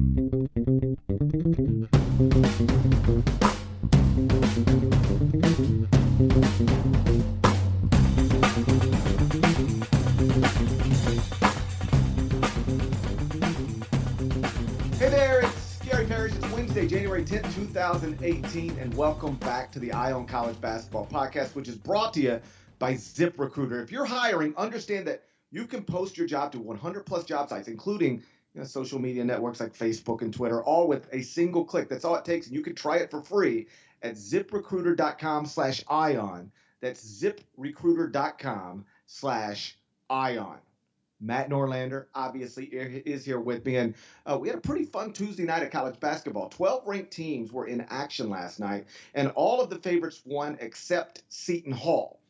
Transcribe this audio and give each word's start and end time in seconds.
Hey 0.00 0.06
there, 15.10 15.40
it's 15.42 15.76
Gary 15.84 16.06
Parrish. 16.06 16.32
It's 16.34 16.50
Wednesday, 16.50 16.86
January 16.86 17.22
10th, 17.22 17.54
2018, 17.54 18.78
and 18.78 18.94
welcome 18.94 19.34
back 19.36 19.70
to 19.72 19.78
the 19.78 19.92
Eye 19.92 20.12
on 20.12 20.26
College 20.26 20.58
Basketball 20.62 21.06
Podcast, 21.06 21.54
which 21.54 21.68
is 21.68 21.76
brought 21.76 22.14
to 22.14 22.22
you 22.22 22.40
by 22.78 22.94
ZipRecruiter. 22.94 23.82
If 23.82 23.92
you're 23.92 24.06
hiring, 24.06 24.54
understand 24.56 25.06
that 25.08 25.24
you 25.50 25.66
can 25.66 25.84
post 25.84 26.16
your 26.16 26.26
job 26.26 26.52
to 26.52 26.58
100 26.58 27.04
plus 27.04 27.24
job 27.24 27.50
sites, 27.50 27.68
including 27.68 28.22
you 28.54 28.60
know, 28.60 28.66
social 28.66 28.98
media 28.98 29.24
networks 29.24 29.60
like 29.60 29.76
Facebook 29.76 30.22
and 30.22 30.34
Twitter, 30.34 30.62
all 30.62 30.88
with 30.88 31.08
a 31.12 31.22
single 31.22 31.64
click. 31.64 31.88
That's 31.88 32.04
all 32.04 32.16
it 32.16 32.24
takes, 32.24 32.46
and 32.46 32.56
you 32.56 32.62
can 32.62 32.74
try 32.74 32.96
it 32.96 33.10
for 33.10 33.22
free 33.22 33.66
at 34.02 34.14
ziprecruiter.com 34.14 35.46
slash 35.46 35.84
ion. 35.88 36.50
That's 36.80 37.22
ziprecruiter.com 37.22 38.84
slash 39.06 39.76
ion. 40.08 40.58
Matt 41.20 41.50
Norlander 41.50 42.06
obviously 42.14 42.64
is 42.64 43.26
here 43.26 43.40
with 43.40 43.64
me, 43.66 43.76
and 43.76 43.94
uh, 44.24 44.38
we 44.40 44.48
had 44.48 44.56
a 44.56 44.60
pretty 44.60 44.86
fun 44.86 45.12
Tuesday 45.12 45.44
night 45.44 45.62
of 45.62 45.70
college 45.70 46.00
basketball. 46.00 46.48
Twelve 46.48 46.86
ranked 46.86 47.10
teams 47.10 47.52
were 47.52 47.66
in 47.66 47.82
action 47.90 48.30
last 48.30 48.58
night, 48.58 48.86
and 49.14 49.28
all 49.34 49.60
of 49.60 49.68
the 49.68 49.76
favorites 49.76 50.22
won 50.24 50.56
except 50.60 51.22
Seton 51.28 51.72
Hall. 51.72 52.20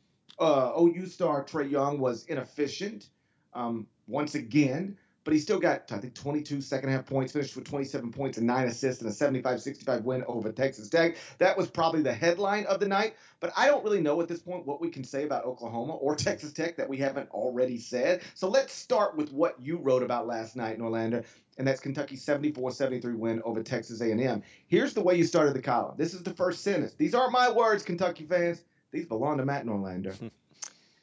Uh, 0.40 0.72
OU 0.76 1.06
star 1.06 1.44
Trae 1.44 1.70
Young 1.70 2.00
was 2.00 2.24
inefficient 2.26 3.10
um, 3.54 3.86
once 4.08 4.34
again, 4.34 4.96
but 5.24 5.32
he 5.32 5.38
still 5.38 5.58
got 5.58 5.90
I 5.92 5.98
think 5.98 6.14
22 6.14 6.60
second 6.60 6.90
half 6.90 7.06
points, 7.06 7.32
finished 7.32 7.56
with 7.56 7.68
27 7.68 8.10
points 8.12 8.38
and 8.38 8.46
nine 8.46 8.68
assists, 8.68 9.02
and 9.02 9.10
a 9.10 9.14
75-65 9.14 10.02
win 10.02 10.24
over 10.26 10.52
Texas 10.52 10.88
Tech. 10.88 11.16
That 11.38 11.56
was 11.56 11.68
probably 11.68 12.02
the 12.02 12.12
headline 12.12 12.66
of 12.66 12.80
the 12.80 12.88
night. 12.88 13.14
But 13.40 13.52
I 13.56 13.66
don't 13.66 13.84
really 13.84 14.00
know 14.00 14.20
at 14.20 14.28
this 14.28 14.40
point 14.40 14.66
what 14.66 14.80
we 14.80 14.90
can 14.90 15.04
say 15.04 15.24
about 15.24 15.44
Oklahoma 15.44 15.94
or 15.94 16.14
Texas 16.16 16.52
Tech 16.52 16.76
that 16.76 16.88
we 16.88 16.98
haven't 16.98 17.30
already 17.30 17.78
said. 17.78 18.22
So 18.34 18.48
let's 18.48 18.72
start 18.72 19.16
with 19.16 19.32
what 19.32 19.60
you 19.60 19.78
wrote 19.78 20.02
about 20.02 20.26
last 20.26 20.56
night 20.56 20.76
in 20.76 20.82
Orlando, 20.82 21.22
and 21.58 21.66
that's 21.66 21.80
Kentucky's 21.80 22.24
74-73 22.24 23.16
win 23.16 23.42
over 23.44 23.62
Texas 23.62 24.00
A&M. 24.00 24.42
Here's 24.66 24.94
the 24.94 25.02
way 25.02 25.16
you 25.16 25.24
started 25.24 25.54
the 25.54 25.62
column. 25.62 25.94
This 25.96 26.14
is 26.14 26.22
the 26.22 26.34
first 26.34 26.62
sentence. 26.62 26.94
These 26.94 27.14
aren't 27.14 27.32
my 27.32 27.50
words, 27.50 27.82
Kentucky 27.82 28.24
fans. 28.24 28.62
These 28.92 29.06
belong 29.06 29.38
to 29.38 29.44
Matt 29.44 29.66
Norlander. 29.66 30.30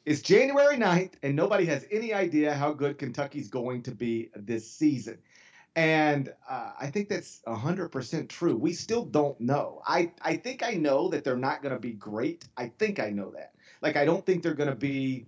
it's 0.08 0.22
January 0.22 0.76
9th, 0.76 1.12
and 1.22 1.36
nobody 1.36 1.66
has 1.66 1.84
any 1.90 2.14
idea 2.14 2.54
how 2.54 2.72
good 2.72 2.96
Kentucky's 2.96 3.48
going 3.48 3.82
to 3.82 3.90
be 3.90 4.30
this 4.34 4.70
season. 4.70 5.18
And 5.76 6.32
uh, 6.48 6.72
I 6.80 6.86
think 6.86 7.10
that's 7.10 7.42
100% 7.46 8.28
true. 8.30 8.56
We 8.56 8.72
still 8.72 9.04
don't 9.04 9.38
know. 9.38 9.82
I, 9.86 10.12
I 10.22 10.36
think 10.36 10.62
I 10.62 10.70
know 10.70 11.08
that 11.10 11.24
they're 11.24 11.36
not 11.36 11.60
going 11.62 11.74
to 11.74 11.78
be 11.78 11.92
great. 11.92 12.48
I 12.56 12.68
think 12.78 13.00
I 13.00 13.10
know 13.10 13.32
that. 13.32 13.52
Like, 13.82 13.96
I 13.96 14.06
don't 14.06 14.24
think 14.24 14.42
they're 14.42 14.54
going 14.54 14.70
to 14.70 14.74
be 14.74 15.26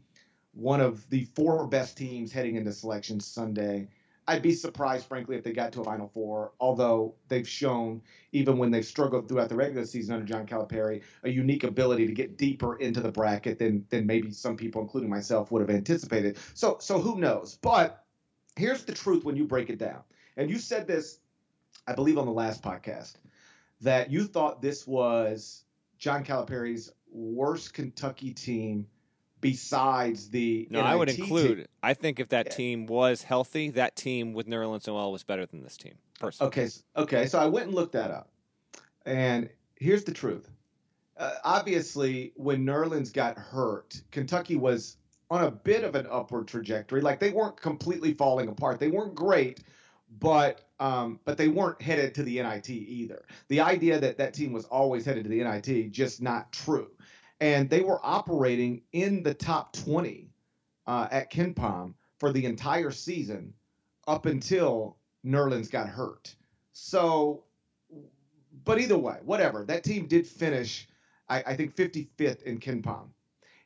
one 0.55 0.81
of 0.81 1.07
the 1.11 1.27
four 1.35 1.67
best 1.67 1.99
teams 1.99 2.33
heading 2.33 2.57
into 2.57 2.73
selection 2.73 3.21
Sunday. 3.21 3.91
I'd 4.29 4.43
be 4.43 4.53
surprised, 4.53 5.07
frankly, 5.07 5.37
if 5.37 5.43
they 5.43 5.53
got 5.53 5.73
to 5.73 5.81
a 5.81 5.85
Final 5.85 6.09
Four, 6.09 6.53
although 6.61 7.15
they've 7.29 7.49
shown, 7.49 8.03
even 8.33 8.59
when 8.59 8.71
they've 8.71 8.85
struggled 8.85 9.29
throughout 9.29 9.49
the 9.49 9.57
regular 9.57 9.85
season 9.85 10.15
under 10.15 10.27
John 10.27 10.47
Calipari, 10.47 11.03
a 11.25 11.31
unique 11.31 11.65
ability 11.65 12.07
to 12.07 12.13
get 12.13 12.37
deeper 12.37 12.77
into 12.77 13.01
the 13.01 13.11
bracket 13.11 13.59
than, 13.59 13.85
than 13.91 14.07
maybe 14.07 14.31
some 14.31 14.57
people, 14.57 14.83
including 14.83 15.11
myself, 15.11 15.51
would 15.51 15.61
have 15.61 15.71
anticipated. 15.71 16.39
So, 16.55 16.77
so 16.81 17.01
who 17.01 17.19
knows? 17.19 17.59
But 17.61 18.05
here's 18.57 18.85
the 18.85 18.93
truth 18.93 19.25
when 19.25 19.37
you 19.37 19.47
break 19.47 19.71
it 19.71 19.79
down 19.79 20.03
and 20.37 20.51
you 20.51 20.59
said 20.59 20.87
this, 20.87 21.19
I 21.87 21.95
believe, 21.95 22.19
on 22.19 22.27
the 22.27 22.33
last 22.33 22.63
podcast, 22.63 23.15
that 23.81 24.11
you 24.11 24.25
thought 24.25 24.63
this 24.63 24.87
was 24.87 25.65
John 25.99 26.25
Calipari's 26.25 26.93
worst 27.11 27.75
Kentucky 27.75 28.33
team 28.33 28.87
besides 29.41 30.31
the. 30.31 30.69
No, 30.71 30.81
NIT 30.81 30.89
I 30.89 30.97
would 30.97 31.09
include. 31.09 31.57
team. 31.59 31.67
I 31.83 31.95
think 31.95 32.21
if 32.21 32.29
that 32.29 32.47
Yeah. 32.47 32.53
team 32.53 32.87
was 32.87 33.23
healthy, 33.23 33.71
that 33.71 33.97
team 33.97 34.33
with 34.33 34.47
Nerlens 34.47 34.87
Noel 34.87 35.13
was 35.13 35.23
better 35.23 35.47
than 35.47 35.63
this 35.63 35.77
team. 35.77 35.95
Personally, 36.19 36.49
Okay, 36.49 36.69
okay. 36.97 37.27
So 37.27 37.39
I 37.39 37.47
went 37.47 37.67
and 37.67 37.75
looked 37.75 37.93
that 37.93 38.11
up, 38.11 38.31
and 39.07 39.49
here's 39.77 40.05
the 40.05 40.13
truth. 40.13 40.51
Uh, 41.17 41.35
obviously, 41.45 42.33
when 42.37 42.65
Nerlens 42.65 43.13
got 43.13 43.37
hurt, 43.39 44.01
Kentucky 44.11 44.57
was 44.57 44.97
on 45.31 45.45
a 45.45 45.51
bit 45.51 45.85
of 45.85 45.95
an 45.95 46.07
upward 46.11 46.49
trajectory. 46.49 47.01
Like 47.01 47.21
they 47.21 47.31
weren't 47.31 47.61
completely 47.61 48.15
falling 48.15 48.49
apart. 48.49 48.81
They 48.81 48.91
weren't 48.91 49.15
great, 49.15 49.61
but 50.19 50.67
um, 50.79 51.21
but 51.25 51.37
they 51.37 51.49
weren't 51.49 51.81
headed 51.81 52.15
to 52.17 52.23
the 52.23 52.43
NIT 52.43 52.71
either. 52.71 53.25
The 53.49 53.61
idea 53.61 53.99
that 54.01 54.17
that 54.19 54.33
team 54.35 54.53
was 54.53 54.65
always 54.67 55.05
headed 55.05 55.25
to 55.25 55.31
the 55.31 55.43
NIT 55.43 55.91
just 55.93 56.21
not 56.23 56.53
true, 56.53 56.91
and 57.41 57.71
they 57.71 57.81
were 57.81 57.99
operating 58.05 58.83
in 58.93 59.23
the 59.23 59.35
top 59.35 59.73
20 59.73 60.29
uh, 60.87 61.09
at 61.11 61.33
KenPom 61.33 61.95
for 62.19 62.33
the 62.33 62.45
entire 62.45 62.91
season 62.91 63.55
up 64.07 64.27
until 64.27 64.97
Nerlens 65.25 65.71
got 65.71 65.89
hurt. 65.89 66.35
So, 66.73 67.45
but 68.65 68.79
either 68.79 68.99
way, 68.99 69.19
whatever. 69.25 69.65
That 69.65 69.85
team 69.85 70.07
did 70.07 70.27
finish, 70.27 70.89
I, 71.29 71.43
I 71.47 71.57
think, 71.57 71.75
55th 71.75 72.43
in 72.43 72.61
KenPom. 72.61 73.09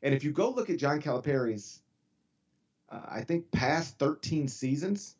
And 0.02 0.14
if 0.14 0.22
you 0.22 0.30
go 0.30 0.50
look 0.50 0.70
at 0.70 0.78
John 0.78 1.00
Calipari's, 1.00 1.80
uh, 2.90 3.00
I 3.08 3.22
think, 3.22 3.50
past 3.50 3.98
13 3.98 4.48
seasons, 4.48 5.16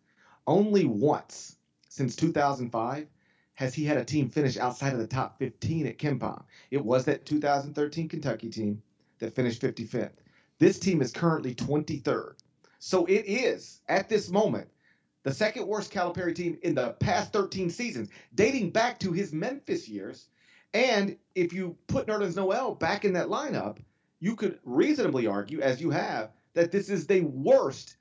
only 0.47 0.85
once 0.85 1.57
since 1.89 2.15
2005 2.17 3.07
has 3.55 3.75
he 3.75 3.85
had 3.85 3.97
a 3.97 4.05
team 4.05 4.29
finish 4.29 4.57
outside 4.57 4.93
of 4.93 4.99
the 4.99 5.07
top 5.07 5.39
15 5.39 5.87
at 5.87 5.99
KenPom. 5.99 6.43
It 6.71 6.85
was 6.85 7.05
that 7.05 7.25
2013 7.25 8.09
Kentucky 8.09 8.51
team 8.51 8.83
that 9.19 9.35
finished 9.35 9.63
55th. 9.63 10.11
This 10.59 10.79
team 10.79 11.01
is 11.01 11.13
currently 11.13 11.55
23rd. 11.55 12.35
So 12.79 13.07
it 13.07 13.25
is, 13.27 13.81
at 13.89 14.09
this 14.09 14.31
moment, 14.31 14.69
the 15.23 15.33
second 15.33 15.67
worst 15.67 15.93
Calipari 15.93 16.35
team 16.35 16.59
in 16.63 16.75
the 16.75 16.91
past 17.01 17.33
13 17.33 17.71
seasons, 17.71 18.11
dating 18.35 18.71
back 18.71 18.99
to 19.01 19.13
his 19.13 19.33
Memphis 19.33 19.89
years. 19.89 20.29
And 20.75 21.17
if 21.35 21.53
you 21.53 21.77
put 21.87 22.07
Nerlens 22.07 22.37
Noel 22.37 22.75
back 22.75 23.05
in 23.05 23.15
that 23.15 23.29
lineup, 23.29 23.79
you 24.21 24.37
could 24.37 24.59
reasonably 24.65 25.27
argue, 25.27 25.61
as 25.61 25.81
you 25.81 25.91
have, 25.91 26.31
that 26.55 26.73
this 26.73 26.91
is 26.91 27.07
the 27.07 27.23
worst 27.23 27.97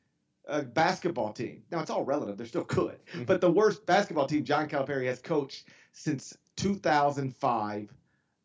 uh, 0.48 0.62
basketball 0.62 1.32
team. 1.34 1.64
Now 1.72 1.80
it's 1.82 1.90
all 1.90 2.04
relative; 2.04 2.38
they're 2.38 2.48
still 2.48 2.64
good, 2.64 3.00
Mhm. 3.14 3.26
but 3.26 3.42
the 3.42 3.52
worst 3.52 3.86
basketball 3.86 4.28
team 4.28 4.44
John 4.44 4.68
Calipari 4.68 5.06
has 5.08 5.20
coached 5.22 5.68
since 5.92 6.36
2005 6.58 7.94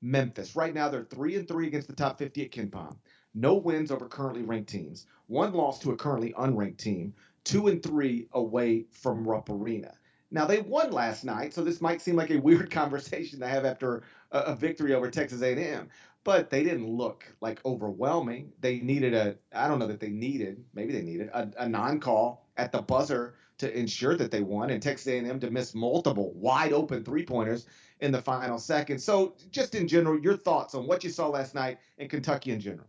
Memphis. 0.00 0.54
Right 0.54 0.74
now, 0.74 0.88
they're 0.88 1.04
three 1.04 1.36
and 1.36 1.48
three 1.48 1.66
against 1.66 1.88
the 1.88 1.94
top 1.94 2.18
50 2.18 2.44
at 2.44 2.52
KenPom. 2.52 2.96
No 3.34 3.54
wins 3.54 3.90
over 3.90 4.06
currently 4.06 4.42
ranked 4.42 4.70
teams. 4.70 5.06
One 5.26 5.52
loss 5.52 5.80
to 5.80 5.90
a 5.90 5.96
currently 5.96 6.32
unranked 6.34 6.78
team. 6.78 7.14
Two 7.44 7.68
and 7.68 7.82
three 7.82 8.28
away 8.32 8.86
from 8.90 9.26
Rupp 9.26 9.50
Arena. 9.50 9.94
Now 10.30 10.44
they 10.44 10.60
won 10.60 10.90
last 10.92 11.24
night, 11.24 11.54
so 11.54 11.64
this 11.64 11.80
might 11.80 12.02
seem 12.02 12.14
like 12.14 12.30
a 12.30 12.38
weird 12.40 12.70
conversation 12.70 13.40
to 13.40 13.46
have 13.46 13.64
after 13.64 14.02
a, 14.30 14.38
a 14.40 14.54
victory 14.54 14.94
over 14.94 15.10
Texas 15.10 15.42
A&M. 15.42 15.88
But 16.24 16.50
they 16.50 16.62
didn't 16.62 16.88
look 16.88 17.24
like 17.40 17.64
overwhelming. 17.64 18.52
They 18.60 18.80
needed 18.80 19.14
a, 19.14 19.36
I 19.52 19.68
don't 19.68 19.78
know 19.78 19.86
that 19.86 20.00
they 20.00 20.10
needed, 20.10 20.64
maybe 20.74 20.92
they 20.92 21.02
needed 21.02 21.30
a, 21.32 21.50
a 21.58 21.68
non-call 21.68 22.46
at 22.56 22.72
the 22.72 22.82
buzzer 22.82 23.34
to 23.58 23.76
ensure 23.76 24.16
that 24.16 24.30
they 24.30 24.42
won, 24.42 24.70
and 24.70 24.80
Texas 24.80 25.08
A&M 25.08 25.40
to 25.40 25.50
miss 25.50 25.74
multiple 25.74 26.32
wide 26.34 26.72
open 26.72 27.04
three-pointers 27.04 27.66
in 28.00 28.12
the 28.12 28.22
final 28.22 28.58
second. 28.58 29.00
So, 29.00 29.34
just 29.50 29.74
in 29.74 29.88
general, 29.88 30.20
your 30.20 30.36
thoughts 30.36 30.74
on 30.74 30.86
what 30.86 31.02
you 31.02 31.10
saw 31.10 31.28
last 31.28 31.54
night 31.54 31.78
in 31.96 32.08
Kentucky 32.08 32.52
in 32.52 32.60
general? 32.60 32.86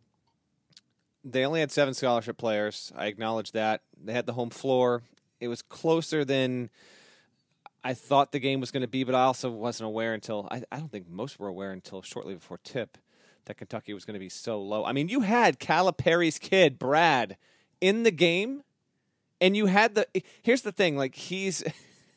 they 1.24 1.46
only 1.46 1.60
had 1.60 1.72
seven 1.72 1.94
scholarship 1.94 2.38
players. 2.38 2.92
I 2.96 3.08
acknowledge 3.08 3.52
that. 3.52 3.82
They 4.02 4.14
had 4.14 4.26
the 4.26 4.34
home 4.34 4.50
floor. 4.50 5.04
It 5.40 5.48
was 5.48 5.62
closer 5.62 6.24
than 6.24 6.70
I 7.84 7.94
thought 7.94 8.32
the 8.32 8.40
game 8.40 8.60
was 8.60 8.72
going 8.72 8.82
to 8.82 8.88
be, 8.88 9.04
but 9.04 9.16
I 9.16 9.24
also 9.24 9.50
wasn't 9.50 9.88
aware 9.88 10.14
until 10.14 10.48
I, 10.52 10.64
I 10.72 10.80
don't 10.80 10.92
think 10.92 11.10
most 11.10 11.40
were 11.40 11.48
aware 11.48 11.72
until 11.72 12.02
shortly 12.02 12.36
before 12.36 12.60
tip 12.64 12.98
that 13.50 13.58
Kentucky 13.58 13.96
was 13.96 14.06
going 14.06 14.14
to 14.14 14.20
be 14.20 14.30
so 14.30 14.62
low. 14.62 14.86
I 14.86 14.92
mean, 14.92 15.10
you 15.10 15.22
had 15.22 15.60
Calipari's 15.60 16.38
kid 16.38 16.78
Brad 16.78 17.36
in 17.82 18.04
the 18.04 18.12
game, 18.12 18.62
and 19.42 19.58
you 19.58 19.66
had 19.66 19.96
the. 19.96 20.08
Here's 20.44 20.62
the 20.62 20.72
thing: 20.72 20.96
like 20.96 21.16
he's 21.16 21.64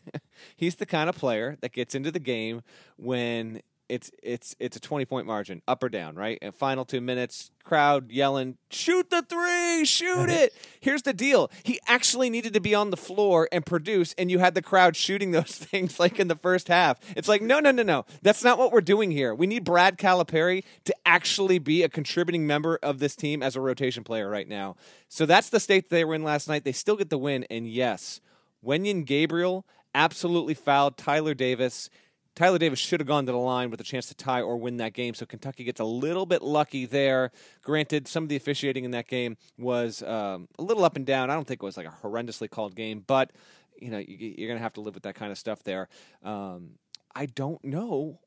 he's 0.57 0.75
the 0.77 0.85
kind 0.85 1.09
of 1.09 1.17
player 1.17 1.57
that 1.63 1.73
gets 1.73 1.95
into 1.95 2.11
the 2.11 2.21
game 2.21 2.63
when 2.97 3.63
it's 3.93 4.11
it's 4.23 4.57
it's 4.59 4.75
a 4.75 4.81
20 4.81 5.05
point 5.05 5.27
margin 5.27 5.61
up 5.69 5.83
or 5.83 5.91
down 5.91 6.15
right? 6.15 6.39
And 6.41 6.55
final 6.55 6.87
two 6.87 7.03
minutes 7.03 7.51
crowd 7.63 8.11
yelling 8.11 8.57
shoot 8.71 9.11
the 9.11 9.21
three 9.21 9.85
shoot 9.85 10.31
it. 10.31 10.55
Here's 10.81 11.03
the 11.03 11.13
deal. 11.13 11.51
He 11.63 11.79
actually 11.87 12.31
needed 12.31 12.55
to 12.55 12.61
be 12.61 12.75
on 12.75 12.89
the 12.89 12.97
floor 12.97 13.51
and 13.53 13.67
produce 13.67 14.15
and 14.17 14.31
you 14.31 14.39
had 14.39 14.55
the 14.55 14.63
crowd 14.63 14.97
shooting 14.97 15.31
those 15.33 15.59
things 15.59 16.01
like 16.01 16.19
in 16.19 16.29
the 16.29 16.37
first 16.37 16.69
half. 16.69 16.99
It's 17.15 17.29
like 17.29 17.43
no 17.43 17.61
no 17.61 17.71
no 17.71 17.83
no. 17.83 18.07
That's 18.23 18.43
not 18.43 18.57
what 18.57 18.73
we're 18.73 18.81
doing 18.81 19.11
here. 19.11 19.35
We 19.35 19.47
need 19.47 19.63
brad 19.63 19.99
calipari 19.99 20.65
to 20.85 20.97
actually 21.05 21.59
be 21.59 21.83
a 21.83 21.89
contributing 21.91 22.47
member 22.47 22.79
of 22.83 22.99
this 22.99 23.15
team 23.15 23.43
as 23.43 23.57
a 23.57 23.61
rotation 23.61 24.05
player 24.05 24.31
right 24.31 24.49
now. 24.49 24.77
So 25.09 25.27
that's 25.27 25.51
the 25.51 25.61
state 25.61 25.91
that 25.91 25.95
they 25.95 26.05
were 26.07 26.15
in 26.15 26.25
last 26.25 26.49
night. 26.49 26.65
They 26.65 26.73
still 26.73 26.97
get 26.97 27.11
the 27.11 27.19
win 27.19 27.45
and 27.51 27.69
yes 27.69 28.23
Wenyen 28.65 29.05
Gabriel 29.05 29.67
absolutely 29.95 30.55
fouled 30.55 30.97
Tyler 30.97 31.35
Davis. 31.35 31.91
Tyler 32.35 32.59
Davis 32.59 32.79
should 32.79 33.01
have 33.01 33.07
gone 33.07 33.27
to 33.27 33.33
the 33.33 33.39
line 33.39 33.71
with 33.71 33.81
a 33.81 33.85
chance 33.85 34.07
to 34.07 34.15
tie 34.15 34.41
or 34.41 34.57
win 34.57 34.79
that 34.79 34.95
game. 34.95 35.15
So 35.15 35.27
Kentucky 35.27 35.65
gets 35.65 35.81
a 35.81 35.85
little 35.85 36.25
bit 36.25 36.43
lucky 36.43 36.87
there. 36.87 37.31
Granted, 37.63 38.09
some 38.09 38.23
of 38.23 38.29
the 38.29 38.37
officiating 38.37 38.85
in 38.85 38.91
that 38.93 39.07
game 39.07 39.37
was 39.59 40.03
um, 40.03 40.49
a 40.59 40.63
little 40.63 40.85
up 40.85 40.97
and 40.97 41.05
down. 41.05 41.31
I 41.31 41.35
don't 41.35 41.47
think 41.47 41.63
it 41.63 41.67
was 41.67 41.77
like 41.77 41.87
a 41.87 41.95
horrendously 42.03 42.49
called 42.49 42.75
game, 42.75 43.05
but 43.07 43.33
you 43.79 43.91
know 43.91 43.99
you're 43.99 44.49
going 44.49 44.59
to 44.59 44.63
have 44.63 44.75
to 44.75 44.81
live 44.81 44.95
with 44.95 45.03
that 45.03 45.15
kind 45.15 45.33
of 45.33 45.39
stuff 45.39 45.63
there. 45.63 45.89
Um, 46.23 46.79
I 47.15 47.27
don't 47.27 47.63
know 47.63 48.21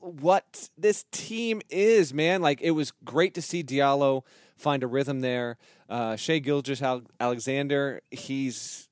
what 0.00 0.68
this 0.76 1.04
team 1.12 1.62
is, 1.70 2.12
man. 2.12 2.42
Like 2.42 2.60
it 2.60 2.72
was 2.72 2.92
great 3.04 3.34
to 3.34 3.42
see 3.42 3.62
Diallo 3.62 4.22
find 4.56 4.82
a 4.82 4.86
rhythm 4.86 5.20
there. 5.20 5.58
Uh, 5.88 6.16
Shai 6.16 6.38
Gilgeous 6.38 6.82
Alexander, 7.20 8.00
he's 8.10 8.85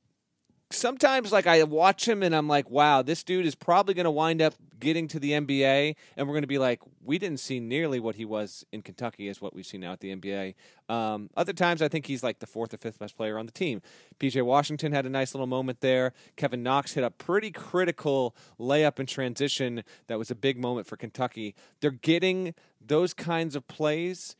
sometimes 0.75 1.32
like 1.32 1.47
I 1.47 1.62
watch 1.65 2.06
him 2.09 2.23
and 2.23 2.35
I'm 2.35 2.49
like, 2.49 2.71
wow, 2.71 3.03
this 3.03 3.23
dude 3.23 3.47
is 3.47 3.55
probably 3.55 3.94
going 3.94 4.05
to 4.05 4.11
wind 4.11 4.43
up 4.43 4.55
getting 4.81 5.09
to 5.09 5.19
the 5.19 5.32
NBA, 5.32 5.97
and 6.17 6.26
we're 6.26 6.35
going 6.35 6.43
to 6.43 6.49
be 6.49 6.59
like, 6.59 6.81
we 7.03 7.19
didn't 7.19 7.41
see 7.41 7.59
nearly 7.59 7.99
what 7.99 8.17
he 8.17 8.25
was 8.25 8.65
in 8.71 8.82
Kentucky 8.82 9.29
as 9.29 9.41
what 9.41 9.55
we've 9.55 9.67
seen 9.67 9.81
now 9.81 9.93
at 9.93 10.00
the 10.00 10.15
NBA. 10.15 10.55
Um, 10.88 11.31
other 11.37 11.53
times, 11.53 11.81
I 11.81 11.88
think 11.88 12.06
he's 12.06 12.23
like 12.23 12.38
the 12.38 12.47
fourth 12.47 12.75
or 12.75 12.76
fifth 12.76 12.99
best 12.99 13.17
player 13.17 13.38
on 13.38 13.47
the 13.47 13.53
team. 13.53 13.81
PJ 14.21 14.43
Washington 14.43 14.93
had 14.93 15.06
a 15.06 15.11
nice 15.11 15.35
little 15.35 15.47
moment 15.47 15.81
there. 15.81 16.12
Kevin 16.37 16.62
Knox 16.62 16.94
hit 16.94 17.03
a 17.05 17.11
pretty 17.11 17.50
critical 17.50 18.37
layup 18.61 19.00
in 19.00 19.06
transition 19.06 19.85
that 20.06 20.19
was 20.19 20.31
a 20.31 20.35
big 20.35 20.59
moment 20.59 20.87
for 20.87 20.97
Kentucky. 20.97 21.55
They're 21.81 21.91
getting 21.91 22.55
those 22.87 23.15
kinds 23.15 23.56
of 23.56 23.67
plays 23.67 24.37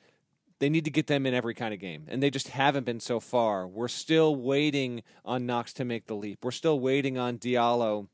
they 0.61 0.69
need 0.69 0.85
to 0.85 0.91
get 0.91 1.07
them 1.07 1.27
in 1.27 1.35
every 1.35 1.55
kind 1.55 1.75
of 1.75 1.81
game, 1.81 2.05
and 2.09 2.23
they 2.23 2.31
just 2.31 2.49
haven't 2.49 2.85
been 2.85 3.01
so 3.01 3.21
far. 3.21 3.67
We're 3.67 3.89
still 3.89 4.37
waiting 4.37 5.03
on 5.25 5.47
Knox 5.47 5.73
to 5.75 5.85
make 5.85 6.07
the 6.07 6.15
leap. 6.15 6.45
We're 6.45 6.53
still 6.53 6.79
waiting 6.79 7.19
on 7.19 7.39
Diallo 7.39 8.09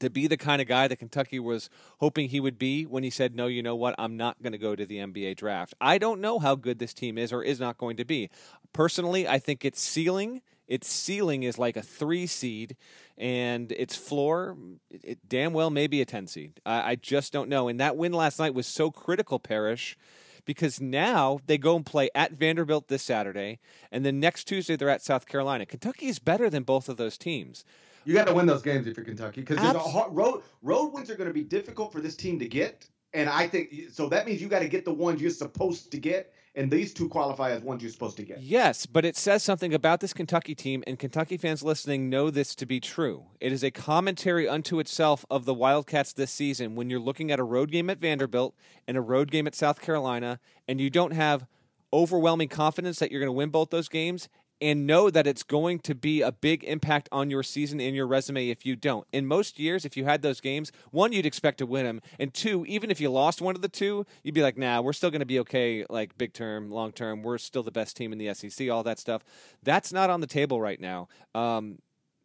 to 0.00 0.10
be 0.10 0.26
the 0.26 0.36
kind 0.36 0.60
of 0.60 0.68
guy 0.68 0.88
that 0.88 0.96
Kentucky 0.96 1.38
was 1.38 1.70
hoping 1.98 2.28
he 2.28 2.40
would 2.40 2.58
be 2.58 2.84
when 2.84 3.02
he 3.02 3.10
said, 3.10 3.34
No, 3.34 3.46
you 3.46 3.62
know 3.62 3.76
what? 3.76 3.94
I'm 3.98 4.16
not 4.16 4.42
going 4.42 4.52
to 4.52 4.58
go 4.58 4.74
to 4.74 4.84
the 4.84 4.96
NBA 4.96 5.36
draft. 5.36 5.74
I 5.80 5.98
don't 5.98 6.20
know 6.20 6.38
how 6.38 6.54
good 6.54 6.78
this 6.78 6.94
team 6.94 7.18
is 7.18 7.32
or 7.32 7.42
is 7.42 7.60
not 7.60 7.78
going 7.78 7.96
to 7.98 8.04
be. 8.04 8.30
Personally, 8.72 9.28
I 9.28 9.38
think 9.38 9.64
its 9.64 9.80
ceiling. 9.80 10.42
Its 10.66 10.88
ceiling 10.88 11.42
is 11.42 11.58
like 11.58 11.76
a 11.76 11.82
three 11.82 12.28
seed, 12.28 12.76
and 13.18 13.72
its 13.72 13.96
floor, 13.96 14.56
it 14.88 15.18
damn 15.28 15.52
well 15.52 15.68
may 15.68 15.88
be 15.88 16.00
a 16.00 16.04
10 16.04 16.28
seed. 16.28 16.60
I, 16.64 16.92
I 16.92 16.94
just 16.94 17.32
don't 17.32 17.48
know. 17.48 17.66
And 17.66 17.80
that 17.80 17.96
win 17.96 18.12
last 18.12 18.38
night 18.38 18.54
was 18.54 18.68
so 18.68 18.92
critical, 18.92 19.40
Parrish, 19.40 19.98
because 20.44 20.80
now 20.80 21.40
they 21.46 21.58
go 21.58 21.76
and 21.76 21.84
play 21.84 22.10
at 22.14 22.32
Vanderbilt 22.32 22.88
this 22.88 23.02
Saturday, 23.02 23.58
and 23.90 24.04
then 24.04 24.20
next 24.20 24.44
Tuesday 24.44 24.76
they're 24.76 24.88
at 24.88 25.02
South 25.02 25.26
Carolina. 25.26 25.66
Kentucky 25.66 26.06
is 26.06 26.18
better 26.18 26.50
than 26.50 26.62
both 26.62 26.88
of 26.88 26.96
those 26.96 27.16
teams. 27.18 27.64
You 28.04 28.14
got 28.14 28.26
to 28.28 28.34
win 28.34 28.46
those 28.46 28.62
games 28.62 28.86
if 28.86 28.96
you're 28.96 29.04
Kentucky 29.04 29.42
because 29.42 29.58
Abs- 29.58 29.94
road 30.10 30.42
road 30.62 30.92
wins 30.92 31.10
are 31.10 31.16
going 31.16 31.28
to 31.28 31.34
be 31.34 31.44
difficult 31.44 31.92
for 31.92 32.00
this 32.00 32.16
team 32.16 32.38
to 32.38 32.48
get, 32.48 32.88
and 33.12 33.28
I 33.28 33.46
think 33.46 33.74
so. 33.92 34.08
That 34.08 34.26
means 34.26 34.40
you 34.40 34.48
got 34.48 34.60
to 34.60 34.68
get 34.68 34.84
the 34.84 34.94
ones 34.94 35.20
you're 35.20 35.30
supposed 35.30 35.90
to 35.92 35.98
get, 35.98 36.32
and 36.54 36.70
these 36.70 36.92
two 36.92 37.08
qualify 37.08 37.52
as 37.52 37.62
ones 37.62 37.82
you're 37.82 37.92
supposed 37.92 38.16
to 38.16 38.24
get. 38.24 38.40
Yes, 38.40 38.86
but 38.86 39.04
it 39.04 39.16
says 39.16 39.42
something 39.42 39.72
about 39.72 40.00
this 40.00 40.12
Kentucky 40.12 40.54
team, 40.54 40.82
and 40.86 40.98
Kentucky 40.98 41.36
fans 41.36 41.62
listening 41.62 42.10
know 42.10 42.30
this 42.30 42.54
to 42.56 42.66
be 42.66 42.80
true. 42.80 43.26
It 43.40 43.52
is 43.52 43.62
a 43.62 43.70
commentary 43.70 44.48
unto 44.48 44.80
itself 44.80 45.24
of 45.30 45.44
the 45.44 45.54
Wildcats 45.54 46.12
this 46.12 46.32
season 46.32 46.74
when 46.74 46.90
you're 46.90 47.00
looking 47.00 47.30
at 47.30 47.40
a 47.40 47.44
road 47.44 47.70
game 47.70 47.88
at 47.90 47.98
Vanderbilt 47.98 48.54
and 48.88 48.96
a 48.96 49.00
road 49.00 49.30
game 49.30 49.46
at 49.46 49.54
South 49.54 49.80
Carolina, 49.80 50.40
and 50.66 50.80
you 50.80 50.90
don't 50.90 51.12
have 51.12 51.46
overwhelming 51.92 52.48
confidence 52.48 52.98
that 52.98 53.10
you're 53.10 53.20
going 53.20 53.28
to 53.28 53.32
win 53.32 53.50
both 53.50 53.70
those 53.70 53.88
games 53.88 54.28
and 54.60 54.86
know 54.86 55.10
that 55.10 55.26
it's 55.26 55.42
going 55.42 55.78
to 55.80 55.94
be 55.94 56.20
a 56.20 56.32
big 56.32 56.64
impact 56.64 57.08
on 57.10 57.30
your 57.30 57.42
season 57.42 57.80
and 57.80 57.96
your 57.96 58.06
resume 58.06 58.48
if 58.48 58.66
you 58.66 58.76
don't. 58.76 59.06
In 59.12 59.26
most 59.26 59.58
years, 59.58 59.84
if 59.84 59.96
you 59.96 60.04
had 60.04 60.22
those 60.22 60.40
games, 60.40 60.70
one, 60.90 61.12
you'd 61.12 61.26
expect 61.26 61.58
to 61.58 61.66
win 61.66 61.84
them, 61.84 62.00
and 62.18 62.32
two, 62.34 62.64
even 62.66 62.90
if 62.90 63.00
you 63.00 63.10
lost 63.10 63.40
one 63.40 63.54
of 63.54 63.62
the 63.62 63.68
two, 63.68 64.06
you'd 64.22 64.34
be 64.34 64.42
like, 64.42 64.58
nah, 64.58 64.80
we're 64.80 64.92
still 64.92 65.10
going 65.10 65.20
to 65.20 65.26
be 65.26 65.38
okay, 65.40 65.84
like 65.88 66.16
big 66.18 66.32
term, 66.32 66.70
long 66.70 66.92
term. 66.92 67.22
We're 67.22 67.38
still 67.38 67.62
the 67.62 67.70
best 67.70 67.96
team 67.96 68.12
in 68.12 68.18
the 68.18 68.34
SEC, 68.34 68.68
all 68.70 68.82
that 68.82 68.98
stuff. 68.98 69.24
That's 69.62 69.92
not 69.92 70.10
on 70.10 70.20
the 70.20 70.26
table 70.26 70.60
right 70.60 70.80
now. 70.80 71.08
Um, 71.34 71.78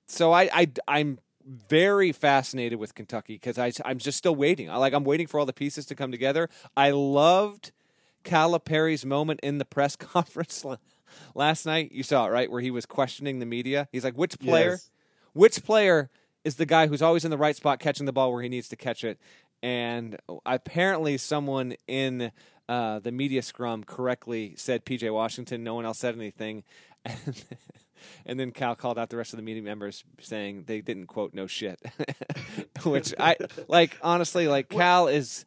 so 0.07 0.31
I, 0.31 0.49
I, 0.53 0.71
I'm 0.87 1.19
very 1.45 2.11
fascinated 2.11 2.79
with 2.79 2.95
Kentucky 2.95 3.35
because 3.35 3.57
I'm 3.83 3.99
just 3.99 4.17
still 4.17 4.35
waiting. 4.35 4.69
I 4.69 4.77
like 4.77 4.93
I'm 4.93 5.03
waiting 5.03 5.27
for 5.27 5.39
all 5.39 5.45
the 5.45 5.53
pieces 5.53 5.85
to 5.87 5.95
come 5.95 6.11
together. 6.11 6.49
I 6.75 6.91
loved 6.91 7.71
Calipari's 8.23 9.05
moment 9.05 9.39
in 9.41 9.59
the 9.59 9.65
press 9.65 9.95
conference 9.95 10.65
last 11.33 11.65
night. 11.65 11.91
You 11.91 12.03
saw 12.03 12.27
it, 12.27 12.29
right? 12.29 12.49
Where 12.49 12.61
he 12.61 12.71
was 12.71 12.85
questioning 12.85 13.39
the 13.39 13.45
media. 13.45 13.87
He's 13.91 14.03
like, 14.03 14.17
which 14.17 14.39
player, 14.39 14.71
yes. 14.71 14.89
which 15.33 15.63
player 15.63 16.09
is 16.43 16.55
the 16.55 16.65
guy 16.65 16.87
who's 16.87 17.01
always 17.01 17.25
in 17.25 17.31
the 17.31 17.37
right 17.37 17.55
spot 17.55 17.79
catching 17.79 18.05
the 18.05 18.13
ball 18.13 18.31
where 18.31 18.41
he 18.41 18.49
needs 18.49 18.69
to 18.69 18.75
catch 18.75 19.03
it? 19.03 19.19
And 19.63 20.17
apparently, 20.45 21.17
someone 21.17 21.75
in 21.87 22.31
uh, 22.69 22.99
the 22.99 23.11
media 23.11 23.41
scrum 23.41 23.83
correctly 23.83 24.53
said 24.57 24.85
PJ 24.85 25.11
Washington. 25.13 25.63
No 25.63 25.75
one 25.75 25.85
else 25.85 25.99
said 25.99 26.15
anything. 26.15 26.63
And, 28.25 28.39
then 28.39 28.51
Cal 28.51 28.75
called 28.75 28.99
out 28.99 29.09
the 29.09 29.17
rest 29.17 29.33
of 29.33 29.37
the 29.37 29.43
media 29.43 29.63
members 29.63 30.03
saying 30.19 30.65
they 30.67 30.81
didn't 30.81 31.07
quote 31.07 31.33
no 31.33 31.47
shit, 31.47 31.81
which 32.83 33.15
I 33.19 33.37
like. 33.67 33.97
Honestly, 34.01 34.47
like 34.47 34.69
Cal 34.69 35.07
is, 35.07 35.45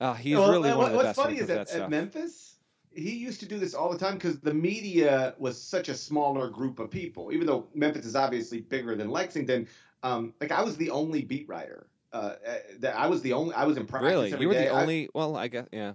uh, 0.00 0.14
he's 0.14 0.36
well, 0.36 0.52
really 0.52 0.72
one 0.72 0.86
of 0.86 0.90
the 0.92 0.96
what's 0.98 1.08
best. 1.08 1.18
What's 1.18 1.28
funny 1.28 1.40
is 1.40 1.46
that 1.48 1.70
at 1.70 1.90
Memphis, 1.90 2.45
he 2.96 3.16
used 3.16 3.40
to 3.40 3.46
do 3.46 3.58
this 3.58 3.74
all 3.74 3.90
the 3.90 3.98
time 3.98 4.14
because 4.14 4.40
the 4.40 4.54
media 4.54 5.34
was 5.38 5.60
such 5.60 5.88
a 5.88 5.94
smaller 5.94 6.48
group 6.48 6.78
of 6.78 6.90
people. 6.90 7.32
Even 7.32 7.46
though 7.46 7.68
Memphis 7.74 8.06
is 8.06 8.16
obviously 8.16 8.60
bigger 8.60 8.96
than 8.96 9.10
Lexington, 9.10 9.68
um, 10.02 10.34
like 10.40 10.52
I 10.52 10.62
was 10.62 10.76
the 10.76 10.90
only 10.90 11.22
beat 11.22 11.48
writer. 11.48 11.88
Uh, 12.12 12.36
uh 12.46 12.54
that 12.78 12.96
I 12.96 13.06
was 13.06 13.22
the 13.22 13.32
only. 13.32 13.54
I 13.54 13.64
was 13.64 13.76
in 13.76 13.86
practice. 13.86 14.10
Really, 14.10 14.40
you 14.40 14.48
were 14.48 14.54
day. 14.54 14.64
the 14.64 14.70
only. 14.70 15.04
I, 15.04 15.08
well, 15.14 15.36
I 15.36 15.48
guess 15.48 15.66
yeah. 15.72 15.92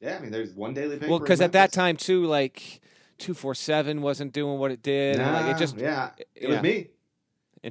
Yeah, 0.00 0.16
I 0.16 0.20
mean, 0.20 0.30
there's 0.30 0.52
one 0.52 0.74
daily 0.74 0.96
paper. 0.96 1.10
Well, 1.10 1.18
because 1.18 1.40
at 1.40 1.52
that 1.52 1.72
time 1.72 1.96
too, 1.96 2.26
like 2.26 2.80
two 3.18 3.34
four 3.34 3.54
seven 3.54 4.02
wasn't 4.02 4.32
doing 4.32 4.58
what 4.58 4.70
it 4.70 4.82
did. 4.82 5.18
Nah, 5.18 5.40
like 5.40 5.56
it 5.56 5.58
just 5.58 5.78
yeah, 5.78 6.10
it 6.18 6.28
yeah. 6.42 6.48
was 6.48 6.62
me. 6.62 6.88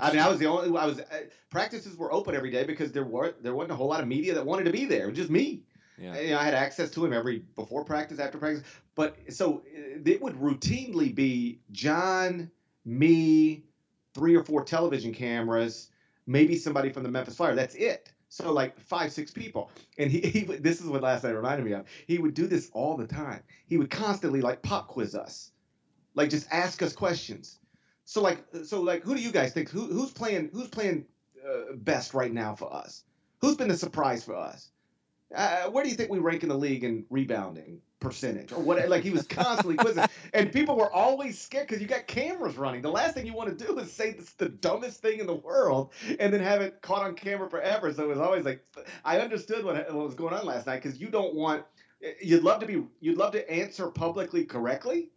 I 0.02 0.12
mean, 0.12 0.20
I 0.20 0.28
was 0.28 0.40
the 0.40 0.48
only. 0.48 0.78
I 0.78 0.86
was 0.86 1.00
uh, 1.00 1.04
practices 1.50 1.96
were 1.96 2.12
open 2.12 2.36
every 2.36 2.52
day 2.52 2.64
because 2.64 2.92
there 2.92 3.04
were 3.04 3.36
there 3.42 3.54
wasn't 3.54 3.74
a 3.74 3.76
whole 3.76 3.88
lot 3.88 4.02
of 4.02 4.08
media 4.08 4.34
that 4.34 4.46
wanted 4.46 4.66
to 4.66 4.72
be 4.72 4.86
there. 4.86 5.04
It 5.04 5.10
was 5.10 5.18
just 5.18 5.30
me. 5.30 5.62
Yeah. 5.98 6.20
You 6.20 6.32
know, 6.32 6.40
I 6.40 6.44
had 6.44 6.54
access 6.54 6.92
to 6.92 7.06
him 7.06 7.14
every 7.14 7.40
before 7.56 7.84
practice, 7.86 8.20
after 8.20 8.38
practice. 8.38 8.64
But 8.96 9.16
so 9.30 9.64
it 9.66 10.22
would 10.22 10.36
routinely 10.36 11.14
be 11.14 11.60
John, 11.72 12.52
me, 12.86 13.64
three 14.14 14.36
or 14.36 14.44
four 14.44 14.64
television 14.64 15.14
cameras, 15.14 15.90
maybe 16.28 16.58
somebody 16.58 16.92
from 16.92 17.04
the 17.04 17.10
Memphis 17.10 17.36
Flyer. 17.36 17.56
That's 17.56 17.76
it. 17.76 18.12
So 18.30 18.52
like 18.52 18.80
five, 18.80 19.12
six 19.12 19.32
people. 19.32 19.72
And 19.98 20.12
he, 20.12 20.20
he 20.30 20.42
this 20.44 20.82
is 20.82 20.88
what 20.88 21.02
last 21.02 21.24
night 21.24 21.32
reminded 21.32 21.66
me 21.66 21.74
of. 21.74 21.86
He 22.08 22.18
would 22.18 22.34
do 22.34 22.48
this 22.48 22.70
all 22.74 22.98
the 22.98 23.08
time. 23.08 23.42
He 23.68 23.78
would 23.78 23.90
constantly 23.90 24.42
like 24.42 24.62
pop 24.62 24.88
quiz 24.88 25.16
us, 25.16 25.52
like 26.16 26.30
just 26.30 26.48
ask 26.52 26.82
us 26.82 26.94
questions. 26.94 27.60
So 28.06 28.22
like 28.22 28.44
so 28.64 28.82
like 28.82 29.04
who 29.04 29.16
do 29.16 29.22
you 29.22 29.32
guys 29.32 29.54
think 29.54 29.70
who, 29.70 29.86
who's 29.86 30.12
playing 30.12 30.50
who's 30.54 30.68
playing 30.68 31.06
uh, 31.48 31.76
best 31.76 32.14
right 32.14 32.34
now 32.34 32.56
for 32.56 32.74
us? 32.74 33.04
Who's 33.40 33.56
been 33.56 33.68
the 33.68 33.78
surprise 33.78 34.24
for 34.24 34.36
us? 34.36 34.70
Uh, 35.34 35.70
where 35.70 35.84
do 35.84 35.90
you 35.90 35.96
think 35.96 36.10
we 36.10 36.20
rank 36.20 36.44
in 36.44 36.50
the 36.50 36.58
league 36.58 36.84
in 36.84 37.06
rebounding 37.10 37.82
percentage 38.00 38.52
or 38.52 38.60
what? 38.60 38.88
Like 38.88 39.04
he 39.04 39.10
was 39.10 39.26
constantly 39.26 39.76
quizzing, 39.76 40.06
and 40.34 40.52
people 40.52 40.76
were 40.76 40.92
always 40.92 41.40
scared 41.40 41.68
because 41.68 41.82
you 41.82 41.88
got 41.88 42.06
cameras 42.08 42.58
running. 42.58 42.82
The 42.82 42.92
last 42.92 43.16
thing 43.16 43.26
you 43.26 43.34
want 43.34 43.58
to 43.58 43.66
do 43.66 43.78
is 43.80 43.92
say 43.92 44.10
it's 44.10 44.34
the 44.34 44.50
dumbest 44.50 45.02
thing 45.02 45.20
in 45.20 45.26
the 45.26 45.36
world 45.36 45.94
and 46.20 46.32
then 46.32 46.42
have 46.42 46.62
it 46.62 46.82
caught 46.82 47.04
on 47.04 47.16
camera 47.16 47.50
forever. 47.50 47.92
So 47.94 48.04
it 48.04 48.08
was 48.08 48.20
always 48.20 48.46
like 48.46 48.64
I 49.04 49.20
understood 49.20 49.66
what, 49.66 49.76
what 49.94 50.06
was 50.06 50.16
going 50.16 50.34
on 50.34 50.46
last 50.46 50.68
night 50.68 50.84
because 50.84 51.00
you 51.00 51.10
don't 51.10 51.34
want. 51.34 51.66
You'd 52.22 52.44
love 52.44 52.60
to 52.60 52.68
be. 52.68 52.84
You'd 53.00 53.18
love 53.18 53.32
to 53.32 53.50
answer 53.52 53.88
publicly 53.88 54.46
correctly, 54.46 55.10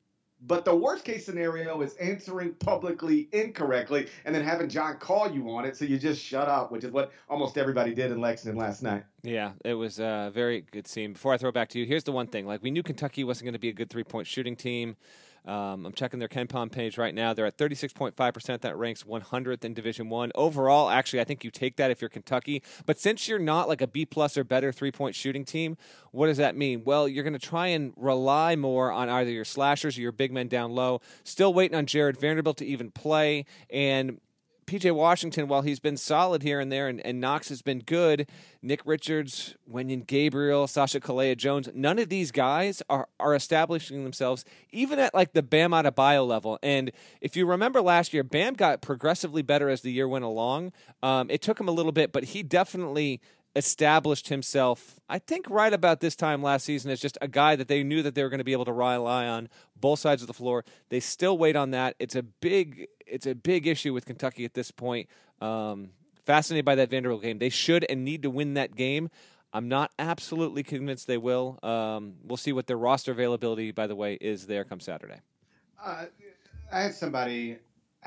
but 0.47 0.64
the 0.64 0.75
worst 0.75 1.04
case 1.04 1.26
scenario 1.26 1.80
is 1.83 1.95
answering 1.95 2.54
publicly 2.54 3.28
incorrectly 3.33 4.09
and 4.25 4.35
then 4.35 4.45
having 4.45 4.68
John 4.68 4.97
call 4.99 5.30
you 5.30 5.50
on 5.50 5.64
it, 5.64 5.76
so 5.76 5.85
you 5.85 5.99
just 5.99 6.23
shut 6.23 6.49
up, 6.49 6.71
which 6.71 6.85
is 6.85 6.92
what 6.92 7.12
almost 7.28 7.59
everybody 7.59 7.95
did 7.95 8.12
in 8.12 8.21
Lexington 8.21 8.59
last 8.59 8.83
night. 8.83 9.04
Yeah, 9.23 9.52
it 9.64 9.75
was 9.75 9.99
a 9.99 10.30
very 10.33 10.64
good 10.71 10.87
scene. 10.87 11.12
Before 11.12 11.33
I 11.35 11.38
throw 11.38 11.49
it 11.49 11.54
back 11.54 11.68
to 11.71 11.78
you, 11.78 11.87
here's 11.87 12.04
the 12.04 12.12
one 12.12 12.28
thing: 12.28 12.47
like 12.47 12.62
we 12.62 12.71
knew 12.71 12.83
Kentucky 12.83 13.25
wasn't 13.25 13.47
going 13.47 13.54
to 13.54 13.59
be 13.59 13.68
a 13.68 13.73
good 13.73 13.90
three 13.90 14.04
point 14.04 14.26
shooting 14.26 14.57
team. 14.57 14.97
Um, 15.48 15.86
I'm 15.86 15.92
checking 15.92 16.18
their 16.18 16.28
KenPom 16.28 16.70
page 16.70 16.98
right 16.98 17.14
now. 17.14 17.32
They're 17.32 17.46
at 17.46 17.56
36.5%. 17.56 18.60
That 18.60 18.76
ranks 18.76 19.04
100th 19.04 19.64
in 19.64 19.72
Division 19.72 20.10
One 20.10 20.30
overall. 20.34 20.90
Actually, 20.90 21.20
I 21.20 21.24
think 21.24 21.42
you 21.42 21.50
take 21.50 21.76
that 21.76 21.90
if 21.90 22.02
you're 22.02 22.10
Kentucky. 22.10 22.62
But 22.84 22.98
since 22.98 23.26
you're 23.26 23.38
not 23.38 23.66
like 23.66 23.80
a 23.80 23.86
B 23.86 24.04
plus 24.04 24.36
or 24.36 24.44
better 24.44 24.72
three 24.72 24.92
point 24.92 25.14
shooting 25.14 25.44
team, 25.44 25.78
what 26.10 26.26
does 26.26 26.36
that 26.36 26.54
mean? 26.54 26.82
Well, 26.84 27.08
you're 27.08 27.24
going 27.24 27.32
to 27.32 27.38
try 27.38 27.68
and 27.68 27.94
rely 27.96 28.56
more 28.56 28.92
on 28.92 29.08
either 29.08 29.30
your 29.30 29.46
slashers 29.46 29.96
or 29.96 30.02
your 30.02 30.12
big 30.12 30.32
men 30.32 30.48
down 30.48 30.72
low. 30.72 31.00
Still 31.24 31.54
waiting 31.54 31.76
on 31.76 31.86
Jarred 31.86 32.20
Vanderbilt 32.20 32.58
to 32.58 32.66
even 32.66 32.90
play, 32.90 33.46
and 33.70 34.20
PJ 34.68 34.94
Washington, 34.94 35.48
while 35.48 35.62
he's 35.62 35.80
been 35.80 35.96
solid 35.96 36.42
here 36.42 36.60
and 36.60 36.70
there, 36.70 36.88
and, 36.88 37.00
and 37.00 37.20
Knox 37.20 37.48
has 37.48 37.62
been 37.62 37.78
good, 37.80 38.28
Nick 38.60 38.82
Richards, 38.84 39.56
Wenyen 39.70 40.06
Gabriel, 40.06 40.66
Sacha 40.66 41.00
Killeya-Jones, 41.00 41.70
none 41.75 41.98
of 41.98 42.10
these 42.10 42.30
guys 42.30 42.82
are, 42.90 43.08
are 43.18 43.34
establishing 43.34 44.04
themselves 44.04 44.44
even 44.70 44.98
at 44.98 45.14
like 45.14 45.32
the 45.32 45.42
Bam 45.42 45.70
Adebayo 45.70 46.26
level. 46.26 46.58
And 46.62 46.92
if 47.22 47.34
you 47.34 47.46
remember 47.46 47.80
last 47.80 48.12
year, 48.12 48.22
Bam 48.22 48.54
got 48.54 48.82
progressively 48.82 49.40
better 49.40 49.70
as 49.70 49.80
the 49.80 49.90
year 49.90 50.06
went 50.06 50.26
along. 50.26 50.72
Um, 51.02 51.30
it 51.30 51.40
took 51.40 51.58
him 51.58 51.68
a 51.68 51.72
little 51.72 51.92
bit, 51.92 52.12
but 52.12 52.25
he 52.25 52.42
definitely 52.42 53.22
established 53.56 54.28
himself, 54.28 55.00
I 55.08 55.18
think, 55.18 55.48
right 55.48 55.72
about 55.72 56.00
this 56.00 56.14
time 56.14 56.42
last 56.42 56.64
season 56.64 56.90
as 56.90 57.00
just 57.00 57.18
a 57.20 57.28
guy 57.28 57.56
that 57.56 57.68
they 57.68 57.82
knew 57.82 58.02
that 58.02 58.14
they 58.14 58.22
were 58.22 58.28
going 58.28 58.38
to 58.38 58.44
be 58.44 58.52
able 58.52 58.66
to 58.66 58.72
rely 58.72 59.26
on 59.26 59.48
both 59.76 59.98
sides 59.98 60.22
of 60.22 60.28
the 60.28 60.34
floor. 60.34 60.64
They 60.90 61.00
still 61.00 61.36
wait 61.36 61.56
on 61.56 61.70
that. 61.72 61.96
It's 61.98 62.14
a 62.14 62.22
big, 62.22 62.88
it's 63.06 63.26
a 63.26 63.34
big 63.34 63.66
issue 63.66 63.92
with 63.92 64.06
Kentucky 64.06 64.44
at 64.44 64.54
this 64.54 64.70
point. 64.70 65.08
Um, 65.40 65.90
fascinated 66.24 66.64
by 66.64 66.74
that 66.76 66.90
Vanderbilt 66.90 67.22
game. 67.22 67.38
They 67.38 67.48
should 67.48 67.86
and 67.88 68.04
need 68.04 68.22
to 68.22 68.30
win 68.30 68.54
that 68.54 68.76
game. 68.76 69.10
I'm 69.52 69.68
not 69.68 69.92
absolutely 69.98 70.62
convinced 70.62 71.06
they 71.06 71.16
will. 71.16 71.58
Um, 71.62 72.16
we'll 72.22 72.36
see 72.36 72.52
what 72.52 72.66
their 72.66 72.76
roster 72.76 73.12
availability, 73.12 73.72
by 73.72 73.86
the 73.86 73.96
way, 73.96 74.14
is 74.20 74.46
there 74.46 74.64
come 74.64 74.78
Saturday. 74.78 75.20
Uh, 75.82 76.04
I 76.70 76.82
had 76.82 76.94
somebody 76.94 77.56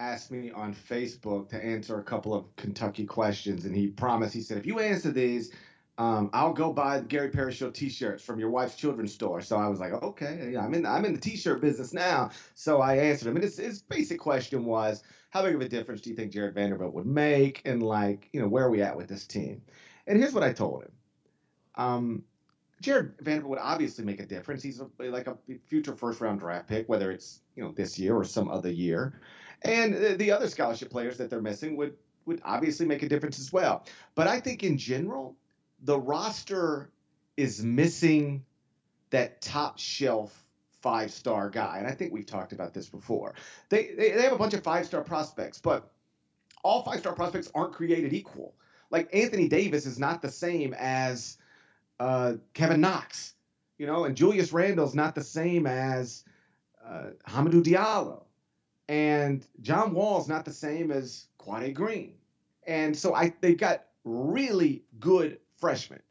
asked 0.02 0.32
me 0.32 0.50
on 0.50 0.74
Facebook 0.74 1.48
to 1.50 1.64
answer 1.64 2.00
a 2.00 2.04
couple 2.04 2.34
of 2.34 2.54
Kentucky 2.56 3.06
questions, 3.06 3.66
and 3.66 3.76
he 3.76 3.88
promised. 3.88 4.34
He 4.34 4.42
said, 4.42 4.58
"If 4.58 4.66
you 4.66 4.80
answer 4.80 5.12
these, 5.12 5.54
um, 6.00 6.32
I'll 6.34 6.54
go 6.54 6.74
buy 6.74 7.02
Gary 7.02 7.30
Parrish 7.30 7.58
Show 7.58 7.70
T-shirts 7.70 8.24
from 8.24 8.40
your 8.40 8.50
wife's 8.50 8.76
children's 8.76 9.14
store." 9.14 9.42
So 9.42 9.58
I 9.58 9.68
was 9.68 9.80
like, 9.80 9.94
"Okay, 9.94 10.50
yeah, 10.54 10.66
I'm 10.66 10.74
in. 10.74 10.86
I'm 10.88 11.06
in 11.06 11.14
the 11.14 11.22
T-shirt 11.22 11.62
business 11.62 11.94
now." 11.94 12.32
So 12.56 12.82
I 12.82 12.96
answered 12.98 13.28
him, 13.28 13.36
and 13.36 13.44
his, 13.44 13.58
his 13.58 13.84
basic 13.84 14.20
question 14.20 14.66
was, 14.66 15.04
"How 15.30 15.44
big 15.44 15.54
of 15.54 15.62
a 15.62 15.70
difference 15.70 16.02
do 16.02 16.10
you 16.10 16.16
think 16.16 16.32
Jarred 16.32 16.56
Vanderbilt 16.56 16.96
would 16.96 17.06
make?" 17.06 17.62
And 17.66 17.84
like, 17.84 18.30
you 18.34 18.42
know, 18.42 18.48
where 18.48 18.66
are 18.66 18.72
we 18.72 18.82
at 18.82 18.98
with 18.98 19.08
this 19.08 19.28
team? 19.28 19.62
And 20.08 20.18
here's 20.18 20.34
what 20.34 20.44
I 20.44 20.52
told 20.52 20.84
him. 20.84 20.92
Um, 21.76 22.24
Jarred 22.82 23.16
Vanderbilt 23.22 23.52
would 23.52 23.60
obviously 23.60 24.04
make 24.04 24.20
a 24.20 24.26
difference. 24.26 24.62
He's 24.64 24.82
a, 24.82 24.88
like 25.00 25.28
a 25.28 25.38
future 25.68 25.96
first 25.96 26.20
round 26.20 26.40
draft 26.40 26.68
pick, 26.68 26.90
whether 26.90 27.12
it's 27.12 27.42
you 27.56 27.64
know 27.64 27.72
this 27.72 27.98
year 27.98 28.16
or 28.16 28.26
some 28.26 28.50
other 28.50 28.72
year. 28.72 29.22
And 29.62 30.18
the 30.18 30.32
other 30.32 30.50
scholarship 30.50 30.90
players 30.90 31.18
that 31.18 31.30
they're 31.30 31.42
missing 31.42 31.78
would 31.78 31.96
would 32.26 32.42
obviously 32.44 32.86
make 32.86 33.04
a 33.04 33.10
difference 33.10 33.40
as 33.40 33.54
well. 33.54 33.86
But 34.16 34.28
I 34.28 34.40
think 34.40 34.64
in 34.64 34.78
general, 34.78 35.38
the 35.84 36.00
roster 36.00 36.92
is 37.38 37.64
missing 37.64 38.46
that 39.12 39.42
top 39.42 39.78
shelf 39.78 40.44
five 40.82 41.12
star 41.12 41.50
guy. 41.50 41.78
And 41.78 41.88
I 41.88 41.92
think 41.92 42.12
we've 42.12 42.26
talked 42.26 42.54
about 42.54 42.74
this 42.74 42.90
before. 42.90 43.36
They, 43.70 43.94
they, 43.96 44.12
they 44.12 44.24
have 44.24 44.34
a 44.34 44.38
bunch 44.38 44.54
of 44.54 44.64
five 44.64 44.86
star 44.86 45.02
prospects, 45.02 45.60
but 45.60 45.92
all 46.64 46.84
five 46.84 47.00
star 47.00 47.14
prospects 47.14 47.52
aren't 47.54 47.74
created 47.74 48.14
equal. 48.14 48.56
Like 48.90 49.10
Anthony 49.14 49.48
Davis 49.48 49.86
is 49.86 50.00
not 50.00 50.22
the 50.22 50.32
same 50.32 50.74
as 50.78 51.38
uh, 52.02 52.34
Kevin 52.56 52.82
Knox, 52.82 53.36
you 53.78 53.86
know, 53.86 54.06
and 54.06 54.18
Julius 54.18 54.52
Randle's 54.52 54.96
not 54.96 55.14
the 55.14 55.24
same 55.24 55.68
as 55.68 56.24
uh, 56.84 57.12
Hamidou 57.28 57.64
Diallo. 57.64 58.24
And 58.90 59.46
John 59.62 59.94
Wall's 59.94 60.28
not 60.28 60.44
the 60.44 60.52
same 60.52 60.90
as 60.92 61.28
Quade 61.38 61.76
Green. 61.76 62.16
And 62.66 62.98
so 62.98 63.14
I 63.14 63.34
they've 63.40 63.58
got 63.58 63.86
really 64.04 64.84
good 65.00 65.38
freshmen. 65.58 66.02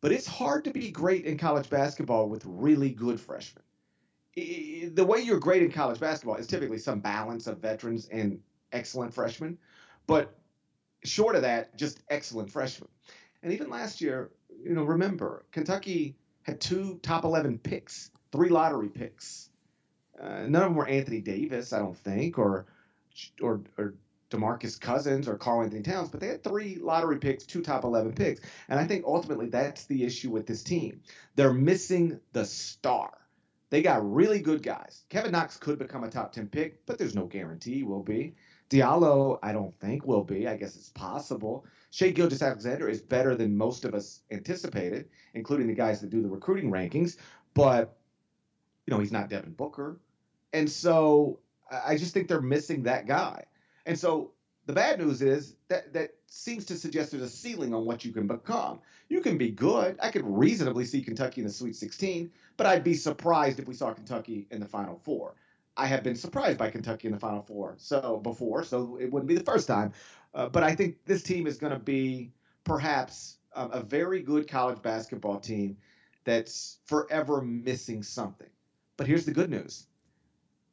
But 0.00 0.10
it's 0.10 0.26
hard 0.26 0.64
to 0.64 0.72
be 0.72 0.90
great 0.90 1.24
in 1.26 1.38
college 1.38 1.70
basketball 1.70 2.28
with 2.28 2.44
really 2.44 2.90
good 2.90 3.20
freshmen. 3.20 3.62
The 4.34 5.04
way 5.06 5.20
you're 5.20 5.38
great 5.38 5.62
in 5.62 5.70
college 5.70 6.00
basketball 6.00 6.36
is 6.36 6.48
typically 6.48 6.78
some 6.78 6.98
balance 6.98 7.46
of 7.46 7.58
veterans 7.58 8.08
and 8.10 8.40
excellent 8.72 9.14
freshmen. 9.14 9.58
But 10.08 10.34
short 11.04 11.36
of 11.36 11.42
that, 11.42 11.76
just 11.76 12.02
excellent 12.10 12.50
freshmen. 12.50 12.88
And 13.42 13.52
even 13.52 13.70
last 13.70 14.00
year, 14.00 14.30
you 14.64 14.74
know, 14.74 14.84
remember, 14.84 15.44
Kentucky 15.52 16.16
had 16.42 16.60
two 16.60 16.98
top 17.02 17.24
11 17.24 17.58
picks, 17.58 18.10
three 18.32 18.48
lottery 18.48 18.88
picks. 18.88 19.50
Uh, 20.20 20.46
none 20.46 20.62
of 20.62 20.68
them 20.68 20.74
were 20.74 20.86
Anthony 20.86 21.20
Davis, 21.20 21.72
I 21.72 21.78
don't 21.78 21.96
think, 21.96 22.38
or 22.38 22.66
or 23.40 23.62
or 23.78 23.94
DeMarcus 24.30 24.80
Cousins 24.80 25.28
or 25.28 25.36
Karl-Anthony 25.36 25.82
Towns, 25.82 26.08
but 26.08 26.20
they 26.20 26.28
had 26.28 26.44
three 26.44 26.76
lottery 26.76 27.18
picks, 27.18 27.44
two 27.44 27.62
top 27.62 27.84
11 27.84 28.12
picks. 28.12 28.40
And 28.68 28.78
I 28.78 28.86
think 28.86 29.04
ultimately 29.04 29.46
that's 29.46 29.86
the 29.86 30.04
issue 30.04 30.30
with 30.30 30.46
this 30.46 30.62
team. 30.62 31.02
They're 31.34 31.52
missing 31.52 32.20
the 32.32 32.44
star. 32.44 33.10
They 33.70 33.82
got 33.82 34.08
really 34.08 34.40
good 34.40 34.62
guys. 34.62 35.04
Kevin 35.08 35.32
Knox 35.32 35.56
could 35.56 35.78
become 35.78 36.04
a 36.04 36.10
top 36.10 36.32
10 36.32 36.48
pick, 36.48 36.86
but 36.86 36.98
there's 36.98 37.14
no 37.14 37.26
guarantee 37.26 37.74
he 37.74 37.82
will 37.82 38.02
be. 38.02 38.34
Diallo, 38.70 39.38
I 39.42 39.52
don't 39.52 39.78
think 39.80 40.06
will 40.06 40.24
be. 40.24 40.46
I 40.46 40.56
guess 40.56 40.76
it's 40.76 40.90
possible. 40.90 41.66
Shai 41.90 42.10
Gilgeous-Alexander 42.10 42.88
is 42.88 43.02
better 43.02 43.34
than 43.34 43.56
most 43.56 43.84
of 43.84 43.94
us 43.94 44.20
anticipated, 44.30 45.08
including 45.34 45.66
the 45.66 45.74
guys 45.74 46.00
that 46.00 46.10
do 46.10 46.22
the 46.22 46.28
recruiting 46.28 46.70
rankings. 46.70 47.16
But, 47.52 47.96
you 48.86 48.92
know, 48.92 49.00
he's 49.00 49.10
not 49.10 49.28
Devin 49.28 49.54
Booker. 49.54 49.98
And 50.52 50.70
so 50.70 51.40
I 51.70 51.96
just 51.96 52.14
think 52.14 52.28
they're 52.28 52.40
missing 52.40 52.84
that 52.84 53.06
guy. 53.06 53.44
And 53.86 53.98
so 53.98 54.32
the 54.66 54.72
bad 54.72 55.00
news 55.00 55.20
is 55.20 55.56
that 55.66 55.92
that 55.92 56.14
seems 56.26 56.64
to 56.66 56.76
suggest 56.76 57.10
there's 57.10 57.24
a 57.24 57.28
ceiling 57.28 57.74
on 57.74 57.84
what 57.84 58.04
you 58.04 58.12
can 58.12 58.28
become. 58.28 58.78
You 59.08 59.20
can 59.20 59.36
be 59.36 59.50
good. 59.50 59.98
I 60.00 60.12
could 60.12 60.24
reasonably 60.24 60.84
see 60.84 61.02
Kentucky 61.02 61.40
in 61.40 61.46
the 61.48 61.52
Sweet 61.52 61.74
16, 61.74 62.30
but 62.56 62.68
I'd 62.68 62.84
be 62.84 62.94
surprised 62.94 63.58
if 63.58 63.66
we 63.66 63.74
saw 63.74 63.92
Kentucky 63.92 64.46
in 64.52 64.60
the 64.60 64.66
Final 64.66 64.96
Four. 64.96 65.34
I 65.76 65.86
have 65.86 66.02
been 66.02 66.16
surprised 66.16 66.58
by 66.58 66.70
Kentucky 66.70 67.08
in 67.08 67.12
the 67.12 67.20
Final 67.20 67.42
Four 67.42 67.76
so 67.78 68.18
before, 68.18 68.64
so 68.64 68.98
it 69.00 69.10
wouldn't 69.10 69.28
be 69.28 69.36
the 69.36 69.44
first 69.44 69.66
time. 69.66 69.92
Uh, 70.34 70.48
but 70.48 70.62
I 70.62 70.74
think 70.74 70.96
this 71.06 71.22
team 71.22 71.46
is 71.46 71.58
going 71.58 71.72
to 71.72 71.78
be 71.78 72.32
perhaps 72.64 73.38
um, 73.54 73.70
a 73.72 73.80
very 73.80 74.22
good 74.22 74.48
college 74.48 74.82
basketball 74.82 75.40
team 75.40 75.76
that's 76.24 76.78
forever 76.86 77.40
missing 77.40 78.02
something. 78.02 78.48
But 78.96 79.06
here's 79.06 79.24
the 79.24 79.32
good 79.32 79.50
news 79.50 79.86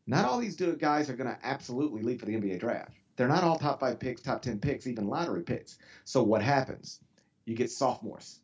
not 0.08 0.26
all 0.26 0.40
these 0.40 0.56
guys 0.56 1.10
are 1.10 1.16
going 1.16 1.30
to 1.30 1.38
absolutely 1.44 2.02
leave 2.02 2.22
for 2.22 2.26
the 2.26 2.36
NBA 2.36 2.60
draft. 2.60 2.94
They're 3.18 3.28
not 3.28 3.44
all 3.44 3.58
top 3.58 3.82
five 3.82 4.00
picks, 4.00 4.22
top 4.22 4.42
10 4.42 4.60
picks, 4.60 4.88
even 4.88 5.08
lottery 5.08 5.44
picks. 5.44 5.78
So 6.06 6.24
what 6.24 6.42
happens? 6.42 7.02
You 7.46 7.56
get 7.56 7.72
sophomores, 7.72 8.40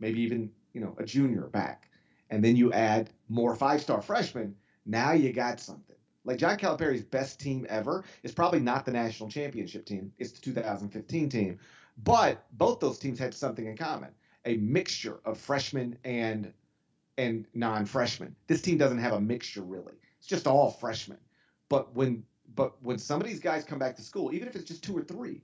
maybe 0.00 0.20
even, 0.22 0.50
you 0.72 0.80
know, 0.80 0.96
a 0.98 1.04
junior 1.04 1.42
back. 1.42 1.88
And 2.28 2.42
then 2.42 2.56
you 2.56 2.72
add 2.72 3.10
more 3.28 3.54
five 3.54 3.82
star 3.82 4.02
freshmen. 4.02 4.56
Now 4.90 5.12
you 5.12 5.32
got 5.32 5.60
something. 5.60 5.94
Like 6.24 6.38
John 6.38 6.56
Calipari's 6.56 7.04
best 7.04 7.38
team 7.38 7.64
ever 7.68 8.04
is 8.24 8.32
probably 8.32 8.58
not 8.58 8.84
the 8.84 8.90
national 8.90 9.30
championship 9.30 9.86
team. 9.86 10.12
It's 10.18 10.32
the 10.32 10.40
2015 10.40 11.28
team. 11.28 11.60
But 12.02 12.44
both 12.58 12.80
those 12.80 12.98
teams 12.98 13.18
had 13.18 13.32
something 13.32 13.66
in 13.66 13.76
common 13.76 14.10
a 14.46 14.56
mixture 14.56 15.20
of 15.24 15.38
freshmen 15.38 15.96
and 16.04 16.52
and 17.18 17.46
non-freshmen. 17.54 18.34
This 18.46 18.62
team 18.62 18.78
doesn't 18.78 18.98
have 18.98 19.12
a 19.12 19.20
mixture 19.20 19.62
really. 19.62 19.92
It's 20.18 20.26
just 20.26 20.48
all 20.48 20.72
freshmen. 20.72 21.18
But 21.68 21.94
when 21.94 22.24
but 22.56 22.82
when 22.82 22.98
some 22.98 23.20
of 23.20 23.28
these 23.28 23.40
guys 23.40 23.64
come 23.64 23.78
back 23.78 23.94
to 23.96 24.02
school, 24.02 24.34
even 24.34 24.48
if 24.48 24.56
it's 24.56 24.64
just 24.64 24.82
two 24.82 24.96
or 24.96 25.02
three, 25.02 25.42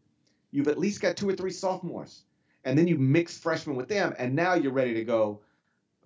you've 0.50 0.68
at 0.68 0.78
least 0.78 1.00
got 1.00 1.16
two 1.16 1.28
or 1.28 1.36
three 1.36 1.52
sophomores. 1.52 2.24
And 2.64 2.76
then 2.76 2.88
you 2.88 2.98
mix 2.98 3.38
freshmen 3.38 3.76
with 3.76 3.88
them, 3.88 4.12
and 4.18 4.34
now 4.34 4.54
you're 4.54 4.72
ready 4.72 4.94
to 4.94 5.04
go 5.04 5.40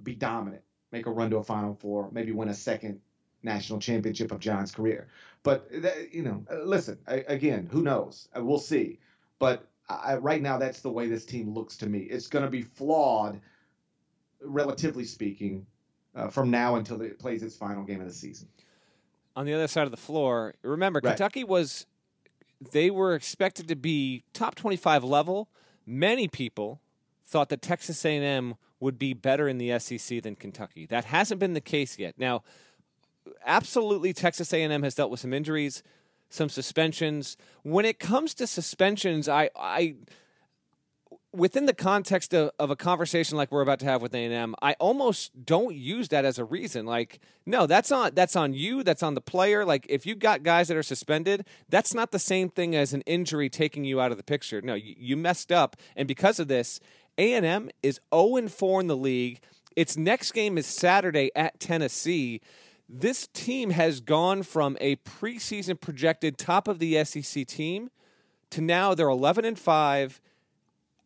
be 0.02 0.14
dominant, 0.14 0.62
make 0.92 1.06
a 1.06 1.10
run 1.10 1.30
to 1.30 1.38
a 1.38 1.42
Final 1.42 1.74
Four, 1.74 2.10
maybe 2.12 2.32
win 2.32 2.50
a 2.50 2.54
second 2.54 3.00
national 3.42 3.78
championship 3.78 4.32
of 4.32 4.40
John's 4.40 4.72
career. 4.72 5.08
But 5.42 5.70
that, 5.82 6.12
you 6.12 6.22
know, 6.22 6.44
uh, 6.50 6.64
listen, 6.64 6.98
I, 7.06 7.24
again, 7.28 7.68
who 7.70 7.82
knows? 7.82 8.28
Uh, 8.36 8.44
we'll 8.44 8.58
see. 8.58 8.98
But 9.38 9.66
I, 9.88 10.16
right 10.16 10.42
now, 10.42 10.58
that's 10.58 10.80
the 10.80 10.90
way 10.90 11.08
this 11.08 11.24
team 11.24 11.52
looks 11.54 11.76
to 11.78 11.86
me. 11.86 12.00
It's 12.00 12.26
going 12.26 12.44
to 12.44 12.50
be 12.50 12.62
flawed, 12.62 13.40
relatively 14.42 15.04
speaking, 15.04 15.66
uh, 16.14 16.28
from 16.28 16.50
now 16.50 16.76
until 16.76 17.00
it 17.02 17.18
plays 17.18 17.42
its 17.42 17.56
final 17.56 17.84
game 17.84 18.00
of 18.00 18.06
the 18.06 18.12
season. 18.12 18.48
On 19.36 19.46
the 19.46 19.54
other 19.54 19.68
side 19.68 19.84
of 19.84 19.90
the 19.90 19.96
floor, 19.96 20.54
remember 20.62 21.00
right. 21.02 21.16
Kentucky 21.16 21.44
was 21.44 21.86
they 22.72 22.90
were 22.90 23.14
expected 23.14 23.68
to 23.68 23.76
be 23.76 24.24
top 24.34 24.54
25 24.54 25.04
level. 25.04 25.48
Many 25.86 26.28
people 26.28 26.80
thought 27.24 27.48
that 27.48 27.62
Texas 27.62 28.04
A&M 28.04 28.56
would 28.80 28.98
be 28.98 29.14
better 29.14 29.48
in 29.48 29.58
the 29.58 29.78
SEC 29.78 30.22
than 30.22 30.34
Kentucky. 30.34 30.86
That 30.86 31.06
hasn't 31.06 31.38
been 31.38 31.54
the 31.54 31.60
case 31.60 31.98
yet. 31.98 32.14
Now, 32.18 32.42
absolutely 33.44 34.12
Texas 34.12 34.52
A&M 34.52 34.82
has 34.82 34.94
dealt 34.94 35.10
with 35.10 35.20
some 35.20 35.32
injuries, 35.32 35.82
some 36.28 36.48
suspensions. 36.48 37.36
When 37.62 37.84
it 37.84 37.98
comes 37.98 38.34
to 38.34 38.46
suspensions, 38.46 39.28
I 39.28 39.50
I 39.56 39.96
within 41.32 41.66
the 41.66 41.74
context 41.74 42.34
of, 42.34 42.50
of 42.58 42.70
a 42.70 42.76
conversation 42.76 43.36
like 43.36 43.52
we're 43.52 43.60
about 43.60 43.78
to 43.80 43.86
have 43.86 44.02
with 44.02 44.14
A&M, 44.14 44.54
I 44.60 44.74
almost 44.74 45.44
don't 45.44 45.76
use 45.76 46.08
that 46.08 46.24
as 46.24 46.38
a 46.38 46.44
reason. 46.44 46.86
Like, 46.86 47.20
no, 47.46 47.66
that's 47.66 47.92
on 47.92 48.12
that's 48.14 48.36
on 48.36 48.52
you, 48.52 48.82
that's 48.82 49.02
on 49.02 49.14
the 49.14 49.20
player. 49.20 49.64
Like 49.64 49.86
if 49.88 50.06
you 50.06 50.14
got 50.14 50.42
guys 50.42 50.68
that 50.68 50.76
are 50.76 50.82
suspended, 50.82 51.46
that's 51.68 51.94
not 51.94 52.10
the 52.10 52.18
same 52.18 52.48
thing 52.48 52.74
as 52.74 52.92
an 52.92 53.02
injury 53.02 53.48
taking 53.48 53.84
you 53.84 54.00
out 54.00 54.10
of 54.10 54.16
the 54.16 54.24
picture. 54.24 54.60
No, 54.60 54.74
you, 54.74 54.94
you 54.98 55.16
messed 55.16 55.52
up 55.52 55.76
and 55.96 56.08
because 56.08 56.40
of 56.40 56.48
this, 56.48 56.80
A&M 57.18 57.70
is 57.82 58.00
0 58.14 58.48
4 58.48 58.80
in 58.80 58.86
the 58.86 58.96
league. 58.96 59.40
Its 59.76 59.96
next 59.96 60.32
game 60.32 60.58
is 60.58 60.66
Saturday 60.66 61.30
at 61.36 61.60
Tennessee. 61.60 62.40
This 62.92 63.28
team 63.28 63.70
has 63.70 64.00
gone 64.00 64.42
from 64.42 64.76
a 64.80 64.96
preseason 64.96 65.80
projected 65.80 66.36
top 66.36 66.66
of 66.66 66.80
the 66.80 67.04
SEC 67.04 67.46
team 67.46 67.90
to 68.50 68.60
now 68.60 68.94
they're 68.94 69.08
11 69.08 69.44
and 69.44 69.56
5 69.56 70.20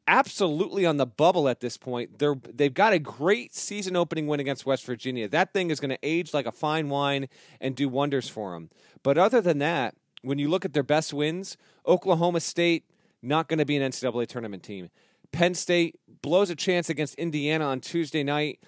absolutely 0.09 0.87
on 0.87 0.97
the 0.97 1.05
bubble 1.05 1.47
at 1.47 1.61
this 1.61 1.77
point. 1.77 2.19
They're 2.19 2.37
they've 2.53 2.73
got 2.73 2.95
a 2.95 2.99
great 2.99 3.55
season 3.55 3.97
opening 3.97 4.27
win 4.27 4.41
against 4.41 4.65
West 4.65 4.87
Virginia. 4.87 5.29
That 5.29 5.53
thing 5.53 5.71
is 5.71 5.79
going 5.79 5.91
to 5.91 5.99
age 6.03 6.33
like 6.33 6.47
a 6.47 6.53
fine 6.53 6.89
wine 6.89 7.29
and 7.61 7.77
do 7.77 7.89
wonders 7.91 8.31
for 8.31 8.55
them. 8.55 8.71
But 9.03 9.19
other 9.19 9.43
than 9.43 9.59
that, 9.59 9.95
when 10.23 10.39
you 10.39 10.49
look 10.49 10.65
at 10.65 10.73
their 10.73 10.83
best 10.83 11.13
wins, 11.13 11.59
Oklahoma 11.87 12.41
State 12.41 12.85
not 13.23 13.49
going 13.49 13.59
to 13.59 13.67
be 13.67 13.77
an 13.77 13.91
NCAA 13.91 14.27
tournament 14.27 14.63
team. 14.63 14.89
Penn 15.33 15.55
State 15.55 15.99
blows 16.23 16.49
a 16.49 16.57
chance 16.57 16.89
against 16.89 17.15
Indiana 17.17 17.67
on 17.67 17.81
Tuesday 17.81 18.23
night. 18.23 18.59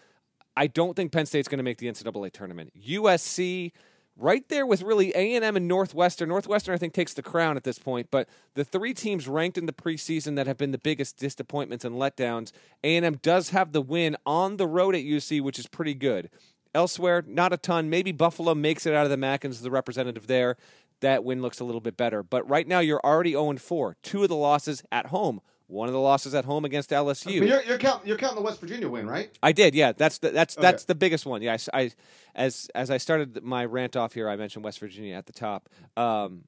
I 0.57 0.67
don't 0.67 0.97
think 0.97 1.13
Penn 1.13 1.27
State's 1.27 1.49
going 1.49 1.59
to 1.59 1.65
make 1.65 1.79
the 1.79 1.87
NCAA 1.87 2.33
tournament. 2.33 2.73
USC 2.81 3.73
right 4.17 4.49
there 4.49 4.67
with 4.67 4.83
really 4.83 5.13
A&M 5.15 5.57
and 5.57 5.69
Northwestern. 5.69 6.29
Northwestern 6.29 6.75
I 6.75 6.79
think 6.79 6.95
takes 6.95 7.13
the 7.13 7.23
crown 7.23 7.57
at 7.57 7.65
this 7.65 7.79
point, 7.79 8.09
but 8.11 8.29
the 8.55 8.65
three 8.65 8.95
teams 8.95 9.29
ranked 9.29 9.59
in 9.59 9.67
the 9.67 9.73
preseason 9.73 10.37
that 10.37 10.47
have 10.47 10.57
been 10.57 10.71
the 10.71 10.79
biggest 10.79 11.19
disappointments 11.19 11.85
and 11.85 11.97
letdowns, 11.97 12.53
A&M 12.83 13.19
does 13.23 13.51
have 13.51 13.73
the 13.73 13.83
win 13.83 14.17
on 14.25 14.57
the 14.57 14.67
road 14.67 14.95
at 14.95 15.03
UC, 15.03 15.43
which 15.43 15.59
is 15.59 15.67
pretty 15.67 15.95
good. 15.95 16.31
Elsewhere, 16.75 17.25
not 17.27 17.53
a 17.53 17.57
ton. 17.57 17.89
Maybe 17.89 18.13
Buffalo 18.13 18.55
makes 18.55 18.87
it 18.87 18.95
out 18.95 19.05
of 19.05 19.11
the 19.11 19.17
MAC 19.17 19.45
and 19.45 19.53
is 19.53 19.63
the 19.63 19.71
representative 19.71 20.27
there. 20.27 20.57
That 21.01 21.25
win 21.25 21.43
looks 21.43 21.61
a 21.61 21.65
little 21.65 21.81
bit 21.81 21.97
better. 21.97 22.23
But 22.23 22.49
right 22.49 22.67
now, 22.67 22.81
you're 22.81 23.01
already 23.01 23.33
0 23.33 23.57
4. 23.57 23.97
Two 24.03 24.23
of 24.23 24.29
the 24.29 24.37
losses 24.37 24.83
at 24.91 25.07
home. 25.07 25.41
One 25.69 25.89
of 25.89 25.95
the 25.95 26.01
losses 26.01 26.33
at 26.35 26.45
home 26.45 26.65
against 26.65 26.91
LSU. 26.91 27.41
But 27.41 27.49
you're, 27.49 27.63
you're, 27.63 27.79
counting, 27.79 28.07
you're 28.07 28.17
counting 28.17 28.37
the 28.37 28.43
West 28.43 28.61
Virginia 28.61 28.89
win, 28.89 29.09
right? 29.09 29.37
I 29.43 29.51
did, 29.51 29.75
yeah. 29.75 29.93
That's 29.93 30.19
the, 30.19 30.31
that's 30.31 30.57
okay. 30.57 30.63
that's 30.63 30.85
the 30.85 30.95
biggest 30.95 31.27
one. 31.27 31.43
Yeah, 31.43 31.57
I, 31.73 31.81
I, 31.81 31.91
as 32.37 32.69
as 32.75 32.91
I 32.91 32.99
started 32.99 33.43
my 33.43 33.65
rant 33.65 33.97
off 33.97 34.15
here, 34.15 34.29
I 34.29 34.37
mentioned 34.37 34.65
West 34.65 34.79
Virginia 34.79 35.17
at 35.17 35.27
the 35.27 35.33
top. 35.33 35.69
Um, 35.97 36.45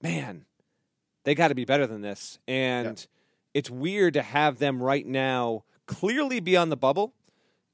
man, 0.00 0.44
they 1.24 1.34
got 1.34 1.48
to 1.48 1.56
be 1.56 1.64
better 1.64 1.88
than 1.88 2.02
this, 2.02 2.38
and 2.46 2.98
yeah. 2.98 3.04
it's 3.52 3.70
weird 3.70 4.14
to 4.14 4.22
have 4.22 4.58
them 4.58 4.80
right 4.80 5.06
now 5.06 5.64
clearly 5.86 6.38
be 6.38 6.56
on 6.56 6.68
the 6.68 6.76
bubble. 6.76 7.14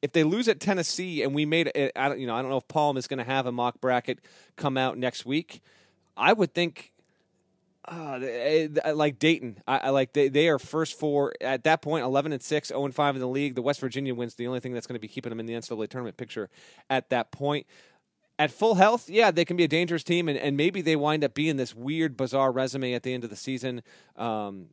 If 0.00 0.12
they 0.12 0.24
lose 0.24 0.48
at 0.48 0.60
Tennessee, 0.60 1.22
and 1.22 1.34
we 1.34 1.44
made 1.44 1.70
it, 1.74 1.92
I 1.94 2.08
don't, 2.08 2.18
you 2.18 2.26
know, 2.26 2.34
I 2.34 2.40
don't 2.40 2.50
know 2.50 2.56
if 2.56 2.68
Palm 2.68 2.96
is 2.96 3.06
going 3.06 3.18
to 3.18 3.24
have 3.24 3.44
a 3.44 3.52
mock 3.52 3.78
bracket 3.82 4.20
come 4.56 4.78
out 4.78 4.96
next 4.96 5.26
week. 5.26 5.60
I 6.16 6.32
would 6.32 6.54
think 6.54 6.92
uh, 7.90 8.94
like 8.94 9.18
Dayton, 9.18 9.58
I, 9.66 9.78
I, 9.78 9.90
like 9.90 10.12
they, 10.12 10.28
they 10.28 10.48
are 10.48 10.58
first 10.58 10.98
four 10.98 11.34
at 11.40 11.64
that 11.64 11.82
point, 11.82 12.04
eleven 12.04 12.32
and 12.32 12.42
six, 12.42 12.68
zero 12.68 12.82
oh 12.82 12.84
and 12.84 12.94
five 12.94 13.16
in 13.16 13.20
the 13.20 13.28
league. 13.28 13.56
The 13.56 13.62
West 13.62 13.80
Virginia 13.80 14.14
wins 14.14 14.36
the 14.36 14.46
only 14.46 14.60
thing 14.60 14.72
that's 14.72 14.86
going 14.86 14.94
to 14.94 15.00
be 15.00 15.08
keeping 15.08 15.30
them 15.30 15.40
in 15.40 15.46
the 15.46 15.54
NCAA 15.54 15.88
tournament 15.88 16.16
picture 16.16 16.48
at 16.88 17.10
that 17.10 17.32
point. 17.32 17.66
At 18.38 18.50
full 18.50 18.76
health, 18.76 19.10
yeah, 19.10 19.30
they 19.30 19.44
can 19.44 19.56
be 19.56 19.64
a 19.64 19.68
dangerous 19.68 20.04
team, 20.04 20.28
and, 20.28 20.38
and 20.38 20.56
maybe 20.56 20.80
they 20.80 20.96
wind 20.96 21.24
up 21.24 21.34
being 21.34 21.56
this 21.56 21.74
weird, 21.74 22.16
bizarre 22.16 22.52
resume 22.52 22.94
at 22.94 23.02
the 23.02 23.12
end 23.12 23.24
of 23.24 23.30
the 23.30 23.36
season. 23.36 23.82
Um, 24.16 24.68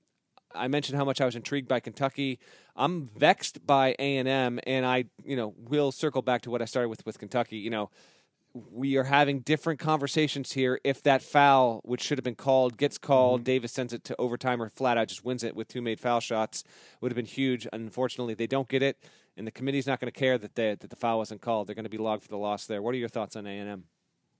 I 0.55 0.67
mentioned 0.67 0.97
how 0.97 1.03
much 1.03 1.19
I 1.19 1.25
was 1.25 1.35
intrigued 1.35 1.67
by 1.67 1.79
Kentucky. 1.79 2.39
I'm 2.75 3.07
vexed 3.07 3.65
by 3.65 3.95
A 3.99 4.17
and 4.17 4.27
M, 4.27 4.59
and 4.65 4.85
I, 4.85 5.05
you 5.25 5.35
know, 5.35 5.53
will 5.57 5.91
circle 5.91 6.21
back 6.21 6.43
to 6.43 6.51
what 6.51 6.61
I 6.61 6.65
started 6.65 6.89
with 6.89 7.05
with 7.05 7.19
Kentucky. 7.19 7.57
You 7.57 7.71
know, 7.71 7.89
we 8.71 8.97
are 8.97 9.03
having 9.03 9.39
different 9.41 9.79
conversations 9.79 10.53
here. 10.53 10.79
If 10.83 11.01
that 11.03 11.21
foul, 11.21 11.81
which 11.83 12.01
should 12.01 12.17
have 12.17 12.23
been 12.23 12.35
called, 12.35 12.77
gets 12.77 12.97
called, 12.97 13.41
mm-hmm. 13.41 13.45
Davis 13.45 13.71
sends 13.71 13.93
it 13.93 14.03
to 14.05 14.15
overtime 14.19 14.61
or 14.61 14.69
flat 14.69 14.97
out 14.97 15.07
just 15.07 15.25
wins 15.25 15.43
it 15.43 15.55
with 15.55 15.67
two 15.67 15.81
made 15.81 15.99
foul 15.99 16.19
shots, 16.19 16.63
would 17.01 17.11
have 17.11 17.15
been 17.15 17.25
huge. 17.25 17.67
Unfortunately, 17.73 18.33
they 18.33 18.47
don't 18.47 18.67
get 18.67 18.81
it, 18.83 18.97
and 19.35 19.45
the 19.45 19.51
committee's 19.51 19.87
not 19.87 19.99
going 19.99 20.11
to 20.11 20.19
care 20.19 20.37
that 20.37 20.55
they, 20.55 20.75
that 20.75 20.89
the 20.89 20.95
foul 20.95 21.17
wasn't 21.19 21.41
called. 21.41 21.67
They're 21.67 21.75
going 21.75 21.83
to 21.83 21.89
be 21.89 21.97
logged 21.97 22.23
for 22.23 22.29
the 22.29 22.37
loss 22.37 22.65
there. 22.65 22.81
What 22.81 22.93
are 22.95 22.97
your 22.97 23.09
thoughts 23.09 23.35
on 23.35 23.45
A 23.45 23.59
and 23.59 23.69
M? 23.69 23.83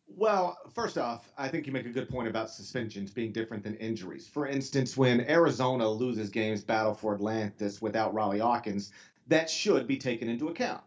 Well, 0.07 0.57
first 0.73 0.97
off, 0.97 1.31
I 1.37 1.49
think 1.49 1.67
you 1.67 1.73
make 1.73 1.85
a 1.85 1.89
good 1.89 2.07
point 2.09 2.29
about 2.29 2.49
suspensions 2.49 3.11
being 3.11 3.33
different 3.33 3.63
than 3.63 3.75
injuries. 3.75 4.27
For 4.27 4.47
instance, 4.47 4.95
when 4.95 5.21
Arizona 5.29 5.87
loses 5.87 6.29
games 6.29 6.63
battle 6.63 6.93
for 6.93 7.13
Atlantis 7.13 7.81
without 7.81 8.15
Rawle 8.15 8.39
Alkins, 8.39 8.91
that 9.27 9.49
should 9.49 9.85
be 9.85 9.97
taken 9.97 10.29
into 10.29 10.47
account. 10.47 10.81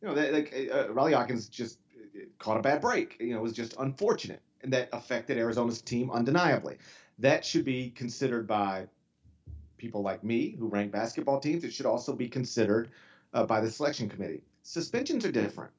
You 0.00 0.08
know, 0.08 0.14
like 0.14 0.52
uh, 0.72 0.88
Rawle 0.88 1.12
Alkins 1.12 1.50
just 1.50 1.78
caught 2.38 2.58
a 2.58 2.62
bad 2.62 2.80
break. 2.80 3.16
You 3.20 3.34
know, 3.34 3.38
it 3.38 3.42
was 3.42 3.52
just 3.52 3.74
unfortunate, 3.78 4.40
and 4.62 4.72
that 4.72 4.88
affected 4.92 5.38
Arizona's 5.38 5.80
team 5.80 6.10
undeniably. 6.10 6.78
That 7.18 7.44
should 7.44 7.64
be 7.64 7.90
considered 7.90 8.46
by 8.46 8.86
people 9.76 10.02
like 10.02 10.22
me 10.22 10.54
who 10.58 10.68
rank 10.68 10.92
basketball 10.92 11.40
teams. 11.40 11.64
It 11.64 11.72
should 11.72 11.86
also 11.86 12.14
be 12.14 12.28
considered 12.28 12.90
uh, 13.34 13.44
by 13.44 13.60
the 13.60 13.70
selection 13.70 14.08
committee. 14.08 14.42
Suspensions 14.62 15.24
are 15.24 15.32
different 15.32 15.72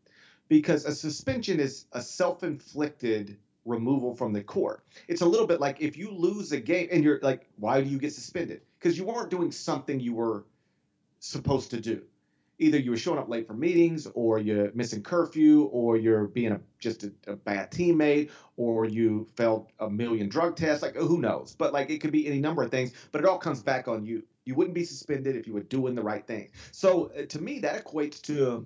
because 0.49 0.85
a 0.85 0.93
suspension 0.93 1.59
is 1.59 1.85
a 1.93 2.01
self-inflicted 2.01 3.37
removal 3.65 4.13
from 4.13 4.33
the 4.33 4.43
court. 4.43 4.83
It's 5.07 5.21
a 5.21 5.25
little 5.25 5.47
bit 5.47 5.61
like 5.61 5.81
if 5.81 5.97
you 5.97 6.11
lose 6.11 6.51
a 6.51 6.59
game 6.59 6.89
and 6.91 7.03
you're 7.03 7.19
like, 7.21 7.47
why 7.57 7.81
do 7.81 7.89
you 7.89 7.97
get 7.97 8.13
suspended? 8.13 8.61
Because 8.77 8.97
you 8.97 9.05
weren't 9.05 9.29
doing 9.29 9.51
something 9.51 9.99
you 9.99 10.13
were 10.13 10.45
supposed 11.19 11.71
to 11.71 11.79
do 11.79 12.01
either 12.63 12.77
you 12.77 12.91
were 12.91 12.97
showing 12.97 13.19
up 13.19 13.27
late 13.27 13.45
for 13.45 13.53
meetings 13.53 14.07
or 14.13 14.39
you're 14.39 14.71
missing 14.73 15.03
curfew 15.03 15.63
or 15.65 15.97
you're 15.97 16.25
being 16.27 16.53
a, 16.53 16.61
just 16.79 17.03
a, 17.03 17.11
a, 17.27 17.35
bad 17.35 17.69
teammate 17.71 18.29
or 18.55 18.85
you 18.85 19.27
failed 19.35 19.67
a 19.79 19.89
million 19.89 20.29
drug 20.29 20.55
tests 20.55 20.81
like 20.81 20.95
who 20.95 21.19
knows? 21.19 21.55
But 21.57 21.73
like 21.73 21.89
it 21.89 21.99
could 21.99 22.11
be 22.11 22.25
any 22.25 22.39
number 22.39 22.63
of 22.63 22.71
things 22.71 22.93
but 23.11 23.21
it 23.21 23.27
all 23.27 23.37
comes 23.37 23.61
back 23.61 23.87
on 23.87 24.05
you. 24.05 24.23
You 24.45 24.55
wouldn't 24.55 24.75
be 24.75 24.85
suspended 24.85 25.35
if 25.35 25.45
you 25.45 25.53
were 25.53 25.61
doing 25.61 25.95
the 25.95 26.01
right 26.01 26.25
thing. 26.25 26.51
So 26.71 27.11
uh, 27.17 27.25
to 27.27 27.41
me 27.41 27.59
that 27.59 27.83
equates 27.83 28.21
to 28.23 28.65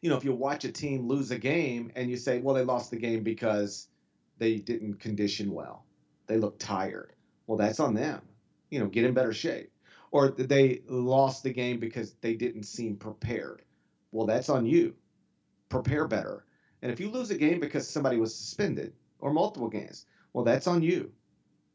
you 0.00 0.10
know 0.10 0.16
if 0.16 0.24
you 0.24 0.32
watch 0.32 0.64
a 0.64 0.72
team 0.72 1.06
lose 1.06 1.30
a 1.30 1.38
game 1.38 1.92
and 1.96 2.10
you 2.10 2.16
say 2.16 2.40
well 2.40 2.54
they 2.54 2.64
lost 2.64 2.90
the 2.90 2.96
game 2.96 3.22
because 3.22 3.88
they 4.38 4.56
didn't 4.56 5.00
condition 5.00 5.52
well. 5.52 5.84
They 6.26 6.38
look 6.38 6.58
tired. 6.58 7.12
Well 7.46 7.58
that's 7.58 7.80
on 7.80 7.94
them. 7.94 8.22
You 8.70 8.80
know 8.80 8.86
get 8.86 9.04
in 9.04 9.12
better 9.12 9.34
shape 9.34 9.70
or 10.16 10.30
they 10.30 10.80
lost 10.88 11.42
the 11.42 11.52
game 11.52 11.78
because 11.78 12.14
they 12.22 12.32
didn't 12.32 12.62
seem 12.62 12.96
prepared. 12.96 13.60
Well, 14.12 14.26
that's 14.26 14.48
on 14.48 14.64
you. 14.64 14.94
Prepare 15.68 16.08
better. 16.08 16.46
And 16.80 16.90
if 16.90 17.00
you 17.00 17.10
lose 17.10 17.30
a 17.30 17.36
game 17.36 17.60
because 17.60 17.86
somebody 17.86 18.16
was 18.16 18.34
suspended 18.34 18.94
or 19.18 19.30
multiple 19.30 19.68
games, 19.68 20.06
well, 20.32 20.42
that's 20.42 20.66
on 20.66 20.82
you. 20.82 21.12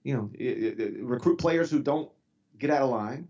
You 0.02 0.16
know, 0.16 0.30
it, 0.34 0.80
it, 0.80 1.04
recruit 1.04 1.38
players 1.38 1.70
who 1.70 1.84
don't 1.84 2.12
get 2.58 2.72
out 2.72 2.82
of 2.82 2.90
line 2.90 3.28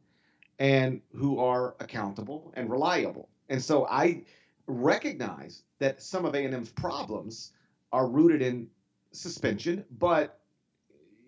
and 0.59 1.01
who 1.13 1.39
are 1.39 1.75
accountable 1.81 2.53
and 2.55 2.69
reliable. 2.69 3.27
And 3.49 3.61
so 3.61 3.85
I 3.85 4.23
recognize 4.65 5.61
that 5.79 6.01
some 6.01 6.23
of 6.23 6.35
A&M's 6.35 6.69
problems 6.69 7.51
are 7.91 8.07
rooted 8.07 8.41
in 8.41 8.69
suspension, 9.11 9.83
but 9.91 10.39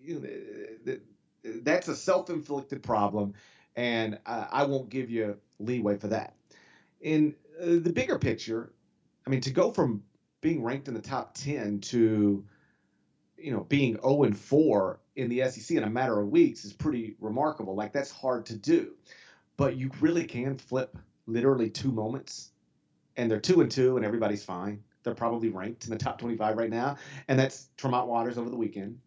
you 0.00 0.20
know, 0.20 0.96
that's 1.62 1.88
a 1.88 1.96
self-inflicted 1.96 2.82
problem 2.82 3.34
and 3.76 4.18
uh, 4.26 4.46
I 4.50 4.64
won't 4.64 4.88
give 4.88 5.10
you 5.10 5.36
leeway 5.58 5.96
for 5.96 6.08
that. 6.08 6.34
In 7.00 7.34
uh, 7.60 7.66
the 7.80 7.92
bigger 7.92 8.18
picture, 8.18 8.72
I 9.26 9.30
mean, 9.30 9.40
to 9.42 9.50
go 9.50 9.70
from 9.70 10.02
being 10.40 10.62
ranked 10.62 10.88
in 10.88 10.94
the 10.94 11.00
top 11.00 11.34
10 11.34 11.80
to 11.80 12.44
you 13.38 13.50
know 13.50 13.64
being 13.64 13.94
0 14.02 14.24
and 14.24 14.38
4 14.38 15.00
in 15.16 15.28
the 15.28 15.48
SEC 15.50 15.76
in 15.76 15.84
a 15.84 15.90
matter 15.90 16.18
of 16.20 16.28
weeks 16.28 16.64
is 16.64 16.72
pretty 16.72 17.16
remarkable. 17.20 17.74
Like 17.74 17.92
that's 17.92 18.10
hard 18.10 18.46
to 18.46 18.56
do, 18.56 18.92
but 19.56 19.76
you 19.76 19.90
really 20.00 20.24
can 20.24 20.58
flip 20.58 20.96
literally 21.26 21.70
two 21.70 21.92
moments, 21.92 22.50
and 23.16 23.30
they're 23.30 23.40
two 23.40 23.60
and 23.60 23.70
two, 23.70 23.96
and 23.96 24.04
everybody's 24.04 24.44
fine. 24.44 24.82
They're 25.02 25.14
probably 25.14 25.50
ranked 25.50 25.84
in 25.84 25.90
the 25.90 25.98
top 25.98 26.18
25 26.18 26.56
right 26.56 26.70
now, 26.70 26.96
and 27.28 27.38
that's 27.38 27.68
Tremont 27.76 28.08
Waters 28.08 28.38
over 28.38 28.50
the 28.50 28.56
weekend. 28.56 28.98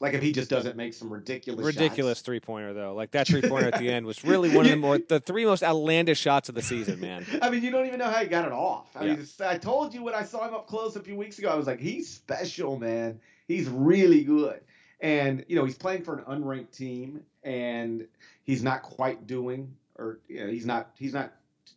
Like 0.00 0.14
if 0.14 0.22
he 0.22 0.32
just 0.32 0.48
doesn't 0.48 0.76
make 0.76 0.94
some 0.94 1.12
ridiculous 1.12 1.64
ridiculous 1.64 2.22
three 2.22 2.40
pointer 2.40 2.72
though. 2.72 2.94
Like 2.94 3.10
that 3.10 3.26
three 3.26 3.42
pointer 3.42 3.68
at 3.68 3.78
the 3.78 3.88
end 3.92 4.06
was 4.06 4.24
really 4.24 4.48
one 4.48 4.64
of 4.64 4.70
the 4.70 4.78
more 4.78 4.98
the 4.98 5.20
three 5.20 5.44
most 5.44 5.62
outlandish 5.62 6.18
shots 6.18 6.48
of 6.48 6.54
the 6.54 6.62
season, 6.62 7.00
man. 7.00 7.26
I 7.42 7.50
mean, 7.50 7.62
you 7.62 7.70
don't 7.70 7.86
even 7.86 7.98
know 7.98 8.08
how 8.08 8.20
he 8.20 8.26
got 8.26 8.46
it 8.46 8.52
off. 8.52 8.96
I 8.96 9.04
yeah. 9.04 9.16
mean, 9.16 9.26
I 9.40 9.58
told 9.58 9.92
you 9.92 10.02
when 10.02 10.14
I 10.14 10.22
saw 10.22 10.48
him 10.48 10.54
up 10.54 10.66
close 10.66 10.96
a 10.96 11.00
few 11.00 11.16
weeks 11.16 11.38
ago, 11.38 11.50
I 11.50 11.54
was 11.54 11.66
like, 11.66 11.80
he's 11.80 12.08
special, 12.08 12.78
man. 12.78 13.20
He's 13.46 13.68
really 13.68 14.24
good. 14.24 14.60
And 15.02 15.44
you 15.48 15.56
know, 15.56 15.66
he's 15.66 15.76
playing 15.76 16.02
for 16.02 16.16
an 16.18 16.24
unranked 16.24 16.72
team, 16.72 17.20
and 17.44 18.06
he's 18.42 18.62
not 18.62 18.82
quite 18.82 19.26
doing, 19.26 19.74
or 19.98 20.20
you 20.28 20.40
know, 20.40 20.50
he's 20.50 20.64
not 20.64 20.92
he's 20.94 21.12
not 21.12 21.34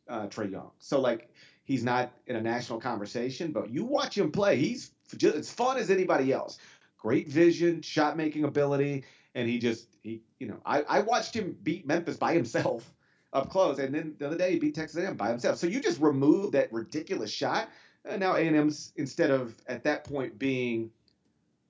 uh, 0.07 0.27
Trae 0.27 0.49
Young. 0.49 0.71
So 0.79 1.01
like, 1.01 1.29
he's 1.65 1.83
not 1.83 2.13
in 2.27 2.37
a 2.37 2.41
national 2.41 2.79
conversation. 2.79 3.51
But 3.51 3.69
you 3.69 3.83
watch 3.83 4.17
him 4.17 4.31
play, 4.31 4.55
he's 4.55 4.91
just 5.17 5.35
as 5.35 5.51
fun 5.51 5.77
as 5.77 5.89
anybody 5.89 6.31
else 6.31 6.57
great 7.03 7.27
vision, 7.27 7.81
shot 7.81 8.17
making 8.17 8.45
ability, 8.45 9.03
and 9.35 9.47
he 9.47 9.59
just 9.59 9.87
he 10.01 10.21
you 10.39 10.47
know 10.47 10.57
I, 10.65 10.81
I 10.83 11.01
watched 11.01 11.35
him 11.35 11.55
beat 11.61 11.85
Memphis 11.85 12.17
by 12.17 12.33
himself 12.33 12.91
up 13.33 13.49
close, 13.49 13.77
and 13.77 13.93
then 13.93 14.15
the 14.17 14.27
other 14.27 14.37
day 14.37 14.53
he 14.53 14.59
beat 14.59 14.73
Texas 14.73 15.03
A&M 15.03 15.17
by 15.17 15.29
himself. 15.29 15.57
So 15.57 15.67
you 15.67 15.81
just 15.81 15.99
remove 15.99 16.53
that 16.53 16.71
ridiculous 16.71 17.31
shot, 17.31 17.69
and 18.05 18.19
now 18.19 18.35
A&M's 18.35 18.93
instead 18.95 19.29
of 19.29 19.55
at 19.67 19.83
that 19.83 20.05
point 20.05 20.39
being 20.39 20.89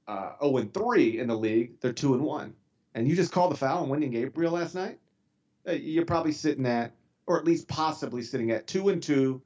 uh, 0.07 0.33
0 0.41 0.57
and 0.57 0.73
3 0.73 1.19
in 1.19 1.27
the 1.27 1.35
league, 1.35 1.79
they're 1.79 1.93
2 1.93 2.13
and 2.13 2.23
1. 2.23 2.53
And 2.95 3.07
you 3.07 3.15
just 3.15 3.31
called 3.31 3.51
the 3.51 3.57
foul 3.57 3.83
on 3.83 3.89
Wenyen 3.89 4.11
Gabriel 4.11 4.53
last 4.53 4.75
night. 4.75 4.99
Uh, 5.67 5.71
you're 5.71 6.05
probably 6.05 6.31
sitting 6.31 6.65
at, 6.65 6.91
or 7.25 7.39
at 7.39 7.45
least 7.45 7.67
possibly 7.67 8.21
sitting 8.21 8.51
at 8.51 8.67
2 8.67 8.89
and 8.89 9.01
2 9.01 9.41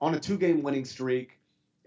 on 0.00 0.14
a 0.14 0.20
two 0.20 0.38
game 0.38 0.62
winning 0.62 0.84
streak, 0.84 1.35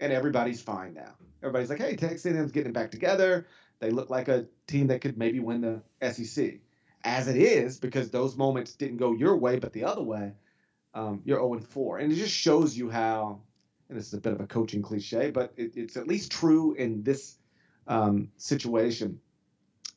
and 0.00 0.12
everybody's 0.12 0.60
fine 0.60 0.94
now 0.94 1.14
everybody's 1.42 1.70
like, 1.70 1.78
hey, 1.78 1.96
Texas 1.96 2.26
A&M's 2.26 2.52
getting 2.52 2.72
back 2.72 2.90
together. 2.90 3.46
They 3.78 3.90
look 3.90 4.10
like 4.10 4.28
a 4.28 4.46
team 4.66 4.88
that 4.88 5.00
could 5.00 5.16
maybe 5.16 5.40
win 5.40 5.60
the 5.60 6.12
SEC. 6.12 6.58
As 7.02 7.28
it 7.28 7.36
is, 7.36 7.78
because 7.78 8.10
those 8.10 8.36
moments 8.36 8.74
didn't 8.74 8.98
go 8.98 9.12
your 9.12 9.36
way, 9.36 9.58
but 9.58 9.72
the 9.72 9.84
other 9.84 10.02
way, 10.02 10.32
um, 10.92 11.22
you're 11.24 11.38
0 11.38 11.60
4. 11.60 11.98
And 11.98 12.12
it 12.12 12.16
just 12.16 12.34
shows 12.34 12.76
you 12.76 12.90
how, 12.90 13.40
and 13.88 13.98
this 13.98 14.08
is 14.08 14.14
a 14.14 14.20
bit 14.20 14.34
of 14.34 14.40
a 14.40 14.46
coaching 14.46 14.82
cliche, 14.82 15.30
but 15.30 15.52
it, 15.56 15.72
it's 15.76 15.96
at 15.96 16.06
least 16.06 16.30
true 16.30 16.74
in 16.74 17.02
this 17.02 17.36
um, 17.86 18.30
situation. 18.36 19.18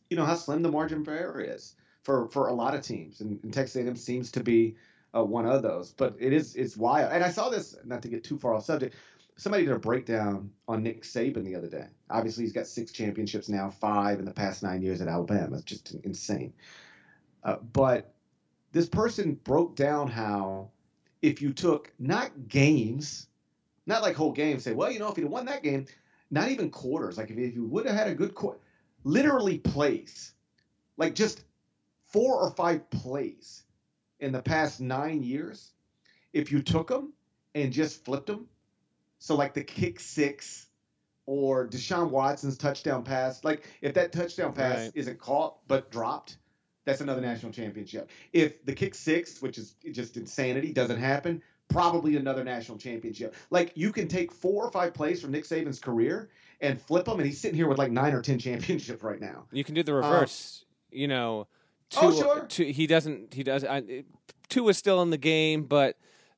You 0.09 0.15
know 0.15 0.25
how 0.25 0.35
slim 0.35 0.61
the 0.61 0.71
margin 0.71 1.03
for 1.03 1.11
error 1.11 1.41
is 1.41 1.75
for, 2.03 2.29
for 2.29 2.47
a 2.47 2.53
lot 2.53 2.73
of 2.73 2.83
teams, 2.83 3.19
and, 3.19 3.39
and 3.43 3.53
Texas 3.53 3.75
A&M 3.75 3.95
seems 3.97 4.31
to 4.31 4.43
be 4.43 4.77
uh, 5.13 5.23
one 5.23 5.45
of 5.45 5.61
those. 5.61 5.91
But 5.91 6.15
it 6.19 6.31
is 6.31 6.55
it's 6.55 6.77
wild, 6.77 7.11
and 7.11 7.23
I 7.23 7.31
saw 7.31 7.49
this 7.49 7.75
not 7.83 8.01
to 8.03 8.07
get 8.07 8.23
too 8.23 8.37
far 8.37 8.53
off 8.53 8.63
subject 8.63 8.95
somebody 9.37 9.65
did 9.65 9.73
a 9.73 9.79
breakdown 9.79 10.51
on 10.67 10.83
Nick 10.83 11.03
Saban 11.03 11.43
the 11.43 11.55
other 11.55 11.67
day. 11.67 11.85
Obviously, 12.09 12.43
he's 12.43 12.53
got 12.53 12.67
six 12.67 12.91
championships 12.91 13.49
now, 13.49 13.69
five 13.69 14.19
in 14.19 14.25
the 14.25 14.33
past 14.33 14.63
nine 14.63 14.81
years 14.81 15.01
at 15.01 15.07
Alabama. 15.07 15.55
It's 15.55 15.63
just 15.63 15.95
insane. 16.03 16.53
Uh, 17.43 17.57
but 17.73 18.13
this 18.71 18.87
person 18.87 19.33
broke 19.43 19.75
down 19.75 20.07
how 20.07 20.69
if 21.21 21.41
you 21.41 21.51
took 21.51 21.91
not 21.99 22.47
games, 22.47 23.27
not 23.85 24.01
like 24.01 24.15
whole 24.15 24.31
games, 24.31 24.63
say, 24.63 24.73
well, 24.73 24.91
you 24.91 24.99
know, 24.99 25.09
if 25.09 25.15
he'd 25.15 25.25
won 25.25 25.45
that 25.45 25.63
game, 25.63 25.85
not 26.31 26.49
even 26.49 26.69
quarters, 26.69 27.17
like 27.17 27.29
if, 27.29 27.37
if 27.37 27.55
you 27.55 27.65
would 27.65 27.85
have 27.85 27.95
had 27.95 28.07
a 28.07 28.15
good 28.15 28.33
quarter, 28.33 28.59
literally 29.03 29.57
plays, 29.57 30.33
like 30.97 31.15
just 31.15 31.43
four 32.05 32.39
or 32.39 32.51
five 32.51 32.89
plays 32.89 33.63
in 34.19 34.31
the 34.31 34.41
past 34.41 34.79
nine 34.79 35.23
years, 35.23 35.73
if 36.33 36.51
you 36.51 36.61
took 36.61 36.87
them 36.87 37.13
and 37.55 37.71
just 37.71 38.03
flipped 38.03 38.27
them 38.27 38.47
so 39.23 39.35
like 39.35 39.53
the 39.53 39.63
kick 39.63 40.01
six 40.01 40.67
or 41.25 41.65
Deshaun 41.69 42.09
Watson's 42.09 42.57
touchdown 42.57 43.05
pass, 43.05 43.41
like 43.45 43.65
if 43.81 43.93
that 43.93 44.11
touchdown 44.11 44.51
pass 44.51 44.79
right. 44.79 44.91
isn't 44.95 45.17
caught 45.17 45.65
but 45.65 45.89
dropped, 45.89 46.35
that's 46.83 46.99
another 46.99 47.21
national 47.21 47.53
championship. 47.53 48.09
If 48.33 48.65
the 48.65 48.73
kick 48.73 48.93
six, 48.93 49.41
which 49.41 49.57
is 49.57 49.75
just 49.93 50.17
insanity, 50.17 50.73
doesn't 50.73 50.99
happen, 50.99 51.41
probably 51.69 52.17
another 52.17 52.43
national 52.43 52.77
championship. 52.77 53.33
Like 53.49 53.71
you 53.75 53.93
can 53.93 54.09
take 54.09 54.29
four 54.29 54.65
or 54.65 54.71
five 54.71 54.93
plays 54.93 55.21
from 55.21 55.31
Nick 55.31 55.45
Saban's 55.45 55.79
career 55.79 56.29
and 56.59 56.81
flip 56.81 57.05
them, 57.05 57.17
and 57.17 57.25
he's 57.25 57.39
sitting 57.39 57.55
here 57.55 57.69
with 57.69 57.77
like 57.77 57.93
nine 57.93 58.13
or 58.13 58.21
ten 58.21 58.39
championships 58.39 59.03
right 59.03 59.21
now. 59.21 59.45
You 59.53 59.63
can 59.63 59.73
do 59.73 59.83
the 59.83 59.93
reverse. 59.93 60.65
Um, 60.65 60.99
you 60.99 61.07
know, 61.07 61.47
two, 61.89 61.99
oh 62.01 62.11
sure. 62.11 62.45
Two, 62.49 62.65
he 62.65 62.87
doesn't. 62.87 63.33
He 63.33 63.43
does. 63.43 63.63
I, 63.63 64.03
two 64.49 64.67
is 64.67 64.77
still 64.77 65.01
in 65.01 65.11
the 65.11 65.17
game, 65.17 65.63
but 65.63 65.95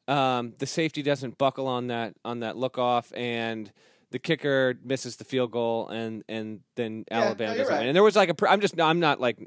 um, 0.08 0.54
the 0.60 0.66
safety 0.66 1.02
doesn't 1.02 1.38
buckle 1.38 1.68
on 1.68 1.88
that 1.88 2.16
on 2.24 2.42
that 2.42 2.58
look 2.58 2.78
off, 2.78 3.12
and 3.16 3.72
the 4.12 4.20
kicker 4.20 4.78
misses 4.84 5.16
the 5.18 5.24
field 5.24 5.52
goal, 5.52 5.90
and 5.90 6.24
and 6.30 6.62
then 6.76 7.06
yeah, 7.10 7.22
Alabama 7.22 7.52
no, 7.54 7.58
doesn't. 7.58 7.74
Right. 7.74 7.86
And 7.88 7.96
there 7.96 8.04
was 8.04 8.16
like 8.16 8.30
a. 8.30 8.50
I'm 8.50 8.62
just. 8.62 8.80
I'm 8.80 9.00
not 9.00 9.20
like. 9.20 9.38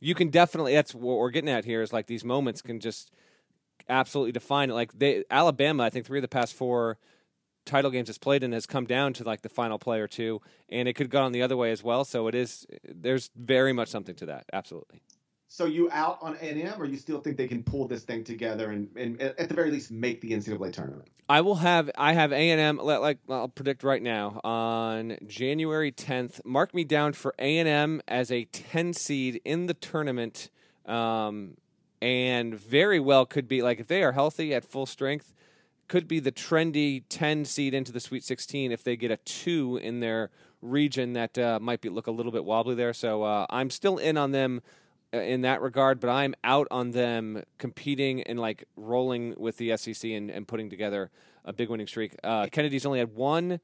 You 0.00 0.14
can 0.14 0.30
definitely. 0.30 0.74
That's 0.74 0.94
what 0.94 1.18
we're 1.18 1.30
getting 1.30 1.50
at 1.50 1.64
here. 1.64 1.82
Is 1.82 1.92
like 1.92 2.06
these 2.06 2.24
moments 2.24 2.62
can 2.62 2.80
just 2.80 3.12
absolutely 3.88 4.32
define 4.32 4.70
it. 4.70 4.74
Like 4.74 4.98
they 4.98 5.24
Alabama, 5.30 5.84
I 5.84 5.90
think 5.90 6.06
three 6.06 6.18
of 6.18 6.22
the 6.22 6.28
past 6.28 6.54
four 6.54 6.98
title 7.64 7.90
games 7.90 8.08
it's 8.08 8.18
played 8.18 8.42
in 8.42 8.52
has 8.52 8.66
come 8.66 8.86
down 8.86 9.12
to 9.12 9.24
like 9.24 9.42
the 9.42 9.48
final 9.48 9.78
play 9.78 10.00
or 10.00 10.08
two, 10.08 10.40
and 10.68 10.88
it 10.88 10.94
could 10.94 11.10
go 11.10 11.22
on 11.22 11.32
the 11.32 11.42
other 11.42 11.56
way 11.56 11.70
as 11.70 11.82
well. 11.82 12.04
So 12.04 12.26
it 12.26 12.34
is. 12.34 12.66
There's 12.84 13.30
very 13.36 13.72
much 13.72 13.88
something 13.88 14.16
to 14.16 14.26
that. 14.26 14.46
Absolutely. 14.52 15.00
So 15.50 15.64
you 15.64 15.88
out 15.90 16.18
on 16.20 16.36
A&M, 16.42 16.74
or 16.78 16.84
you 16.84 16.98
still 16.98 17.20
think 17.20 17.38
they 17.38 17.48
can 17.48 17.62
pull 17.62 17.88
this 17.88 18.02
thing 18.02 18.22
together 18.22 18.70
and, 18.70 18.88
and 18.96 19.20
at 19.20 19.48
the 19.48 19.54
very 19.54 19.70
least 19.70 19.90
make 19.90 20.20
the 20.20 20.32
NCAA 20.32 20.74
tournament? 20.74 21.08
I 21.26 21.40
will 21.40 21.56
have 21.56 21.90
I 21.96 22.12
have 22.12 22.32
A&M 22.32 22.76
like 22.76 23.18
I'll 23.30 23.48
predict 23.48 23.82
right 23.82 24.02
now 24.02 24.40
on 24.44 25.16
January 25.26 25.90
10th. 25.90 26.44
Mark 26.44 26.74
me 26.74 26.84
down 26.84 27.14
for 27.14 27.34
A&M 27.38 28.02
as 28.06 28.30
a 28.30 28.44
10 28.44 28.92
seed 28.92 29.40
in 29.44 29.66
the 29.66 29.74
tournament, 29.74 30.50
um, 30.84 31.56
and 32.02 32.54
very 32.54 33.00
well 33.00 33.24
could 33.24 33.48
be 33.48 33.62
like 33.62 33.80
if 33.80 33.88
they 33.88 34.02
are 34.02 34.12
healthy 34.12 34.54
at 34.54 34.66
full 34.66 34.86
strength, 34.86 35.32
could 35.88 36.06
be 36.06 36.20
the 36.20 36.32
trendy 36.32 37.04
10 37.08 37.46
seed 37.46 37.72
into 37.72 37.90
the 37.90 38.00
Sweet 38.00 38.22
16 38.22 38.70
if 38.70 38.84
they 38.84 38.96
get 38.96 39.10
a 39.10 39.16
two 39.16 39.78
in 39.78 40.00
their 40.00 40.30
region 40.60 41.14
that 41.14 41.38
uh, 41.38 41.58
might 41.60 41.80
be 41.80 41.88
look 41.88 42.06
a 42.06 42.10
little 42.10 42.32
bit 42.32 42.44
wobbly 42.44 42.74
there. 42.74 42.92
So 42.92 43.22
uh, 43.22 43.46
I'm 43.48 43.70
still 43.70 43.96
in 43.96 44.18
on 44.18 44.32
them 44.32 44.60
in 45.12 45.42
that 45.42 45.62
regard, 45.62 46.00
but 46.00 46.10
I'm 46.10 46.34
out 46.44 46.68
on 46.70 46.90
them 46.90 47.42
competing 47.58 48.22
and 48.22 48.38
like 48.38 48.64
rolling 48.76 49.34
with 49.38 49.56
the 49.56 49.76
SEC 49.76 50.10
and, 50.10 50.30
and 50.30 50.46
putting 50.46 50.68
together 50.68 51.10
a 51.44 51.52
big 51.52 51.70
winning 51.70 51.86
streak. 51.86 52.14
Uh, 52.22 52.46
Kennedy's 52.50 52.84
only 52.84 52.98
had 52.98 53.14
one 53.14 53.60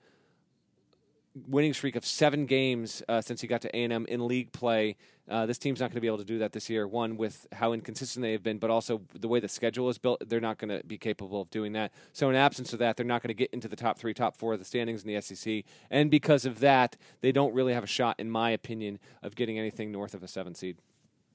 winning 1.48 1.74
streak 1.74 1.96
of 1.96 2.07
seven 2.07 2.46
games 2.46 3.02
uh, 3.09 3.20
since 3.20 3.40
he 3.40 3.46
got 3.46 3.61
to 3.61 3.76
A&M 3.76 4.07
in 4.07 4.26
league 4.26 4.52
play. 4.52 4.96
Uh, 5.28 5.46
this 5.46 5.59
team's 5.59 5.80
not 5.80 5.87
going 5.87 5.96
to 5.96 6.00
be 6.00 6.07
able 6.07 6.18
to 6.18 6.24
do 6.24 6.38
that 6.38 6.52
this 6.52 6.70
year. 6.70 6.87
One 6.87 7.16
with 7.16 7.46
how 7.52 7.72
inconsistent 7.72 8.22
they 8.22 8.33
have 8.33 8.42
been, 8.42 8.59
but 8.59 8.70
also 8.70 9.02
the 9.18 9.26
way 9.26 9.40
the 9.40 9.48
schedule 9.48 9.88
is 9.88 9.98
built, 9.98 10.22
they're 10.28 10.40
not 10.40 10.59
going 10.59 10.68
to 10.68 10.87
be 10.87 10.96
capable 10.96 11.40
of 11.40 11.50
doing 11.50 11.72
that. 11.72 11.92
So 12.12 12.30
in 12.30 12.37
absence 12.37 12.72
of 12.72 12.78
that, 12.78 12.96
they're 12.96 13.07
not 13.07 13.22
going 13.22 13.28
to 13.28 13.35
get 13.35 13.50
into 13.52 13.66
the 13.66 13.76
top 13.76 13.98
three, 13.98 14.14
top 14.14 14.37
four 14.37 14.52
of 14.52 14.59
the 14.59 14.64
standings 14.64 15.02
in 15.02 15.12
the 15.12 15.20
SEC, 15.20 15.64
and 15.90 16.11
because 16.11 16.44
of 16.44 16.61
that, 16.61 16.96
they 17.20 17.33
don't 17.33 17.54
really 17.54 17.72
have 17.72 17.85
a 17.85 17.88
shot, 17.88 18.16
in 18.18 18.30
my 18.30 18.50
opinion, 18.50 18.98
of 19.22 19.35
getting 19.35 19.59
anything 19.59 19.90
north 19.90 20.14
of 20.14 20.22
a 20.22 20.28
seven 20.28 20.54
seed. 20.54 20.76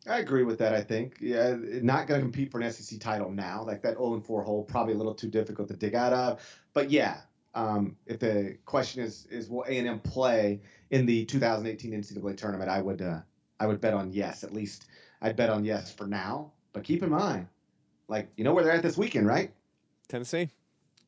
I 0.09 0.19
agree 0.19 0.43
with 0.43 0.57
that. 0.59 0.73
I 0.73 0.81
think 0.81 1.17
yeah, 1.21 1.55
not 1.59 2.07
going 2.07 2.19
to 2.19 2.25
compete 2.25 2.51
for 2.51 2.59
an 2.59 2.71
SEC 2.71 2.99
title 2.99 3.31
now. 3.31 3.63
Like 3.63 3.81
that 3.83 3.97
0 3.97 4.19
4 4.19 4.43
hole, 4.43 4.63
probably 4.63 4.93
a 4.93 4.97
little 4.97 5.13
too 5.13 5.29
difficult 5.29 5.67
to 5.69 5.75
dig 5.75 5.95
out 5.95 6.13
of. 6.13 6.41
But 6.73 6.89
yeah, 6.89 7.17
um, 7.53 7.95
if 8.05 8.19
the 8.19 8.57
question 8.65 9.03
is 9.03 9.27
is 9.27 9.49
will 9.49 9.65
A 9.67 9.77
and 9.77 9.87
M 9.87 9.99
play 9.99 10.61
in 10.89 11.05
the 11.05 11.25
2018 11.25 11.91
NCAA 11.91 12.37
tournament, 12.37 12.69
I 12.69 12.81
would 12.81 13.01
uh, 13.01 13.19
I 13.59 13.67
would 13.67 13.79
bet 13.81 13.93
on 13.93 14.11
yes. 14.11 14.43
At 14.43 14.53
least 14.53 14.87
I'd 15.21 15.35
bet 15.35 15.49
on 15.49 15.63
yes 15.63 15.93
for 15.93 16.07
now. 16.07 16.51
But 16.73 16.83
keep 16.83 17.03
in 17.03 17.09
mind, 17.09 17.47
like 18.07 18.29
you 18.35 18.43
know 18.43 18.53
where 18.53 18.63
they're 18.63 18.73
at 18.73 18.83
this 18.83 18.97
weekend, 18.97 19.27
right? 19.27 19.51
Tennessee. 20.07 20.49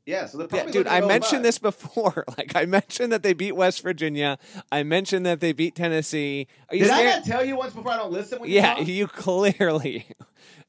Yeah, 0.06 0.26
so 0.26 0.48
yeah, 0.52 0.66
dude, 0.66 0.88
I 0.88 1.02
mentioned 1.02 1.46
this 1.46 1.60
before. 1.60 2.26
Like, 2.38 2.56
I 2.56 2.66
mentioned 2.66 3.12
that 3.12 3.24
they 3.24 3.34
beat 3.34 3.52
West 3.52 3.84
Virginia. 3.84 4.40
I 4.72 4.84
mentioned 4.84 5.26
that 5.26 5.42
they 5.42 5.52
beat 5.52 5.76
Tennessee. 5.76 6.48
Did 6.72 6.88
scared? 6.88 7.00
I 7.00 7.04
not 7.18 7.26
tell 7.26 7.46
you 7.46 7.56
once 7.56 7.74
before 7.74 7.92
I 7.92 7.98
don't 7.98 8.12
listen? 8.12 8.40
yeah, 8.46 8.80
you, 8.80 8.94
you 8.94 9.08
clearly 9.08 10.08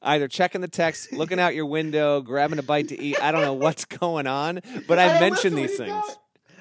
either 0.01 0.27
checking 0.27 0.61
the 0.61 0.67
text, 0.67 1.13
looking 1.13 1.39
out 1.39 1.55
your 1.55 1.65
window, 1.65 2.21
grabbing 2.21 2.59
a 2.59 2.63
bite 2.63 2.89
to 2.89 3.01
eat. 3.01 3.19
I 3.21 3.31
don't 3.31 3.41
know 3.41 3.53
what's 3.53 3.85
going 3.85 4.27
on, 4.27 4.59
but 4.87 4.99
I, 4.99 5.17
I 5.17 5.19
mentioned 5.19 5.57
these 5.57 5.77
things. 5.77 6.17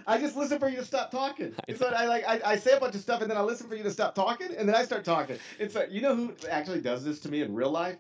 I 0.07 0.19
just 0.19 0.37
listen 0.37 0.59
for 0.59 0.69
you 0.69 0.77
to 0.77 0.85
stop 0.85 1.11
talking. 1.11 1.55
I, 1.69 1.75
so 1.75 1.87
I 1.87 2.07
like 2.07 2.25
I, 2.27 2.41
I, 2.45 2.57
say 2.57 2.73
a 2.73 2.81
bunch 2.81 2.95
of 2.95 3.01
stuff 3.01 3.23
and 3.23 3.31
then 3.31 3.37
I 3.37 3.43
listen 3.43 3.69
for 3.69 3.75
you 3.75 3.83
to 3.83 3.91
stop 3.91 4.15
talking 4.15 4.49
and 4.57 4.69
then 4.69 4.75
I 4.75 4.85
start 4.85 5.05
talking. 5.05 5.39
It's 5.59 5.75
like 5.75 5.91
you 5.91 6.01
know 6.01 6.15
who 6.15 6.35
actually 6.51 6.81
does 6.81 7.05
this 7.05 7.21
to 7.21 7.29
me 7.29 7.43
in 7.43 7.55
real 7.55 7.71
life? 7.71 7.97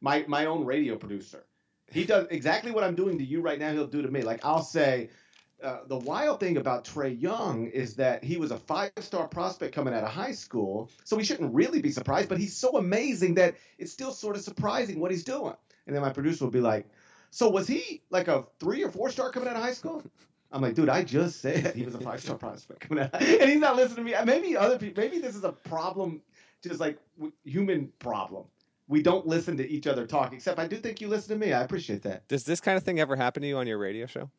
My 0.00 0.24
my 0.28 0.46
own 0.46 0.64
radio 0.64 0.96
producer. 0.96 1.44
He 1.94 2.04
does 2.04 2.26
exactly 2.30 2.72
what 2.72 2.82
I'm 2.82 2.96
doing 2.96 3.18
to 3.18 3.24
you 3.24 3.40
right 3.40 3.58
now. 3.58 3.72
He'll 3.72 3.86
do 3.86 4.02
to 4.02 4.10
me. 4.10 4.22
Like 4.22 4.44
I'll 4.44 4.64
say, 4.64 5.10
uh, 5.62 5.78
the 5.86 5.96
wild 5.96 6.40
thing 6.40 6.56
about 6.56 6.84
Trae 6.84 7.18
Young 7.18 7.68
is 7.68 7.94
that 7.96 8.24
he 8.24 8.36
was 8.36 8.50
a 8.50 8.58
five-star 8.58 9.28
prospect 9.28 9.74
coming 9.74 9.94
out 9.94 10.02
of 10.02 10.10
high 10.10 10.32
school, 10.32 10.90
so 11.04 11.16
we 11.16 11.22
shouldn't 11.24 11.54
really 11.54 11.80
be 11.80 11.92
surprised. 11.92 12.28
But 12.28 12.38
he's 12.38 12.56
so 12.56 12.76
amazing 12.78 13.34
that 13.36 13.54
it's 13.78 13.92
still 13.92 14.10
sort 14.10 14.34
of 14.34 14.42
surprising 14.42 14.98
what 14.98 15.12
he's 15.12 15.22
doing. 15.22 15.54
And 15.86 15.94
then 15.94 16.02
my 16.02 16.10
producer 16.10 16.44
will 16.44 16.50
be 16.50 16.60
like, 16.60 16.88
"So 17.30 17.48
was 17.48 17.68
he 17.68 18.02
like 18.10 18.26
a 18.26 18.44
three 18.58 18.82
or 18.82 18.90
four-star 18.90 19.30
coming 19.30 19.48
out 19.48 19.56
of 19.56 19.62
high 19.62 19.74
school?" 19.74 20.02
I'm 20.50 20.62
like, 20.62 20.74
dude, 20.74 20.88
I 20.88 21.04
just 21.04 21.40
said 21.40 21.74
he 21.76 21.84
was 21.84 21.94
a 21.94 22.00
five-star 22.00 22.36
prospect 22.36 22.80
coming 22.80 23.04
out, 23.04 23.14
and 23.22 23.50
he's 23.50 23.60
not 23.60 23.76
listening 23.76 24.04
to 24.04 24.12
me. 24.12 24.24
Maybe 24.24 24.56
other 24.56 24.78
people, 24.78 25.02
maybe 25.02 25.20
this 25.20 25.36
is 25.36 25.44
a 25.44 25.52
problem, 25.52 26.22
just 26.60 26.80
like 26.80 26.98
human 27.44 27.92
problem 28.00 28.46
we 28.88 29.02
don't 29.02 29.26
listen 29.26 29.56
to 29.56 29.68
each 29.68 29.86
other 29.86 30.06
talk. 30.06 30.32
Except 30.32 30.58
I 30.58 30.66
do 30.66 30.76
think 30.76 31.00
you 31.00 31.08
listen 31.08 31.38
to 31.38 31.46
me. 31.46 31.52
I 31.52 31.62
appreciate 31.62 32.02
that. 32.02 32.26
Does 32.28 32.44
this 32.44 32.60
kind 32.60 32.76
of 32.76 32.82
thing 32.82 33.00
ever 33.00 33.16
happen 33.16 33.42
to 33.42 33.48
you 33.48 33.56
on 33.56 33.66
your 33.66 33.78
radio 33.78 34.06
show? 34.06 34.30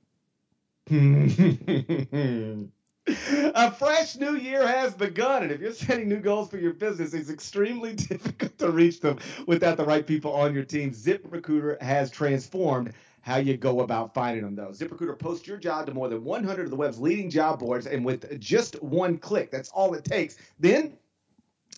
A 3.07 3.71
fresh 3.71 4.15
new 4.15 4.35
year 4.35 4.67
has 4.67 4.95
begun, 4.95 5.43
and 5.43 5.51
if 5.51 5.61
you're 5.61 5.73
setting 5.73 6.09
new 6.09 6.19
goals 6.19 6.49
for 6.49 6.57
your 6.57 6.73
business, 6.73 7.13
it's 7.13 7.29
extremely 7.29 7.93
difficult 7.95 8.57
to 8.57 8.71
reach 8.71 8.99
them 8.99 9.19
without 9.45 9.77
the 9.77 9.85
right 9.85 10.05
people 10.05 10.33
on 10.33 10.55
your 10.55 10.63
team. 10.63 10.91
ZipRecruiter 10.91 11.79
has 11.81 12.09
transformed 12.09 12.93
how 13.21 13.37
you 13.37 13.57
go 13.57 13.81
about 13.81 14.13
finding 14.13 14.43
them, 14.43 14.55
though. 14.55 14.69
ZipRecruiter 14.69 15.17
posts 15.17 15.47
your 15.47 15.57
job 15.57 15.85
to 15.87 15.93
more 15.93 16.09
than 16.09 16.23
100 16.23 16.65
of 16.65 16.69
the 16.69 16.75
web's 16.75 16.99
leading 16.99 17.29
job 17.29 17.59
boards, 17.59 17.85
and 17.85 18.03
with 18.03 18.39
just 18.39 18.81
one 18.81 19.17
click, 19.17 19.51
that's 19.51 19.69
all 19.69 19.93
it 19.93 20.03
takes. 20.03 20.37
Then 20.59 20.97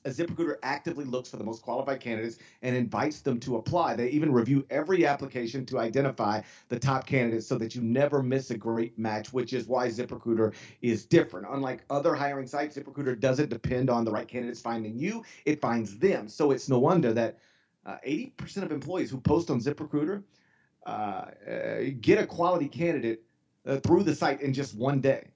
a 0.08 0.10
ZipRecruiter 0.10 0.56
actively 0.64 1.04
looks 1.04 1.30
for 1.30 1.36
the 1.36 1.44
most 1.44 1.62
qualified 1.62 2.00
candidates 2.00 2.38
and 2.62 2.76
invites 2.76 3.20
them 3.20 3.40
to 3.42 3.58
apply. 3.58 3.94
They 3.94 4.10
even 4.10 4.32
review 4.32 4.66
every 4.70 5.06
application 5.06 5.66
to 5.66 5.80
identify 5.80 6.42
the 6.70 6.80
top 6.80 7.06
candidates 7.06 7.46
so 7.46 7.58
that 7.58 7.76
you 7.76 7.82
never 7.82 8.24
miss 8.24 8.50
a 8.50 8.58
great 8.58 8.98
match, 8.98 9.34
which 9.34 9.52
is 9.52 9.68
why 9.68 9.90
ZipRecruiter 9.90 10.54
is 10.82 11.06
different. 11.06 11.48
Unlike 11.50 11.84
other 11.90 12.16
hiring 12.16 12.48
sites, 12.48 12.78
ZipRecruiter 12.78 13.20
doesn't 13.20 13.50
depend 13.50 13.90
on 13.90 14.06
the 14.06 14.12
right 14.12 14.28
candidates 14.28 14.62
finding 14.62 14.98
you, 14.98 15.26
it 15.46 15.60
finds 15.60 15.98
them. 15.98 16.30
So 16.30 16.52
it's 16.52 16.70
no 16.70 16.80
wonder 16.80 17.12
that 17.12 17.40
uh, 17.86 17.98
80% 18.08 18.64
of 18.64 18.72
employees 18.72 19.12
who 19.12 19.20
post 19.20 19.50
on 19.50 19.60
ZipRecruiter 19.60 20.24
uh, 20.86 20.90
uh, 20.90 21.32
get 22.00 22.18
a 22.18 22.26
quality 22.26 22.70
candidate 22.70 23.24
uh, 23.66 23.76
through 23.78 24.04
the 24.04 24.16
site 24.16 24.42
in 24.42 24.54
just 24.54 24.74
one 24.74 25.02
day. 25.02 25.28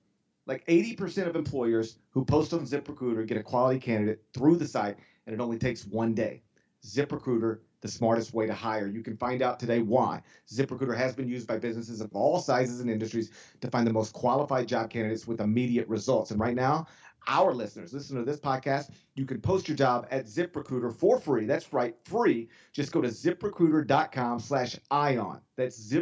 Like 0.51 0.65
80% 0.65 1.27
of 1.27 1.37
employers 1.37 1.95
who 2.09 2.25
post 2.25 2.51
on 2.51 2.65
ZipRecruiter 2.65 3.25
get 3.25 3.37
a 3.37 3.41
quality 3.41 3.79
candidate 3.79 4.21
through 4.33 4.57
the 4.57 4.67
site, 4.67 4.97
and 5.25 5.33
it 5.33 5.39
only 5.39 5.57
takes 5.57 5.85
one 5.85 6.13
day. 6.13 6.43
ZipRecruiter, 6.85 7.59
the 7.79 7.87
smartest 7.87 8.33
way 8.33 8.47
to 8.47 8.53
hire. 8.53 8.85
You 8.85 9.01
can 9.01 9.15
find 9.15 9.41
out 9.41 9.61
today 9.61 9.79
why. 9.79 10.21
ZipRecruiter 10.51 10.97
has 10.97 11.15
been 11.15 11.29
used 11.29 11.47
by 11.47 11.57
businesses 11.57 12.01
of 12.01 12.13
all 12.13 12.37
sizes 12.41 12.81
and 12.81 12.89
industries 12.89 13.31
to 13.61 13.69
find 13.69 13.87
the 13.87 13.93
most 13.93 14.11
qualified 14.11 14.67
job 14.67 14.89
candidates 14.89 15.25
with 15.25 15.39
immediate 15.39 15.87
results. 15.87 16.31
And 16.31 16.39
right 16.41 16.55
now, 16.55 16.85
our 17.27 17.53
listeners 17.53 17.93
listen 17.93 18.17
to 18.17 18.23
this 18.23 18.39
podcast 18.39 18.89
you 19.15 19.25
can 19.25 19.39
post 19.39 19.67
your 19.67 19.77
job 19.77 20.07
at 20.09 20.25
ziprecruiter 20.25 20.91
for 20.91 21.19
free 21.19 21.45
that's 21.45 21.71
right 21.71 21.95
free 22.03 22.49
just 22.73 22.91
go 22.91 22.99
to 22.99 23.09
ziprecruiter.com 23.09 24.39
slash 24.39 24.75
ion 24.89 25.39
that's 25.55 25.93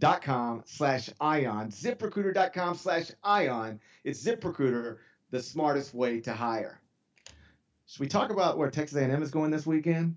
ziprecruiter.com 0.00 0.62
slash 0.66 1.10
ion. 1.20 1.70
Ziprecruiter.com 1.70 2.74
slash 2.76 3.10
ion 3.22 3.80
it's 4.04 4.22
ziprecruiter 4.22 4.98
the 5.30 5.42
smartest 5.42 5.94
way 5.94 6.20
to 6.20 6.32
hire. 6.32 6.80
Should 7.86 8.00
we 8.00 8.08
talk 8.08 8.30
about 8.30 8.58
where 8.58 8.70
texas 8.70 8.98
a&m 8.98 9.22
is 9.22 9.30
going 9.30 9.50
this 9.50 9.66
weekend? 9.66 10.16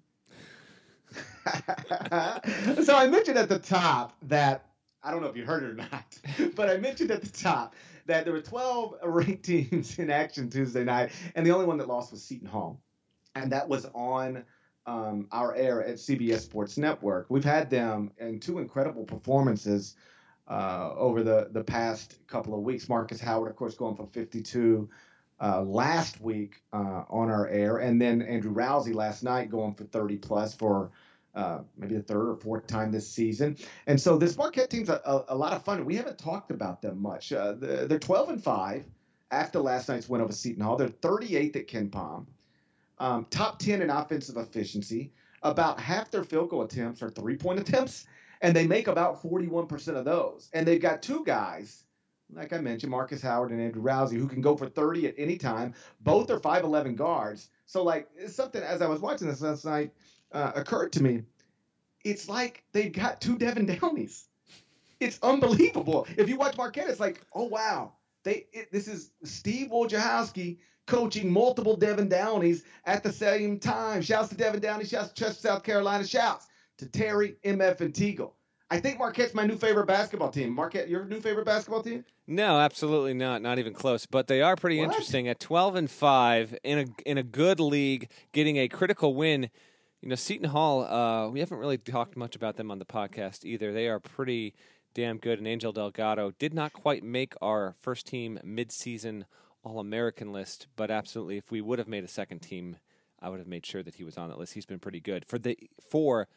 So 2.83 2.95
i 2.95 3.07
mentioned 3.07 3.37
at 3.37 3.49
the 3.49 3.57
top 3.57 4.15
that 4.23 4.65
i 5.01 5.09
don't 5.09 5.21
know 5.21 5.27
if 5.27 5.35
you 5.35 5.45
heard 5.45 5.63
it 5.63 5.71
or 5.71 5.73
not 5.73 6.19
but 6.55 6.69
i 6.69 6.77
mentioned 6.77 7.09
at 7.09 7.21
the 7.21 7.29
top 7.29 7.75
that 8.09 8.25
there 8.25 8.33
were 8.33 8.41
12 8.41 8.95
ranked 9.03 9.43
teams 9.43 9.97
in 9.97 10.09
action 10.09 10.49
Tuesday 10.49 10.83
night, 10.83 11.11
and 11.35 11.45
the 11.45 11.51
only 11.51 11.65
one 11.65 11.77
that 11.77 11.87
lost 11.87 12.11
was 12.11 12.23
Seton 12.23 12.47
Hall, 12.47 12.81
and 13.35 13.51
that 13.51 13.69
was 13.69 13.85
on 13.93 14.43
um, 14.89 15.27
our 15.31 15.55
air 15.55 15.83
at 15.83 15.95
CBS 15.95 16.39
Sports 16.39 16.77
Network. 16.77 17.27
We've 17.29 17.43
had 17.43 17.69
them 17.69 18.11
in 18.17 18.39
two 18.39 18.57
incredible 18.57 19.03
performances 19.03 19.95
uh, 20.47 20.93
over 20.95 21.21
the 21.21 21.49
the 21.51 21.63
past 21.63 22.17
couple 22.27 22.55
of 22.55 22.61
weeks. 22.61 22.89
Markus 22.89 23.21
Howard, 23.21 23.51
of 23.51 23.55
course, 23.55 23.75
going 23.75 23.95
for 23.95 24.07
52. 24.07 24.89
Uh, 25.41 25.61
last 25.61 26.19
week 26.19 26.61
uh, 26.73 27.03
on 27.09 27.29
our 27.29 27.47
air, 27.47 27.77
and 27.77 28.01
then 28.01 28.21
Andrew 28.21 28.51
Rowsey 28.51 28.93
last 28.93 29.23
night 29.23 29.49
going 29.49 29.73
for 29.73 29.85
30 29.85 30.17
plus 30.17 30.53
for 30.53 30.91
uh, 31.33 31.59
maybe 31.77 31.95
the 31.95 32.01
third 32.01 32.31
or 32.31 32.35
fourth 32.35 32.67
time 32.67 32.91
this 32.91 33.09
season. 33.09 33.55
And 33.87 34.01
so 34.01 34.17
this 34.17 34.35
Marquette 34.35 34.69
team's 34.69 34.89
a, 34.89 34.99
a, 35.05 35.23
a 35.29 35.35
lot 35.35 35.53
of 35.53 35.63
fun. 35.63 35.85
We 35.85 35.95
haven't 35.95 36.17
talked 36.17 36.51
about 36.51 36.81
them 36.81 37.01
much. 37.01 37.31
Uh, 37.31 37.53
they're 37.53 37.99
12 37.99 38.29
and 38.31 38.43
5 38.43 38.83
after 39.31 39.59
last 39.61 39.87
night's 39.87 40.09
win 40.09 40.19
over 40.19 40.33
Seton 40.33 40.61
Hall. 40.61 40.75
They're 40.75 40.89
38th 40.89 41.55
at 41.55 41.67
KenPom, 41.69 42.25
um, 42.99 43.25
top 43.29 43.59
10 43.59 43.81
in 43.81 43.89
offensive 43.89 44.37
efficiency. 44.37 45.13
About 45.41 45.79
half 45.79 46.11
their 46.11 46.23
field 46.23 46.49
goal 46.49 46.63
attempts 46.63 47.01
are 47.01 47.09
three 47.09 47.37
point 47.37 47.59
attempts, 47.59 48.05
and 48.41 48.55
they 48.55 48.67
make 48.67 48.87
about 48.87 49.21
41% 49.23 49.95
of 49.95 50.05
those. 50.05 50.49
And 50.53 50.67
they've 50.67 50.81
got 50.81 51.01
two 51.01 51.23
guys, 51.25 51.85
like 52.33 52.51
I 52.51 52.57
mentioned, 52.57 52.91
Markus 52.91 53.21
Howard 53.21 53.51
and 53.51 53.61
Andrew 53.61 53.81
Rowsey, 53.81 54.17
who 54.17 54.27
can 54.27 54.41
go 54.41 54.57
for 54.57 54.67
30 54.67 55.07
at 55.07 55.15
any 55.17 55.37
time. 55.37 55.73
Both 56.01 56.29
are 56.29 56.39
5'11 56.39 56.95
guards. 56.97 57.49
So, 57.65 57.83
like, 57.83 58.09
something 58.27 58.61
as 58.61 58.81
I 58.81 58.87
was 58.87 58.99
watching 58.99 59.27
this 59.27 59.41
last 59.41 59.63
night, 59.63 59.91
uh, 60.31 60.51
occurred 60.55 60.91
to 60.93 61.03
me. 61.03 61.23
It's 62.03 62.29
like 62.29 62.63
they've 62.71 62.91
got 62.91 63.21
two 63.21 63.37
Devin 63.37 63.65
Downies. 63.65 64.27
It's 64.99 65.19
unbelievable. 65.23 66.07
If 66.17 66.27
you 66.27 66.37
watch 66.37 66.57
Marquette, 66.57 66.89
it's 66.89 66.99
like, 66.99 67.25
oh 67.33 67.45
wow, 67.45 67.93
they 68.23 68.47
it, 68.51 68.71
this 68.71 68.87
is 68.87 69.11
Steve 69.23 69.69
Wojciechowski 69.69 70.57
coaching 70.89 71.31
multiple 71.31 71.77
Devin 71.77 72.09
Downies 72.09 72.63
at 72.85 73.03
the 73.03 73.11
same 73.11 73.59
time. 73.59 74.01
Shouts 74.01 74.29
to 74.29 74.35
Devin 74.35 74.59
Downey. 74.59 74.85
Shouts 74.85 75.09
to 75.09 75.15
Chester, 75.15 75.47
South 75.47 75.63
Carolina. 75.63 76.05
Shouts 76.05 76.47
to 76.79 76.87
Terry, 76.87 77.35
MF, 77.45 77.81
and 77.81 77.93
Teagle. 77.93 78.31
I 78.71 78.79
think 78.79 78.99
Marquette's 78.99 79.33
my 79.33 79.45
new 79.45 79.55
favorite 79.55 79.87
basketball 79.87 80.29
team. 80.29 80.53
Marquette, 80.53 80.89
your 80.89 81.05
new 81.05 81.19
favorite 81.21 81.45
basketball 81.45 81.81
team? 81.81 82.05
No, 82.27 82.59
absolutely 82.59 83.13
not. 83.13 83.41
Not 83.41 83.59
even 83.59 83.73
close. 83.73 84.05
But 84.05 84.27
they 84.27 84.41
are 84.41 84.55
pretty 84.55 84.79
what? 84.79 84.89
interesting 84.89 85.27
at 85.27 85.39
twelve 85.39 85.75
and 85.75 85.89
five 85.89 86.55
in 86.63 86.79
a 86.79 86.85
in 87.09 87.17
a 87.17 87.23
good 87.23 87.59
league, 87.59 88.09
getting 88.31 88.57
a 88.57 88.67
critical 88.67 89.15
win 89.15 89.49
you 90.01 90.07
know, 90.07 90.15
Seton 90.15 90.49
Hall, 90.49 90.83
uh, 90.85 91.29
we 91.29 91.39
haven't 91.39 91.57
really 91.57 91.77
talked 91.77 92.15
much 92.15 92.35
about 92.35 92.55
them 92.55 92.71
on 92.71 92.79
the 92.79 92.85
podcast 92.85 93.43
either. 93.43 93.73
They 93.73 93.87
are 93.87 93.99
pretty 93.99 94.53
damn 94.93 95.17
good. 95.17 95.39
And 95.39 95.47
Angel 95.47 95.73
Delgado 95.73 96.31
did 96.39 96.53
not 96.53 96.73
quite 96.73 97.03
make 97.03 97.33
our 97.41 97.75
first 97.81 98.07
team 98.07 98.39
midseason 98.45 99.25
All 99.63 99.79
American 99.79 100.31
list, 100.31 100.67
but 100.75 100.89
absolutely, 100.89 101.37
if 101.37 101.51
we 101.51 101.61
would 101.61 101.79
have 101.79 101.87
made 101.87 102.03
a 102.03 102.09
second 102.09 102.39
team, 102.39 102.77
I 103.19 103.29
would 103.29 103.39
have 103.39 103.47
made 103.47 103.65
sure 103.65 103.83
that 103.83 103.95
he 103.95 104.03
was 104.03 104.17
on 104.17 104.29
that 104.29 104.39
list. 104.39 104.53
He's 104.53 104.65
been 104.65 104.79
pretty 104.79 104.99
good 104.99 105.25
for 105.25 105.37
the 105.37 105.57
for 105.89 106.27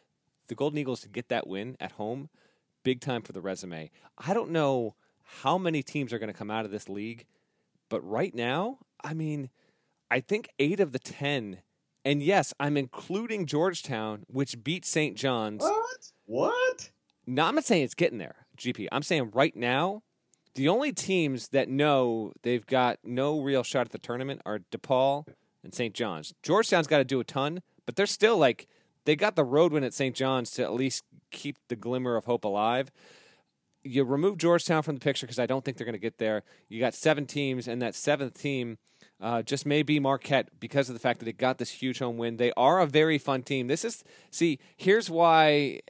the 0.49 0.55
Golden 0.55 0.79
Eagles 0.79 1.01
to 1.03 1.09
get 1.09 1.29
that 1.29 1.47
win 1.47 1.77
at 1.79 1.93
home. 1.93 2.29
Big 2.83 3.01
time 3.01 3.23
for 3.23 3.33
the 3.33 3.41
resume. 3.41 3.91
I 4.19 4.35
don't 4.35 4.51
know 4.51 4.97
how 5.23 5.57
many 5.57 5.83
teams 5.83 6.13
are 6.13 6.19
going 6.19 6.33
to 6.33 6.39
come 6.39 6.51
out 6.51 6.65
of 6.65 6.73
this 6.73 6.89
league, 6.89 7.27
but 7.89 8.01
right 8.01 8.35
now, 8.35 8.79
I 9.05 9.15
mean, 9.15 9.51
I 10.11 10.19
think 10.21 10.49
eight 10.59 10.81
of 10.81 10.91
the 10.91 10.99
ten 10.99 11.59
and 12.05 12.23
yes, 12.23 12.53
I'm 12.59 12.77
including 12.77 13.47
Georgetown, 13.47 14.25
which 14.27 14.63
beat 14.63 14.85
St. 14.85 15.17
John's. 15.17 15.63
What? 15.63 16.13
What? 16.27 16.91
No, 17.27 17.45
I'm 17.45 17.55
not 17.55 17.65
saying 17.65 17.85
it's 17.85 17.95
getting 17.95 18.19
there, 18.19 18.47
GP. 18.57 18.89
I'm 18.91 19.03
saying 19.03 19.31
right 19.33 19.55
now, 19.55 20.03
the 20.55 20.69
only 20.69 20.93
teams 20.93 21.49
that 21.49 21.69
know 21.69 22.33
they've 22.43 22.67
got 22.67 22.99
no 23.05 23.41
real 23.41 23.63
shot 23.63 23.87
at 23.87 23.93
the 23.93 23.99
tournament 23.99 24.43
are 24.45 24.61
DePaul 24.71 25.27
and 25.65 25.75
St. 25.75 25.95
John's. 25.95 26.35
Georgetown's 26.43 26.87
got 26.87 26.99
to 26.99 27.05
do 27.05 27.21
a 27.21 27.25
ton, 27.25 27.63
but 27.87 27.97
they're 27.97 28.07
still 28.07 28.37
like 28.37 28.69
they 29.05 29.17
got 29.17 29.37
the 29.37 29.45
road 29.45 29.73
win 29.73 29.85
at 29.85 29.95
St. 29.95 30.15
John's 30.15 30.51
to 30.53 30.63
at 30.63 30.73
least 30.73 31.05
keep 31.31 31.57
the 31.69 31.77
glimmer 31.77 32.17
of 32.17 32.27
hope 32.27 32.45
alive. 32.45 32.91
You 33.85 34.05
remove 34.05 34.39
Georgetown 34.39 34.83
from 34.83 34.95
the 34.95 35.01
picture 35.01 35.27
because 35.27 35.41
I 35.41 35.47
don't 35.47 35.65
think 35.65 35.77
they're 35.77 35.85
going 35.85 35.95
to 35.95 35.99
get 35.99 36.19
there. 36.19 36.43
You 36.69 36.79
got 36.79 36.95
seven 36.95 37.27
teams, 37.27 37.67
and 37.67 37.83
that 37.83 37.97
seventh 37.97 38.41
team 38.41 38.79
uh, 39.21 39.43
just 39.43 39.67
may 39.67 39.83
be 39.83 39.99
Marquette 39.99 40.49
because 40.61 40.89
of 40.89 40.95
the 40.95 41.01
fact 41.01 41.19
that 41.19 41.29
it 41.29 41.39
got 41.39 41.59
this 41.59 41.71
huge 41.71 41.99
home 41.99 42.17
win. 42.17 42.37
They 42.37 42.53
are 42.57 42.81
a 42.81 42.87
very 42.87 43.19
fun 43.19 43.43
team. 43.43 43.67
This 43.67 43.85
is 43.85 44.05
see. 44.31 44.61
Here's 44.77 45.11
why 45.11 45.81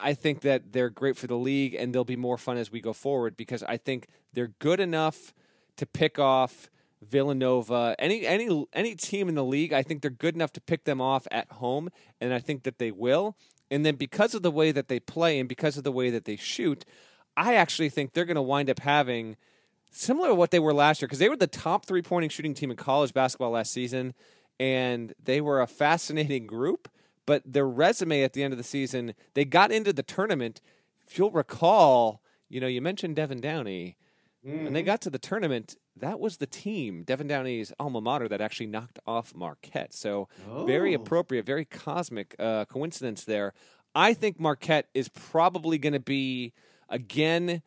I 0.00 0.14
think 0.14 0.42
that 0.42 0.72
they're 0.72 0.90
great 0.90 1.16
for 1.16 1.26
the 1.26 1.36
league, 1.36 1.74
and 1.74 1.94
they'll 1.94 2.04
be 2.04 2.16
more 2.16 2.38
fun 2.38 2.56
as 2.56 2.70
we 2.70 2.80
go 2.80 2.92
forward 2.92 3.36
because 3.36 3.62
I 3.62 3.76
think 3.76 4.06
they're 4.32 4.52
good 4.58 4.80
enough 4.80 5.32
to 5.76 5.86
pick 5.86 6.18
off 6.18 6.68
Villanova, 7.02 7.96
any 7.98 8.26
any 8.26 8.66
any 8.72 8.94
team 8.94 9.28
in 9.28 9.34
the 9.34 9.44
league. 9.44 9.72
I 9.72 9.82
think 9.82 10.02
they're 10.02 10.10
good 10.10 10.34
enough 10.34 10.52
to 10.52 10.60
pick 10.60 10.84
them 10.84 11.00
off 11.00 11.26
at 11.30 11.50
home, 11.52 11.88
and 12.20 12.34
I 12.34 12.38
think 12.38 12.64
that 12.64 12.78
they 12.78 12.90
will. 12.90 13.36
And 13.70 13.86
then 13.86 13.94
because 13.94 14.34
of 14.34 14.42
the 14.42 14.50
way 14.50 14.72
that 14.72 14.88
they 14.88 15.00
play 15.00 15.38
and 15.38 15.48
because 15.48 15.76
of 15.76 15.84
the 15.84 15.92
way 15.92 16.10
that 16.10 16.24
they 16.24 16.36
shoot, 16.36 16.84
I 17.36 17.54
actually 17.54 17.88
think 17.88 18.12
they're 18.12 18.24
going 18.24 18.34
to 18.34 18.42
wind 18.42 18.68
up 18.68 18.80
having 18.80 19.36
similar 19.90 20.28
to 20.28 20.34
what 20.34 20.50
they 20.50 20.58
were 20.58 20.74
last 20.74 21.00
year 21.00 21.06
because 21.06 21.18
they 21.18 21.28
were 21.28 21.36
the 21.36 21.46
top 21.46 21.86
three 21.86 22.02
pointing 22.02 22.30
shooting 22.30 22.54
team 22.54 22.70
in 22.70 22.76
college 22.76 23.14
basketball 23.14 23.50
last 23.50 23.72
season, 23.72 24.14
and 24.58 25.14
they 25.22 25.40
were 25.40 25.60
a 25.60 25.66
fascinating 25.66 26.46
group. 26.46 26.88
But 27.26 27.42
their 27.44 27.68
resume 27.68 28.22
at 28.22 28.32
the 28.32 28.42
end 28.42 28.52
of 28.52 28.58
the 28.58 28.64
season, 28.64 29.14
they 29.34 29.44
got 29.44 29.70
into 29.70 29.92
the 29.92 30.02
tournament. 30.02 30.60
If 31.06 31.18
you'll 31.18 31.30
recall, 31.30 32.22
you 32.48 32.60
know, 32.60 32.66
you 32.66 32.80
mentioned 32.80 33.16
Devin 33.16 33.40
Downey. 33.40 33.96
Mm-hmm. 34.46 34.64
When 34.64 34.72
they 34.72 34.82
got 34.82 35.02
to 35.02 35.10
the 35.10 35.18
tournament, 35.18 35.76
that 35.96 36.18
was 36.18 36.38
the 36.38 36.46
team, 36.46 37.02
Devin 37.02 37.28
Downey's 37.28 37.72
alma 37.78 38.00
mater, 38.00 38.26
that 38.28 38.40
actually 38.40 38.68
knocked 38.68 38.98
off 39.06 39.34
Marquette. 39.34 39.92
So 39.92 40.28
oh. 40.48 40.64
very 40.64 40.94
appropriate, 40.94 41.44
very 41.44 41.66
cosmic 41.66 42.34
uh, 42.38 42.64
coincidence 42.64 43.24
there. 43.24 43.52
I 43.94 44.14
think 44.14 44.40
Marquette 44.40 44.88
is 44.94 45.08
probably 45.08 45.76
going 45.78 45.92
to 45.92 46.00
be 46.00 46.52
again 46.88 47.62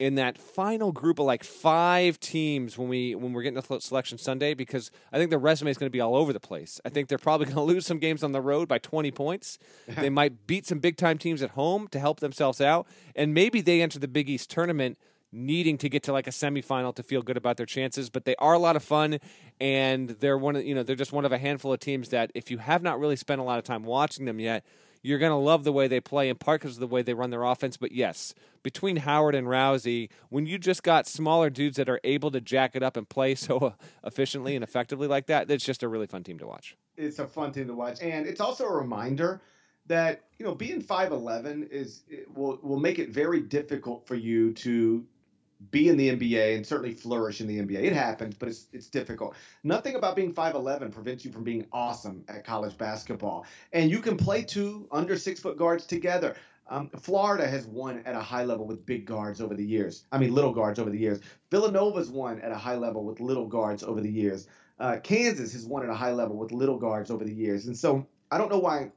in 0.00 0.14
that 0.14 0.38
final 0.38 0.92
group 0.92 1.18
of 1.18 1.26
like 1.26 1.44
five 1.44 2.18
teams 2.18 2.78
when 2.78 2.88
we 2.88 3.14
when 3.14 3.34
we're 3.34 3.42
getting 3.42 3.60
to 3.60 3.80
selection 3.82 4.16
Sunday 4.16 4.54
because 4.54 4.90
I 5.12 5.18
think 5.18 5.28
their 5.28 5.38
resume 5.38 5.70
is 5.70 5.76
going 5.76 5.88
to 5.88 5.92
be 5.92 6.00
all 6.00 6.16
over 6.16 6.32
the 6.32 6.40
place. 6.40 6.80
I 6.86 6.88
think 6.88 7.08
they're 7.08 7.18
probably 7.18 7.44
going 7.52 7.56
to 7.56 7.62
lose 7.62 7.86
some 7.86 7.98
games 7.98 8.24
on 8.24 8.32
the 8.32 8.40
road 8.40 8.66
by 8.66 8.78
20 8.78 9.10
points. 9.10 9.58
they 9.88 10.08
might 10.08 10.46
beat 10.46 10.66
some 10.66 10.78
big 10.78 10.96
time 10.96 11.18
teams 11.18 11.42
at 11.42 11.50
home 11.50 11.86
to 11.88 12.00
help 12.00 12.20
themselves 12.20 12.62
out, 12.62 12.86
and 13.14 13.34
maybe 13.34 13.60
they 13.60 13.82
enter 13.82 13.98
the 13.98 14.08
Big 14.08 14.30
East 14.30 14.50
tournament 14.50 14.98
needing 15.32 15.78
to 15.78 15.88
get 15.88 16.02
to 16.04 16.12
like 16.12 16.26
a 16.26 16.30
semifinal 16.30 16.92
to 16.94 17.02
feel 17.02 17.22
good 17.22 17.36
about 17.36 17.58
their 17.58 17.66
chances. 17.66 18.08
But 18.08 18.24
they 18.24 18.34
are 18.36 18.54
a 18.54 18.58
lot 18.58 18.76
of 18.76 18.82
fun, 18.82 19.18
and 19.60 20.08
they're 20.08 20.38
one 20.38 20.56
of 20.56 20.64
you 20.64 20.74
know 20.74 20.82
they're 20.82 20.96
just 20.96 21.12
one 21.12 21.26
of 21.26 21.32
a 21.32 21.38
handful 21.38 21.74
of 21.74 21.78
teams 21.78 22.08
that 22.08 22.32
if 22.34 22.50
you 22.50 22.56
have 22.56 22.82
not 22.82 22.98
really 22.98 23.16
spent 23.16 23.38
a 23.38 23.44
lot 23.44 23.58
of 23.58 23.64
time 23.64 23.84
watching 23.84 24.24
them 24.24 24.40
yet 24.40 24.64
you're 25.02 25.18
going 25.18 25.30
to 25.30 25.36
love 25.36 25.64
the 25.64 25.72
way 25.72 25.88
they 25.88 26.00
play, 26.00 26.28
in 26.28 26.36
part 26.36 26.60
because 26.60 26.76
of 26.76 26.80
the 26.80 26.86
way 26.86 27.02
they 27.02 27.14
run 27.14 27.30
their 27.30 27.42
offense. 27.42 27.76
But 27.76 27.92
yes, 27.92 28.34
between 28.62 28.96
Howard 28.96 29.34
and 29.34 29.48
Rowsey, 29.48 30.10
when 30.28 30.46
you 30.46 30.58
just 30.58 30.82
got 30.82 31.06
smaller 31.06 31.50
dudes 31.50 31.76
that 31.76 31.88
are 31.88 32.00
able 32.04 32.30
to 32.30 32.40
jack 32.40 32.76
it 32.76 32.82
up 32.82 32.96
and 32.96 33.08
play 33.08 33.34
so 33.36 33.74
efficiently 34.04 34.54
and 34.54 34.62
effectively 34.62 35.08
like 35.08 35.26
that, 35.26 35.50
it's 35.50 35.64
just 35.64 35.82
a 35.82 35.88
really 35.88 36.06
fun 36.06 36.22
team 36.22 36.38
to 36.38 36.46
watch. 36.46 36.76
It's 36.96 37.18
a 37.18 37.26
fun 37.26 37.52
team 37.52 37.66
to 37.68 37.74
watch, 37.74 38.02
and 38.02 38.26
it's 38.26 38.40
also 38.40 38.66
a 38.66 38.72
reminder 38.72 39.40
that 39.86 40.24
you 40.38 40.44
know 40.44 40.54
being 40.54 40.82
5'11 40.82 41.68
is 41.70 42.02
will 42.34 42.58
will 42.62 42.78
make 42.78 42.98
it 42.98 43.08
very 43.08 43.40
difficult 43.40 44.06
for 44.06 44.14
you 44.14 44.52
to 44.54 45.04
be 45.70 45.88
in 45.88 45.96
the 45.96 46.10
NBA 46.10 46.56
and 46.56 46.66
certainly 46.66 46.94
flourish 46.94 47.40
in 47.40 47.46
the 47.46 47.58
NBA. 47.58 47.82
It 47.82 47.92
happens, 47.92 48.34
but 48.34 48.48
it's 48.48 48.68
it's 48.72 48.86
difficult. 48.86 49.34
Nothing 49.62 49.94
about 49.94 50.16
being 50.16 50.32
5'11 50.32 50.90
prevents 50.90 51.24
you 51.24 51.30
from 51.30 51.44
being 51.44 51.66
awesome 51.72 52.24
at 52.28 52.44
college 52.44 52.78
basketball. 52.78 53.46
And 53.72 53.90
you 53.90 54.00
can 54.00 54.16
play 54.16 54.42
two 54.42 54.88
under 54.90 55.16
six 55.16 55.40
foot 55.40 55.58
guards 55.58 55.86
together. 55.86 56.36
Um, 56.68 56.88
Florida 57.00 57.46
has 57.48 57.66
won 57.66 58.00
at 58.06 58.14
a 58.14 58.20
high 58.20 58.44
level 58.44 58.66
with 58.66 58.86
big 58.86 59.04
guards 59.04 59.40
over 59.40 59.54
the 59.54 59.64
years. 59.64 60.04
I 60.12 60.18
mean, 60.18 60.32
little 60.32 60.52
guards 60.52 60.78
over 60.78 60.88
the 60.88 60.98
years. 60.98 61.20
Villanova's 61.50 62.10
won 62.10 62.40
at 62.40 62.52
a 62.52 62.56
high 62.56 62.76
level 62.76 63.04
with 63.04 63.20
little 63.20 63.46
guards 63.46 63.82
over 63.82 64.00
the 64.00 64.10
years. 64.10 64.46
Uh, 64.78 64.98
Kansas 65.02 65.52
has 65.52 65.66
won 65.66 65.82
at 65.82 65.90
a 65.90 65.94
high 65.94 66.12
level 66.12 66.36
with 66.36 66.52
little 66.52 66.78
guards 66.78 67.10
over 67.10 67.24
the 67.24 67.34
years. 67.34 67.66
And 67.66 67.76
so 67.76 68.06
I 68.30 68.38
don't 68.38 68.50
know 68.50 68.60
why 68.60 68.92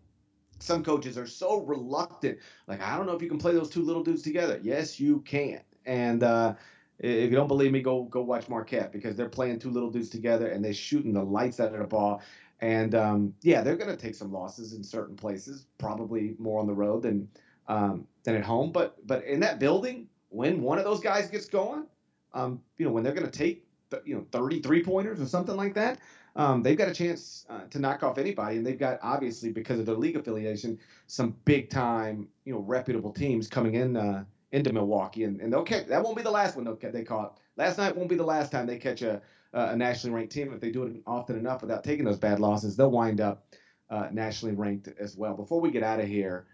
some 0.60 0.84
coaches 0.84 1.18
are 1.18 1.26
so 1.26 1.62
reluctant. 1.62 2.38
Like, 2.68 2.82
I 2.82 2.96
don't 2.96 3.08
know 3.08 3.14
if 3.14 3.22
you 3.22 3.28
can 3.28 3.40
play 3.40 3.54
those 3.54 3.70
two 3.70 3.82
little 3.82 4.04
dudes 4.04 4.22
together. 4.22 4.60
Yes, 4.62 5.00
you 5.00 5.22
can. 5.22 5.60
And 5.86 6.24
uh, 6.24 6.56
if 7.00 7.30
you 7.30 7.36
don't 7.36 7.48
believe 7.48 7.72
me, 7.72 7.82
go 7.82 8.04
go 8.04 8.22
watch 8.22 8.50
Marquette 8.50 8.92
because 8.92 9.16
they're 9.16 9.30
playing 9.30 9.60
two 9.60 9.70
little 9.70 9.90
dudes 9.90 10.10
together 10.10 10.48
and 10.48 10.64
they're 10.64 10.74
shooting 10.74 11.14
the 11.14 11.24
lights 11.24 11.60
out 11.60 11.74
of 11.74 11.80
the 11.80 11.86
ball. 11.86 12.22
And 12.62 12.96
um, 12.96 13.34
yeah, 13.42 13.62
they're 13.62 13.76
going 13.76 13.90
to 13.90 13.98
take 13.98 14.16
some 14.16 14.32
losses 14.32 14.74
in 14.74 14.84
certain 14.84 15.16
places, 15.16 15.68
probably 15.78 16.36
more 16.40 16.62
on 16.62 16.68
the 16.68 16.74
road 16.74 17.04
than 17.04 17.28
um, 17.68 18.08
than 18.24 18.36
at 18.36 18.44
home. 18.44 18.72
But 18.72 19.06
but 19.06 19.24
in 19.26 19.40
that 19.42 19.60
building, 19.60 20.08
when 20.30 20.62
one 20.62 20.78
of 20.78 20.86
those 20.86 21.02
guys 21.02 21.30
gets 21.30 21.46
going, 21.46 21.86
um, 22.34 22.62
you 22.78 22.86
know, 22.86 22.92
when 22.92 23.04
they're 23.04 23.14
going 23.14 23.30
to 23.30 23.38
take 23.38 23.66
you 24.06 24.16
know 24.16 24.26
33 24.32 24.84
pointers 24.84 25.22
or 25.22 25.26
something 25.26 25.56
like 25.56 25.74
that, 25.74 26.00
um, 26.36 26.64
they've 26.64 26.78
got 26.78 26.88
a 26.88 26.94
chance 26.94 27.46
uh, 27.50 27.66
to 27.70 27.80
knock 27.80 28.02
off 28.02 28.18
anybody, 28.18 28.58
and 28.58 28.66
they've 28.66 28.80
got 28.80 29.00
obviously 29.04 29.52
because 29.52 29.80
of 29.80 29.86
their 29.86 29.96
league 29.96 30.16
affiliation, 30.16 30.80
some 31.08 31.36
big 31.46 31.70
time 31.70 32.28
you 32.46 32.54
know 32.54 32.60
reputable 32.60 33.12
teams 33.12 33.48
coming 33.48 33.76
in 33.76 33.98
uh, 33.98 34.24
into 34.54 34.72
Milwaukee, 34.72 35.26
and, 35.26 35.42
and 35.42 35.52
they'll 35.52 35.64
catch. 35.64 35.88
That 35.88 36.04
won't 36.04 36.16
be 36.16 36.24
the 36.24 36.32
last 36.32 36.56
one 36.56 36.64
they'll 36.64 36.92
they 36.92 37.04
caught. 37.04 37.40
Last 37.58 37.78
night 37.78 37.98
won't 37.98 38.08
be 38.08 38.16
the 38.16 38.24
last 38.24 38.52
time 38.52 38.66
they 38.66 38.78
catch 38.78 39.02
a 39.02 39.22
a 39.54 39.76
nationally 39.76 40.16
ranked 40.16 40.34
team. 40.34 40.52
If 40.54 40.62
they 40.62 40.72
do 40.72 40.84
it 40.84 40.96
often 41.06 41.38
enough 41.38 41.62
without 41.62 41.84
taking 41.84 42.06
those 42.06 42.18
bad 42.18 42.40
losses, 42.40 42.76
they'll 42.76 42.90
wind 42.90 43.22
up 43.22 43.46
uh, 43.90 44.08
nationally 44.12 44.56
ranked 44.56 44.90
as 45.00 45.16
well. 45.16 45.36
Before 45.36 45.62
we 45.62 45.70
get 45.70 45.84
out 45.84 46.00
of 46.00 46.08
here, 46.08 46.48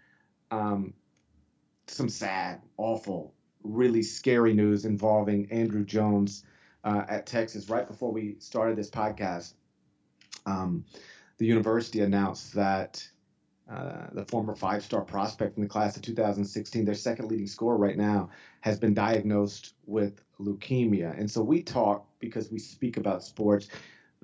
um, 0.50 0.92
some 1.86 2.08
sad, 2.08 2.60
awful, 2.76 3.34
really 3.62 4.02
scary 4.02 4.52
news 4.52 4.84
involving 4.84 5.50
Andrew 5.50 5.84
Jones 5.84 6.44
uh, 6.84 7.04
at 7.08 7.26
Texas. 7.26 7.70
Right 7.70 7.88
before 7.88 8.12
we 8.12 8.36
started 8.38 8.76
this 8.76 8.90
podcast, 8.90 9.54
um, 10.44 10.84
the 11.38 11.46
university 11.46 12.00
announced 12.00 12.54
that 12.54 13.08
uh, 13.70 14.08
the 14.12 14.24
former 14.24 14.54
five 14.54 14.82
star 14.82 15.02
prospect 15.02 15.56
in 15.56 15.62
the 15.62 15.68
class 15.68 15.96
of 15.96 16.02
2016, 16.02 16.84
their 16.84 16.94
second 16.94 17.28
leading 17.30 17.46
scorer 17.46 17.76
right 17.76 17.96
now, 17.96 18.28
has 18.62 18.80
been 18.80 18.94
diagnosed 18.94 19.74
with 19.86 20.20
leukemia. 20.40 21.16
And 21.16 21.30
so 21.30 21.40
we 21.42 21.62
talk 21.62 22.04
because 22.18 22.50
we 22.50 22.58
speak 22.58 22.96
about 22.96 23.22
sports, 23.22 23.68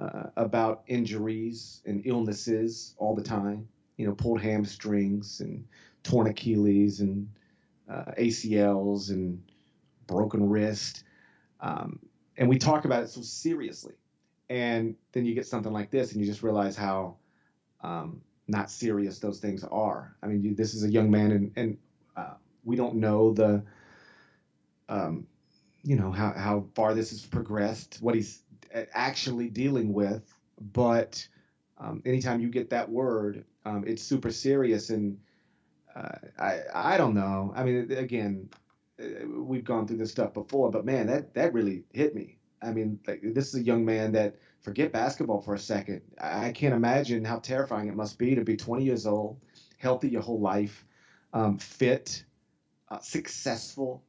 uh, 0.01 0.31
about 0.37 0.83
injuries 0.89 1.81
and 1.87 2.03
illnesses 2.05 2.95
all 2.99 3.15
the 3.15 3.23
time. 3.23 3.69
You 3.97 4.07
know, 4.07 4.15
pulled 4.15 4.41
hamstrings 4.41 5.41
and 5.41 5.65
torn 6.03 6.27
Achilles 6.27 7.01
and 7.01 7.29
uh, 7.89 8.13
ACLs 8.19 9.11
and 9.11 9.43
broken 10.09 10.49
wrist. 10.49 11.05
Um, 11.61 12.01
and 12.37 12.49
we 12.49 12.59
talk 12.59 12.85
about 12.85 13.05
it 13.05 13.11
so 13.11 13.23
seriously. 13.23 13.95
And 14.51 14.97
then 15.13 15.25
you 15.25 15.35
get 15.35 15.47
something 15.47 15.73
like 15.73 15.91
this, 15.91 16.13
and 16.13 16.21
you 16.21 16.27
just 16.27 16.43
realize 16.43 16.77
how 16.77 17.17
um, 17.81 18.21
not 18.49 18.71
serious 18.71 19.19
those 19.19 19.41
things 19.41 19.65
are. 19.65 20.17
I 20.23 20.27
mean, 20.27 20.43
you, 20.43 20.55
this 20.55 20.75
is 20.75 20.85
a 20.85 20.91
young 20.91 21.11
man, 21.11 21.33
and, 21.33 21.53
and 21.57 21.79
uh, 22.17 22.35
we 22.65 22.77
don't 22.77 22.97
know 22.97 23.33
the, 23.33 23.63
um, 24.89 25.27
you 25.83 25.97
know, 25.97 26.11
how, 26.13 26.33
how 26.33 26.67
far 26.75 26.95
this 26.95 27.11
has 27.11 27.25
progressed, 27.27 27.99
what 28.01 28.15
he's 28.15 28.43
actually 28.93 29.49
dealing 29.49 29.93
with. 29.93 30.23
But 30.61 31.27
um, 31.79 32.03
anytime 32.07 32.41
you 32.41 32.49
get 32.49 32.71
that 32.71 32.91
word, 32.91 33.45
um, 33.65 33.85
it's 33.87 34.03
super 34.03 34.31
serious. 34.31 34.91
And 34.91 35.19
uh, 35.95 36.09
I 36.39 36.61
I 36.75 36.97
don't 36.97 37.15
know. 37.15 37.53
I 37.55 37.65
mean, 37.65 37.93
again, 37.93 38.51
uh, 39.01 39.27
we've 39.29 39.65
gone 39.65 39.87
through 39.87 39.99
this 39.99 40.11
stuff 40.11 40.35
before, 40.35 40.71
but 40.71 40.85
man, 40.85 41.07
that 41.09 41.35
that 41.35 41.53
really 41.53 41.85
hit 41.93 42.15
me. 42.15 42.36
I 42.63 42.73
mean, 42.73 42.99
like, 43.07 43.21
this 43.23 43.49
is 43.49 43.61
a 43.61 43.63
young 43.63 43.85
man 43.85 44.13
that 44.13 44.37
forget 44.61 44.93
basketball 44.93 45.41
for 45.41 45.55
a 45.55 45.59
second. 45.59 46.03
I 46.21 46.53
can't 46.53 46.75
imagine 46.75 47.25
how 47.25 47.39
terrifying 47.39 47.89
it 47.89 47.95
must 47.95 48.19
be 48.19 48.35
to 48.35 48.43
be 48.43 48.57
20 48.57 48.85
years 48.85 49.07
old, 49.07 49.39
healthy 49.79 50.09
your 50.09 50.23
whole 50.23 50.41
life, 50.41 50.85
um, 51.33 51.59
fit, 51.59 52.25
uh, 52.89 52.99
successful, 52.99 54.03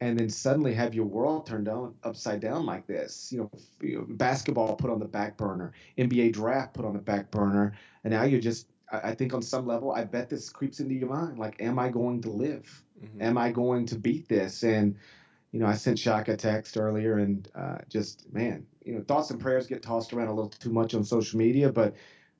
and 0.00 0.18
then 0.18 0.28
suddenly 0.28 0.74
have 0.74 0.94
your 0.94 1.06
world 1.06 1.46
turned 1.46 1.68
on 1.68 1.94
upside 2.02 2.40
down 2.40 2.66
like 2.66 2.86
this. 2.86 3.32
You 3.32 3.50
know, 3.80 4.06
basketball 4.08 4.76
put 4.76 4.90
on 4.90 4.98
the 4.98 5.06
back 5.06 5.36
burner, 5.36 5.72
NBA 5.96 6.32
draft 6.32 6.74
put 6.74 6.84
on 6.84 6.92
the 6.92 6.98
back 6.98 7.30
burner, 7.30 7.74
and 8.04 8.12
now 8.12 8.24
you're 8.24 8.40
just 8.40 8.66
I 8.92 9.14
think 9.14 9.34
on 9.34 9.42
some 9.42 9.66
level, 9.66 9.92
I 9.92 10.04
bet 10.04 10.30
this 10.30 10.48
creeps 10.48 10.80
into 10.80 10.94
your 10.94 11.08
mind. 11.08 11.38
Like, 11.38 11.60
am 11.60 11.78
I 11.78 11.88
going 11.88 12.22
to 12.22 12.30
live? 12.30 12.84
Mm-hmm. 13.02 13.22
Am 13.22 13.38
I 13.38 13.50
going 13.50 13.86
to 13.86 13.96
beat 13.96 14.28
this? 14.28 14.62
And, 14.62 14.96
you 15.56 15.62
know, 15.62 15.68
I 15.68 15.74
sent 15.74 15.98
Shaka 15.98 16.34
a 16.34 16.36
text 16.36 16.76
earlier 16.76 17.16
and 17.16 17.48
uh, 17.54 17.78
just, 17.88 18.30
man, 18.30 18.66
you 18.84 18.92
know, 18.92 19.00
thoughts 19.00 19.30
and 19.30 19.40
prayers 19.40 19.66
get 19.66 19.82
tossed 19.82 20.12
around 20.12 20.28
a 20.28 20.34
little 20.34 20.50
too 20.50 20.68
much 20.68 20.92
on 20.92 21.02
social 21.02 21.38
media. 21.38 21.72
But 21.72 21.96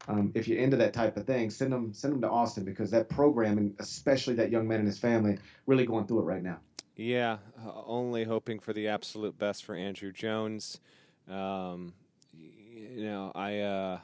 um, 0.07 0.33
if 0.35 0.47
you're 0.47 0.59
into 0.59 0.77
that 0.77 0.93
type 0.93 1.17
of 1.17 1.25
thing, 1.25 1.49
send 1.49 1.73
them, 1.73 1.95
send 1.95 2.13
them 2.13 2.21
to 2.21 2.29
Austin 2.29 2.65
because 2.65 2.91
that 2.91 3.09
program, 3.09 3.57
and 3.57 3.75
especially 3.79 4.35
that 4.35 4.51
young 4.51 4.69
man 4.69 4.81
and 4.81 4.87
his 4.87 4.99
family, 4.99 5.39
really 5.65 5.87
going 5.87 6.07
through 6.07 6.19
it 6.19 6.25
right 6.25 6.43
now. 6.43 6.59
Yeah, 6.95 7.39
uh, 7.65 7.73
only 7.87 8.25
hoping 8.25 8.59
for 8.59 8.75
the 8.75 8.89
absolute 8.89 9.39
best 9.39 9.65
for 9.65 9.75
Andrew 9.75 10.13
Jones. 10.13 10.79
Um, 11.27 11.95
you 12.35 13.05
know, 13.05 13.33
I. 13.35 13.61
Uh, 13.61 13.99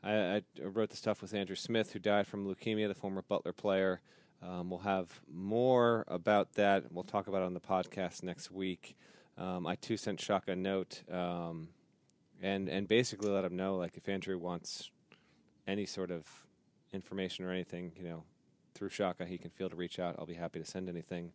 I, 0.00 0.12
I, 0.12 0.42
wrote 0.62 0.90
the 0.90 0.96
stuff 0.96 1.20
with 1.20 1.34
Andrew 1.34 1.56
Smith, 1.56 1.92
who 1.92 1.98
died 1.98 2.28
from 2.28 2.46
leukemia, 2.46 2.86
the 2.86 2.94
former 2.94 3.20
Butler 3.20 3.52
player. 3.52 4.00
Um, 4.42 4.70
we'll 4.70 4.80
have 4.80 5.20
more 5.32 6.04
about 6.06 6.54
that. 6.54 6.92
We'll 6.92 7.04
talk 7.04 7.26
about 7.26 7.42
it 7.42 7.46
on 7.46 7.54
the 7.54 7.60
podcast 7.60 8.22
next 8.22 8.50
week. 8.50 8.96
Um, 9.36 9.66
I 9.66 9.74
too 9.76 9.96
sent 9.96 10.20
Shaka 10.20 10.52
a 10.52 10.56
note 10.56 11.02
um, 11.10 11.68
and 12.42 12.68
and 12.68 12.88
basically 12.88 13.30
let 13.30 13.44
him 13.44 13.56
know 13.56 13.76
like 13.76 13.96
if 13.96 14.08
Andrew 14.08 14.38
wants 14.38 14.90
any 15.66 15.86
sort 15.86 16.10
of 16.10 16.26
information 16.92 17.44
or 17.44 17.50
anything, 17.50 17.92
you 17.96 18.04
know, 18.04 18.24
through 18.74 18.88
Shaka, 18.88 19.26
he 19.26 19.38
can 19.38 19.50
feel 19.50 19.68
to 19.68 19.76
reach 19.76 19.98
out. 19.98 20.16
I'll 20.18 20.26
be 20.26 20.34
happy 20.34 20.58
to 20.58 20.64
send 20.64 20.88
anything. 20.88 21.32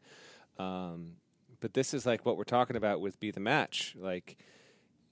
Um, 0.57 1.13
but 1.59 1.73
this 1.73 1.93
is 1.93 2.05
like 2.05 2.25
what 2.25 2.37
we're 2.37 2.43
talking 2.43 2.75
about 2.75 2.99
with 2.99 3.19
Be 3.19 3.31
the 3.31 3.39
Match. 3.39 3.95
Like, 3.99 4.37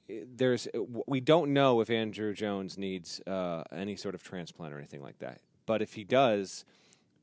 there's 0.10 0.68
we 1.06 1.22
don't 1.22 1.54
know 1.54 1.80
if 1.80 1.90
Andrew 1.90 2.34
Jones 2.34 2.78
needs 2.78 3.22
uh, 3.28 3.64
any 3.72 3.96
sort 3.96 4.16
of 4.16 4.24
transplant 4.24 4.74
or 4.74 4.78
anything 4.78 5.02
like 5.02 5.20
that. 5.20 5.40
But 5.66 5.82
if 5.82 5.94
he 5.94 6.04
does, 6.04 6.66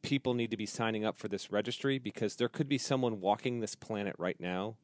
people 0.02 0.34
need 0.34 0.50
to 0.50 0.56
be 0.56 0.66
signing 0.66 1.04
up 1.04 1.16
for 1.16 1.28
this 1.28 1.50
registry 1.50 1.98
because 1.98 2.36
there 2.36 2.48
could 2.48 2.68
be 2.68 2.78
someone 2.78 3.20
walking 3.20 3.60
this 3.60 3.74
planet 3.74 4.14
right 4.18 4.38
now 4.40 4.76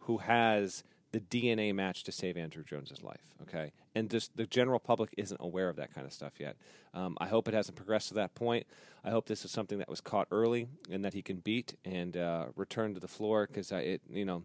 who 0.00 0.18
has 0.18 0.84
the 1.12 1.20
DNA 1.20 1.74
match 1.74 2.04
to 2.04 2.12
save 2.12 2.36
Andrew 2.36 2.62
Jones's 2.62 3.02
life. 3.02 3.34
Okay, 3.42 3.72
and 3.94 4.10
just 4.10 4.36
the 4.36 4.46
general 4.46 4.78
public 4.78 5.14
isn't 5.16 5.40
aware 5.40 5.68
of 5.68 5.76
that 5.76 5.94
kind 5.94 6.06
of 6.06 6.12
stuff 6.12 6.34
yet. 6.38 6.56
Um, 6.92 7.16
I 7.20 7.28
hope 7.28 7.48
it 7.48 7.54
hasn't 7.54 7.76
progressed 7.76 8.08
to 8.08 8.14
that 8.14 8.34
point. 8.34 8.66
I 9.04 9.10
hope 9.10 9.26
this 9.26 9.44
is 9.44 9.50
something 9.50 9.78
that 9.78 9.88
was 9.88 10.00
caught 10.00 10.28
early 10.30 10.68
and 10.90 11.04
that 11.04 11.14
he 11.14 11.22
can 11.22 11.38
beat 11.38 11.74
and 11.84 12.16
uh, 12.16 12.46
return 12.56 12.92
to 12.94 13.00
the 13.00 13.08
floor 13.08 13.46
because 13.46 13.72
it, 13.72 14.02
you 14.10 14.24
know 14.24 14.44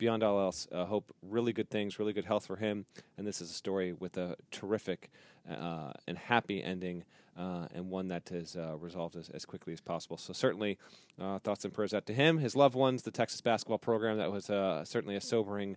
beyond 0.00 0.22
all 0.22 0.40
else, 0.40 0.66
uh, 0.72 0.86
hope 0.86 1.14
really 1.22 1.52
good 1.52 1.68
things, 1.68 1.98
really 1.98 2.14
good 2.14 2.24
health 2.24 2.46
for 2.46 2.56
him. 2.56 2.86
And 3.18 3.26
this 3.26 3.42
is 3.42 3.50
a 3.50 3.54
story 3.54 3.92
with 3.92 4.16
a 4.16 4.34
terrific 4.50 5.10
uh, 5.48 5.92
and 6.08 6.16
happy 6.16 6.64
ending, 6.64 7.04
uh, 7.40 7.66
and 7.74 7.88
one 7.88 8.08
that 8.08 8.30
is 8.30 8.54
uh, 8.56 8.76
resolved 8.76 9.16
as, 9.16 9.30
as, 9.30 9.46
quickly 9.46 9.72
as 9.72 9.80
possible. 9.80 10.18
So 10.18 10.32
certainly, 10.32 10.78
uh, 11.18 11.38
thoughts 11.38 11.64
and 11.64 11.72
prayers 11.72 11.94
out 11.94 12.04
to 12.06 12.12
him, 12.12 12.38
his 12.38 12.54
loved 12.54 12.74
ones, 12.74 13.02
the 13.02 13.10
Texas 13.10 13.40
basketball 13.40 13.78
program. 13.78 14.18
That 14.18 14.30
was 14.30 14.50
uh, 14.50 14.84
certainly 14.84 15.16
a 15.16 15.20
sobering. 15.20 15.76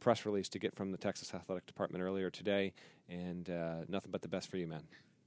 press 0.00 0.24
release 0.24 0.48
to 0.48 0.58
get 0.58 0.74
from 0.74 0.90
the 0.90 0.98
Texas 0.98 1.34
Athletic 1.34 1.66
Department 1.66 2.02
earlier 2.02 2.30
today, 2.30 2.72
and 3.08 3.48
nothing 3.88 4.10
but 4.10 4.22
the 4.22 4.28
best 4.28 4.50
for 4.50 4.56
you, 4.56 4.66
man. 4.66 4.82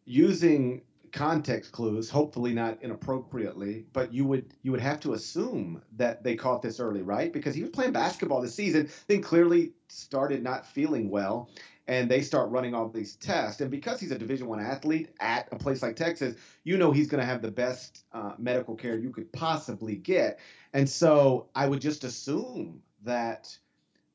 Using 0.05 0.81
context 1.11 1.71
clues, 1.71 2.09
hopefully 2.09 2.53
not 2.53 2.77
inappropriately, 2.81 3.85
but 3.93 4.13
you 4.13 4.25
would 4.25 4.53
you 4.63 4.71
would 4.71 4.81
have 4.81 4.99
to 4.99 5.13
assume 5.13 5.81
that 5.95 6.23
they 6.23 6.35
caught 6.35 6.61
this 6.61 6.79
early, 6.79 7.01
right? 7.01 7.31
Because 7.31 7.55
he 7.55 7.61
was 7.61 7.69
playing 7.69 7.93
basketball 7.93 8.41
this 8.41 8.53
season, 8.53 8.89
then 9.07 9.21
clearly 9.21 9.73
started 9.87 10.43
not 10.43 10.65
feeling 10.65 11.09
well, 11.09 11.49
and 11.87 12.09
they 12.09 12.21
start 12.21 12.49
running 12.49 12.73
all 12.73 12.89
these 12.89 13.15
tests. 13.15 13.61
And 13.61 13.69
because 13.69 13.99
he's 13.99 14.11
a 14.11 14.17
Division 14.17 14.47
One 14.47 14.59
athlete 14.59 15.09
at 15.19 15.47
a 15.51 15.57
place 15.57 15.81
like 15.81 15.95
Texas, 15.95 16.35
you 16.63 16.77
know 16.77 16.91
he's 16.91 17.07
going 17.07 17.21
to 17.21 17.25
have 17.25 17.41
the 17.41 17.51
best 17.51 18.05
uh, 18.11 18.33
medical 18.37 18.75
care 18.75 18.97
you 18.97 19.11
could 19.11 19.31
possibly 19.31 19.95
get. 19.95 20.39
And 20.73 20.89
so 20.89 21.49
I 21.55 21.67
would 21.67 21.81
just 21.81 22.03
assume 22.03 22.81
that 23.03 23.55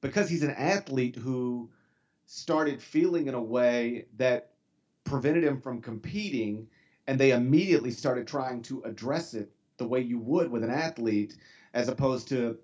because 0.01 0.29
he's 0.29 0.43
an 0.43 0.51
athlete 0.51 1.17
who 1.17 1.71
started 2.27 2.83
feeling 2.83 3.29
in 3.29 3.35
a 3.35 3.43
way 3.43 4.07
that 4.17 4.53
prevented 5.05 5.45
him 5.45 5.61
from 5.61 5.81
competing 5.81 6.69
and 7.07 7.19
they 7.19 7.33
immediately 7.33 7.91
started 7.91 8.27
trying 8.27 8.63
to 8.63 8.83
address 8.83 9.35
it 9.35 9.51
the 9.79 9.87
way 9.87 10.01
you 10.01 10.19
would 10.19 10.51
with 10.51 10.63
an 10.63 10.71
athlete, 10.71 11.37
as 11.75 11.89
opposed 11.89 12.29
to 12.29 12.59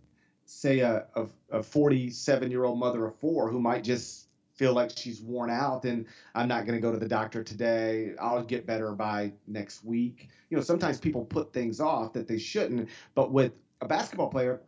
say 0.45 0.81
a 0.81 1.07
a 1.51 1.63
47 1.63 2.51
year 2.51 2.65
old 2.65 2.79
mother 2.79 3.07
of 3.07 3.17
four 3.17 3.51
who 3.51 3.61
might 3.61 3.83
just 3.83 4.26
feel 4.57 4.73
like 4.73 4.91
she's 4.97 5.21
worn 5.21 5.51
out 5.51 5.83
then 5.83 6.07
I'm 6.35 6.49
not 6.49 6.67
going 6.67 6.77
to 6.77 6.81
go 6.81 6.93
to 6.93 6.99
the 6.99 7.09
doctor 7.09 7.43
today. 7.43 8.15
I'll 8.21 8.43
get 8.43 8.67
better 8.67 8.93
by 8.93 9.33
next 9.47 9.85
week. 9.85 10.29
You 10.51 10.57
know, 10.57 10.63
sometimes 10.63 10.99
people 10.99 11.25
put 11.25 11.53
things 11.53 11.81
off 11.81 12.13
that 12.15 12.27
they 12.27 12.39
shouldn't, 12.39 12.89
but 13.15 13.33
with 13.33 13.53
a 13.81 13.87
basketball 13.87 14.29
player, 14.29 14.61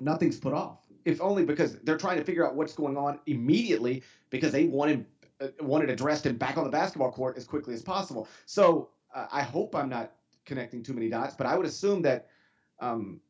nothing's 0.00 0.38
put 0.38 0.54
off. 0.54 0.78
If 1.04 1.20
only 1.20 1.44
because 1.44 1.78
they're 1.80 1.96
trying 1.96 2.18
to 2.18 2.24
figure 2.24 2.46
out 2.46 2.54
what's 2.54 2.74
going 2.74 2.96
on 2.96 3.20
immediately 3.26 4.02
because 4.30 4.52
they 4.52 4.66
want 4.66 4.90
him 4.90 5.06
uh, 5.40 5.48
wanted 5.60 5.88
addressed 5.88 6.26
and 6.26 6.38
back 6.38 6.56
on 6.56 6.64
the 6.64 6.70
basketball 6.70 7.12
court 7.12 7.36
as 7.36 7.44
quickly 7.44 7.72
as 7.72 7.82
possible. 7.82 8.26
So 8.44 8.90
uh, 9.14 9.26
I 9.30 9.42
hope 9.42 9.76
I'm 9.76 9.88
not 9.88 10.12
connecting 10.44 10.82
too 10.82 10.92
many 10.92 11.08
dots, 11.08 11.36
but 11.36 11.46
I 11.46 11.56
would 11.56 11.66
assume 11.66 12.02
that 12.02 12.28
um, 12.80 13.20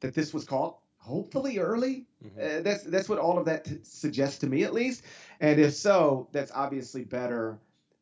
that 0.00 0.14
this 0.14 0.32
was 0.32 0.44
caught 0.44 0.78
hopefully 1.06 1.58
early. 1.58 2.06
Mm-hmm. 2.24 2.58
Uh, 2.58 2.62
that's 2.62 2.82
that's 2.84 3.08
what 3.08 3.18
all 3.18 3.38
of 3.38 3.44
that 3.46 3.64
t- 3.64 3.78
suggests 3.82 4.38
to 4.38 4.46
me 4.46 4.64
at 4.64 4.74
least. 4.74 5.02
And 5.40 5.60
if 5.60 5.74
so, 5.74 6.28
that's 6.32 6.50
obviously 6.54 7.04
better 7.04 7.58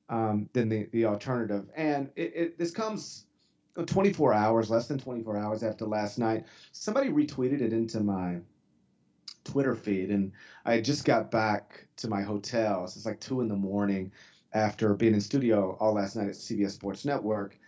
um, 0.08 0.48
than 0.52 0.68
the 0.68 0.88
the 0.92 1.04
alternative. 1.04 1.66
And 1.76 2.10
it, 2.16 2.32
it, 2.34 2.58
this 2.58 2.70
comes 2.70 3.26
24 3.86 4.32
hours, 4.32 4.70
less 4.70 4.88
than 4.88 4.98
24 4.98 5.36
hours 5.36 5.62
after 5.62 5.84
last 5.84 6.18
night. 6.18 6.44
Somebody 6.72 7.10
retweeted 7.10 7.60
it 7.60 7.72
into 7.72 8.00
my 8.00 8.38
Twitter 9.44 9.74
feed, 9.74 10.10
and 10.10 10.32
I 10.64 10.80
just 10.80 11.04
got 11.04 11.30
back 11.30 11.86
to 11.96 12.08
my 12.08 12.22
hotel. 12.22 12.86
So 12.86 12.98
it's 12.98 13.06
like 13.06 13.20
two 13.20 13.40
in 13.40 13.48
the 13.48 13.56
morning 13.56 14.12
after 14.52 14.94
being 14.94 15.14
in 15.14 15.20
studio 15.20 15.76
all 15.80 15.94
last 15.94 16.16
night 16.16 16.28
at 16.28 16.34
CBS 16.34 16.70
Sports 16.70 17.04
Network. 17.04 17.58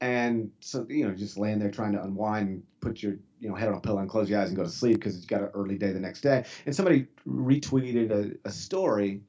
And 0.00 0.50
so, 0.60 0.86
you 0.88 1.06
know, 1.06 1.14
just 1.14 1.36
laying 1.36 1.58
there 1.58 1.70
trying 1.70 1.92
to 1.92 2.02
unwind 2.02 2.48
and 2.48 2.62
put 2.80 3.02
your, 3.02 3.16
you 3.40 3.48
know, 3.48 3.54
head 3.54 3.68
on 3.68 3.74
a 3.74 3.80
pillow 3.80 3.98
and 3.98 4.08
close 4.08 4.28
your 4.28 4.40
eyes 4.40 4.48
and 4.48 4.56
go 4.56 4.64
to 4.64 4.68
sleep 4.68 4.96
because 4.96 5.16
you've 5.16 5.26
got 5.26 5.40
an 5.40 5.50
early 5.54 5.78
day 5.78 5.92
the 5.92 6.00
next 6.00 6.20
day. 6.20 6.44
And 6.66 6.76
somebody 6.76 7.06
retweeted 7.26 8.10
a, 8.10 8.48
a 8.48 8.52
story 8.52 9.22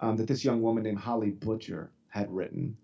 um, 0.00 0.16
that 0.16 0.28
this 0.28 0.44
young 0.44 0.62
woman 0.62 0.84
named 0.84 0.98
Holly 0.98 1.30
Butcher 1.30 1.90
had 2.08 2.30
written. 2.30 2.76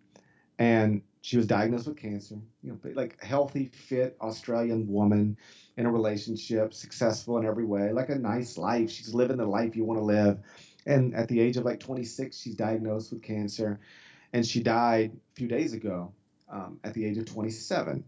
And 0.59 1.03
she 1.21 1.37
was 1.37 1.47
diagnosed 1.47 1.87
with 1.87 1.97
cancer, 1.97 2.37
you 2.62 2.73
know, 2.73 2.79
like 2.95 3.23
healthy, 3.23 3.67
fit 3.67 4.17
Australian 4.21 4.89
woman 4.89 5.37
in 5.77 5.87
a 5.87 5.91
relationship, 5.91 6.75
successful 6.75 7.39
in 7.39 7.47
every 7.47 7.65
way, 7.65 7.93
like 7.93 8.09
a 8.09 8.15
nice 8.15 8.57
life. 8.57 8.91
She's 8.91 9.15
living 9.15 9.39
the 9.39 9.47
life 9.47 9.77
you 9.77 9.85
want 9.85 10.01
to 10.01 10.05
live. 10.05 10.41
And 10.87 11.15
at 11.15 11.29
the 11.29 11.41
age 11.41 11.57
of 11.57 11.65
like 11.65 11.81
26, 11.81 12.39
she's 12.39 12.55
diagnosed 12.55 13.12
with 13.12 13.23
cancer. 13.23 13.81
And 14.33 14.47
she 14.47 14.62
died 14.62 15.12
a 15.15 15.35
few 15.35 15.49
days 15.49 15.73
ago 15.73 16.12
um, 16.51 16.79
at 16.85 16.95
the 16.95 17.05
age 17.05 17.19
of 17.19 17.27
27. 17.27 18.05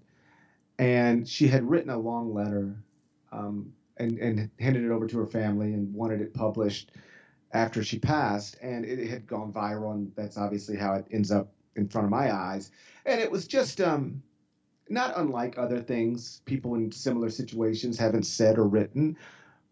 And 0.79 1.27
she 1.27 1.49
had 1.49 1.69
written 1.69 1.91
a 1.91 1.99
long 1.99 2.35
letter 2.35 2.77
um, 3.33 3.73
and, 3.97 4.19
and 4.19 4.51
handed 4.59 4.85
it 4.85 4.91
over 4.91 5.07
to 5.07 5.19
her 5.19 5.27
family 5.27 5.73
and 5.73 5.93
wanted 5.95 6.21
it 6.21 6.35
published 6.35 6.93
after 7.53 7.83
she 7.83 7.99
passed. 7.99 8.57
And 8.61 8.85
it 8.85 9.09
had 9.09 9.27
gone 9.27 9.53
viral. 9.53 9.93
And 9.93 10.13
that's 10.17 10.37
obviously 10.37 10.77
how 10.77 10.95
it 10.95 11.07
ends 11.11 11.31
up 11.31 11.53
in 11.77 11.89
front 11.89 12.05
of 12.05 12.11
my 12.11 12.35
eyes. 12.35 12.71
And 13.05 13.21
it 13.21 13.31
was 13.31 13.47
just 13.47 13.81
um, 13.81 14.23
not 14.89 15.15
unlike 15.17 15.59
other 15.59 15.81
things 15.81 16.43
people 16.45 16.75
in 16.75 16.93
similar 16.93 17.31
situations 17.31 17.99
haven't 17.99 18.25
said 18.25 18.59
or 18.59 18.67
written. 18.67 19.17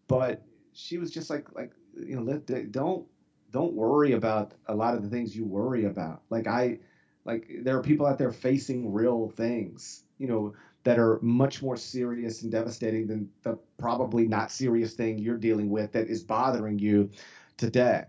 But 0.07 0.43
she 0.73 0.97
was 0.97 1.11
just 1.11 1.29
like, 1.29 1.53
like 1.55 1.71
you 1.95 2.15
know, 2.15 2.21
let, 2.23 2.71
don't 2.71 3.07
don't 3.51 3.73
worry 3.73 4.11
about 4.11 4.53
a 4.67 4.75
lot 4.75 4.95
of 4.95 5.03
the 5.03 5.09
things 5.09 5.35
you 5.35 5.45
worry 5.45 5.85
about. 5.85 6.21
Like 6.29 6.45
I, 6.45 6.79
like 7.23 7.49
there 7.63 7.77
are 7.77 7.81
people 7.81 8.05
out 8.05 8.17
there 8.17 8.31
facing 8.31 8.91
real 8.91 9.29
things, 9.29 10.03
you 10.17 10.27
know, 10.27 10.53
that 10.85 10.99
are 10.99 11.19
much 11.21 11.63
more 11.63 11.75
serious 11.75 12.43
and 12.43 12.51
devastating 12.51 13.07
than 13.07 13.27
the 13.41 13.57
probably 13.77 14.27
not 14.27 14.51
serious 14.51 14.93
thing 14.93 15.17
you're 15.17 15.37
dealing 15.37 15.69
with 15.69 15.91
that 15.91 16.07
is 16.07 16.23
bothering 16.23 16.77
you 16.79 17.09
today. 17.57 18.05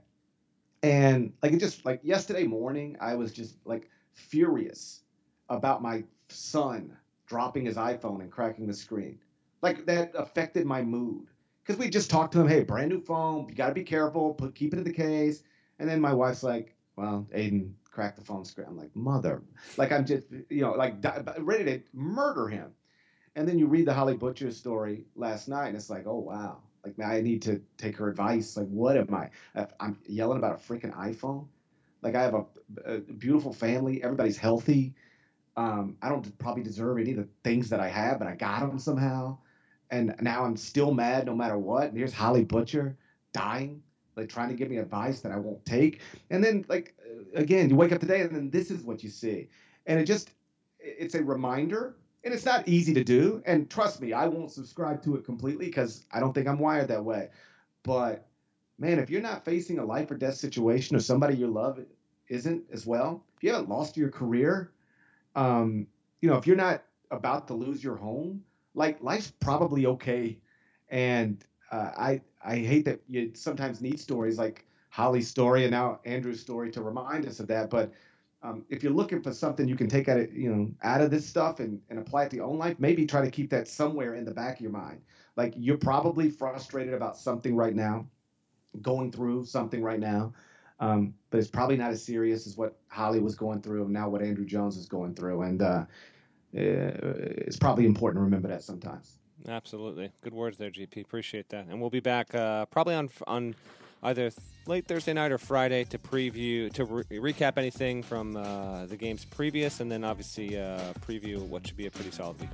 And 0.82 1.32
like 1.42 1.52
it 1.52 1.58
just 1.58 1.86
like 1.86 2.00
yesterday 2.04 2.44
morning, 2.44 2.96
I 3.00 3.14
was 3.14 3.32
just 3.32 3.56
like 3.64 3.88
furious 4.12 5.02
about 5.48 5.82
my 5.82 6.04
son 6.28 6.94
dropping 7.26 7.64
his 7.64 7.76
iPhone 7.76 8.20
and 8.20 8.30
cracking 8.30 8.66
the 8.66 8.74
screen. 8.74 9.18
Like 9.62 9.86
that 9.86 10.12
affected 10.14 10.66
my 10.66 10.82
mood 10.82 11.28
because 11.64 11.80
we 11.80 11.88
just 11.88 12.10
talked 12.10 12.34
to 12.34 12.40
him. 12.42 12.46
Hey, 12.46 12.62
brand 12.62 12.90
new 12.90 13.00
phone. 13.00 13.48
You 13.48 13.54
got 13.54 13.68
to 13.68 13.74
be 13.74 13.84
careful. 13.84 14.34
Put 14.34 14.54
keep 14.54 14.74
it 14.74 14.78
in 14.78 14.84
the 14.84 14.92
case. 14.92 15.42
And 15.78 15.88
then 15.88 16.00
my 16.00 16.12
wife's 16.12 16.42
like, 16.42 16.76
"Well, 16.94 17.26
Aiden 17.34 17.72
cracked 17.96 18.18
the 18.18 18.24
phone 18.24 18.44
screen." 18.44 18.68
I'm 18.68 18.76
like, 18.76 18.94
"Mother!" 18.94 19.42
Like 19.76 19.92
I'm 19.92 20.04
just 20.06 20.26
you 20.30 20.62
know 20.62 20.72
like 20.72 20.94
ready 21.38 21.64
to 21.64 21.82
murder 21.92 22.48
him. 22.48 22.72
And 23.34 23.46
then 23.48 23.58
you 23.58 23.66
read 23.66 23.86
the 23.86 23.94
Holly 23.94 24.16
Butcher 24.16 24.50
story 24.50 25.06
last 25.14 25.48
night, 25.48 25.68
and 25.68 25.76
it's 25.76 25.90
like, 25.90 26.06
"Oh 26.06 26.18
wow!" 26.18 26.62
Like 26.84 27.00
I 27.00 27.20
need 27.20 27.42
to 27.42 27.60
take 27.76 27.96
her 27.96 28.08
advice. 28.08 28.56
Like 28.56 28.68
what 28.68 28.96
am 28.96 29.14
I? 29.14 29.30
I'm 29.80 29.98
yelling 30.06 30.38
about 30.38 30.60
a 30.60 30.62
freaking 30.72 30.94
iPhone. 30.96 31.46
Like 32.02 32.14
I 32.14 32.22
have 32.22 32.34
a, 32.34 32.44
a 32.84 32.98
beautiful 32.98 33.52
family. 33.52 34.02
Everybody's 34.02 34.36
healthy. 34.36 34.94
Um, 35.56 35.96
I 36.02 36.10
don't 36.10 36.38
probably 36.38 36.62
deserve 36.62 36.98
any 36.98 37.12
of 37.12 37.16
the 37.16 37.28
things 37.42 37.70
that 37.70 37.80
I 37.80 37.88
have, 37.88 38.18
but 38.18 38.28
I 38.28 38.36
got 38.36 38.60
them 38.60 38.78
somehow 38.78 39.38
and 39.90 40.14
now 40.20 40.44
I'm 40.44 40.56
still 40.56 40.92
mad 40.92 41.26
no 41.26 41.34
matter 41.34 41.58
what. 41.58 41.88
And 41.88 41.96
here's 41.96 42.12
Holly 42.12 42.44
Butcher 42.44 42.96
dying, 43.32 43.82
like 44.16 44.28
trying 44.28 44.48
to 44.48 44.54
give 44.54 44.70
me 44.70 44.78
advice 44.78 45.20
that 45.20 45.32
I 45.32 45.36
won't 45.36 45.64
take. 45.64 46.00
And 46.30 46.42
then 46.42 46.64
like 46.68 46.94
again, 47.34 47.70
you 47.70 47.76
wake 47.76 47.92
up 47.92 48.00
today 48.00 48.22
and 48.22 48.34
then 48.34 48.50
this 48.50 48.70
is 48.70 48.82
what 48.82 49.02
you 49.04 49.10
see. 49.10 49.48
And 49.86 50.00
it 50.00 50.04
just 50.04 50.30
it's 50.80 51.14
a 51.14 51.22
reminder 51.22 51.96
and 52.24 52.34
it's 52.34 52.44
not 52.44 52.66
easy 52.66 52.94
to 52.94 53.04
do. 53.04 53.42
And 53.46 53.70
trust 53.70 54.00
me, 54.00 54.12
I 54.12 54.26
won't 54.26 54.50
subscribe 54.50 55.02
to 55.04 55.16
it 55.16 55.24
completely 55.24 55.66
because 55.66 56.04
I 56.12 56.20
don't 56.20 56.32
think 56.32 56.48
I'm 56.48 56.58
wired 56.58 56.88
that 56.88 57.04
way. 57.04 57.28
But 57.82 58.26
man, 58.78 58.98
if 58.98 59.10
you're 59.10 59.22
not 59.22 59.44
facing 59.44 59.78
a 59.78 59.84
life 59.84 60.10
or 60.10 60.16
death 60.16 60.34
situation 60.34 60.96
or 60.96 61.00
somebody 61.00 61.36
you 61.36 61.46
love 61.46 61.78
isn't 62.28 62.64
as 62.72 62.84
well, 62.86 63.24
if 63.36 63.44
you 63.44 63.52
haven't 63.52 63.68
lost 63.68 63.96
your 63.96 64.10
career, 64.10 64.72
um, 65.36 65.86
you 66.20 66.28
know, 66.28 66.36
if 66.36 66.46
you're 66.46 66.56
not 66.56 66.82
about 67.10 67.46
to 67.48 67.54
lose 67.54 67.84
your 67.84 67.96
home, 67.96 68.42
like 68.74 69.02
life's 69.02 69.30
probably 69.30 69.86
okay. 69.86 70.38
And 70.88 71.44
uh, 71.70 71.90
I 71.96 72.20
I 72.44 72.56
hate 72.56 72.84
that 72.84 73.00
you 73.08 73.32
sometimes 73.34 73.80
need 73.80 73.98
stories 73.98 74.38
like 74.38 74.66
Holly's 74.90 75.28
story 75.28 75.64
and 75.64 75.70
now 75.70 76.00
Andrew's 76.04 76.40
story 76.40 76.70
to 76.72 76.82
remind 76.82 77.26
us 77.26 77.40
of 77.40 77.48
that. 77.48 77.70
But 77.70 77.92
um, 78.42 78.64
if 78.68 78.82
you're 78.82 78.92
looking 78.92 79.22
for 79.22 79.32
something 79.32 79.66
you 79.66 79.76
can 79.76 79.88
take 79.88 80.08
out 80.08 80.18
of 80.20 80.32
you 80.32 80.54
know 80.54 80.70
out 80.82 81.00
of 81.00 81.10
this 81.10 81.26
stuff 81.26 81.60
and, 81.60 81.80
and 81.90 81.98
apply 81.98 82.24
it 82.24 82.30
to 82.30 82.36
your 82.36 82.46
own 82.46 82.58
life, 82.58 82.76
maybe 82.78 83.06
try 83.06 83.24
to 83.24 83.30
keep 83.30 83.50
that 83.50 83.68
somewhere 83.68 84.14
in 84.14 84.24
the 84.24 84.34
back 84.34 84.56
of 84.56 84.60
your 84.60 84.70
mind. 84.70 85.00
Like 85.36 85.54
you're 85.56 85.78
probably 85.78 86.30
frustrated 86.30 86.94
about 86.94 87.16
something 87.16 87.54
right 87.54 87.74
now, 87.74 88.06
going 88.80 89.12
through 89.12 89.44
something 89.46 89.82
right 89.82 90.00
now. 90.00 90.32
Um, 90.78 91.14
but 91.30 91.38
it's 91.38 91.48
probably 91.48 91.76
not 91.76 91.90
as 91.90 92.04
serious 92.04 92.46
as 92.46 92.56
what 92.56 92.76
Holly 92.88 93.18
was 93.18 93.34
going 93.34 93.62
through 93.62 93.84
and 93.84 93.92
now 93.92 94.10
what 94.10 94.22
Andrew 94.22 94.44
Jones 94.44 94.76
is 94.76 94.86
going 94.86 95.14
through. 95.14 95.42
And 95.42 95.62
uh, 95.62 95.86
it's 96.52 97.56
probably 97.56 97.86
important 97.86 98.20
to 98.20 98.24
remember 98.24 98.48
that 98.48 98.62
sometimes. 98.62 99.18
Absolutely, 99.48 100.10
good 100.22 100.34
words 100.34 100.58
there, 100.58 100.70
GP. 100.70 101.02
Appreciate 101.02 101.48
that, 101.50 101.66
and 101.66 101.80
we'll 101.80 101.90
be 101.90 102.00
back 102.00 102.34
uh, 102.34 102.66
probably 102.66 102.94
on 102.94 103.10
on 103.26 103.54
either 104.02 104.30
late 104.66 104.86
Thursday 104.86 105.12
night 105.12 105.30
or 105.32 105.38
Friday 105.38 105.84
to 105.84 105.98
preview 105.98 106.72
to 106.72 106.84
re- 106.84 107.32
recap 107.32 107.56
anything 107.56 108.02
from 108.02 108.36
uh, 108.36 108.86
the 108.86 108.96
games 108.96 109.24
previous, 109.24 109.80
and 109.80 109.90
then 109.90 110.04
obviously 110.04 110.58
uh, 110.58 110.78
preview 111.06 111.40
what 111.46 111.66
should 111.66 111.76
be 111.76 111.86
a 111.86 111.90
pretty 111.90 112.10
solid 112.10 112.40
week. 112.40 112.50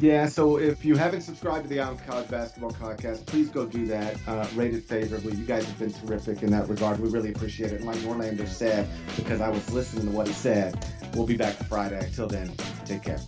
Yeah. 0.00 0.26
So 0.26 0.58
if 0.58 0.84
you 0.84 0.96
haven't 0.96 1.22
subscribed 1.22 1.64
to 1.64 1.68
the 1.68 1.80
Eye 1.80 1.96
College 2.06 2.28
Basketball 2.28 2.72
Podcast, 2.72 3.26
please 3.26 3.48
go 3.48 3.66
do 3.66 3.86
that. 3.86 4.16
Uh, 4.26 4.46
rate 4.54 4.74
it 4.74 4.84
favorably. 4.84 5.34
You 5.34 5.44
guys 5.44 5.64
have 5.64 5.78
been 5.78 5.92
terrific 5.92 6.42
in 6.42 6.50
that 6.50 6.68
regard. 6.68 7.00
We 7.00 7.08
really 7.08 7.32
appreciate 7.32 7.72
it. 7.72 7.76
And 7.76 7.86
like 7.86 7.98
Norlander 7.98 8.48
said, 8.48 8.88
because 9.16 9.40
I 9.40 9.48
was 9.48 9.70
listening 9.72 10.06
to 10.06 10.12
what 10.12 10.26
he 10.26 10.32
said, 10.32 10.86
we'll 11.14 11.26
be 11.26 11.36
back 11.36 11.54
Friday. 11.54 12.04
Until 12.04 12.28
then, 12.28 12.52
take 12.84 13.02
care. 13.02 13.20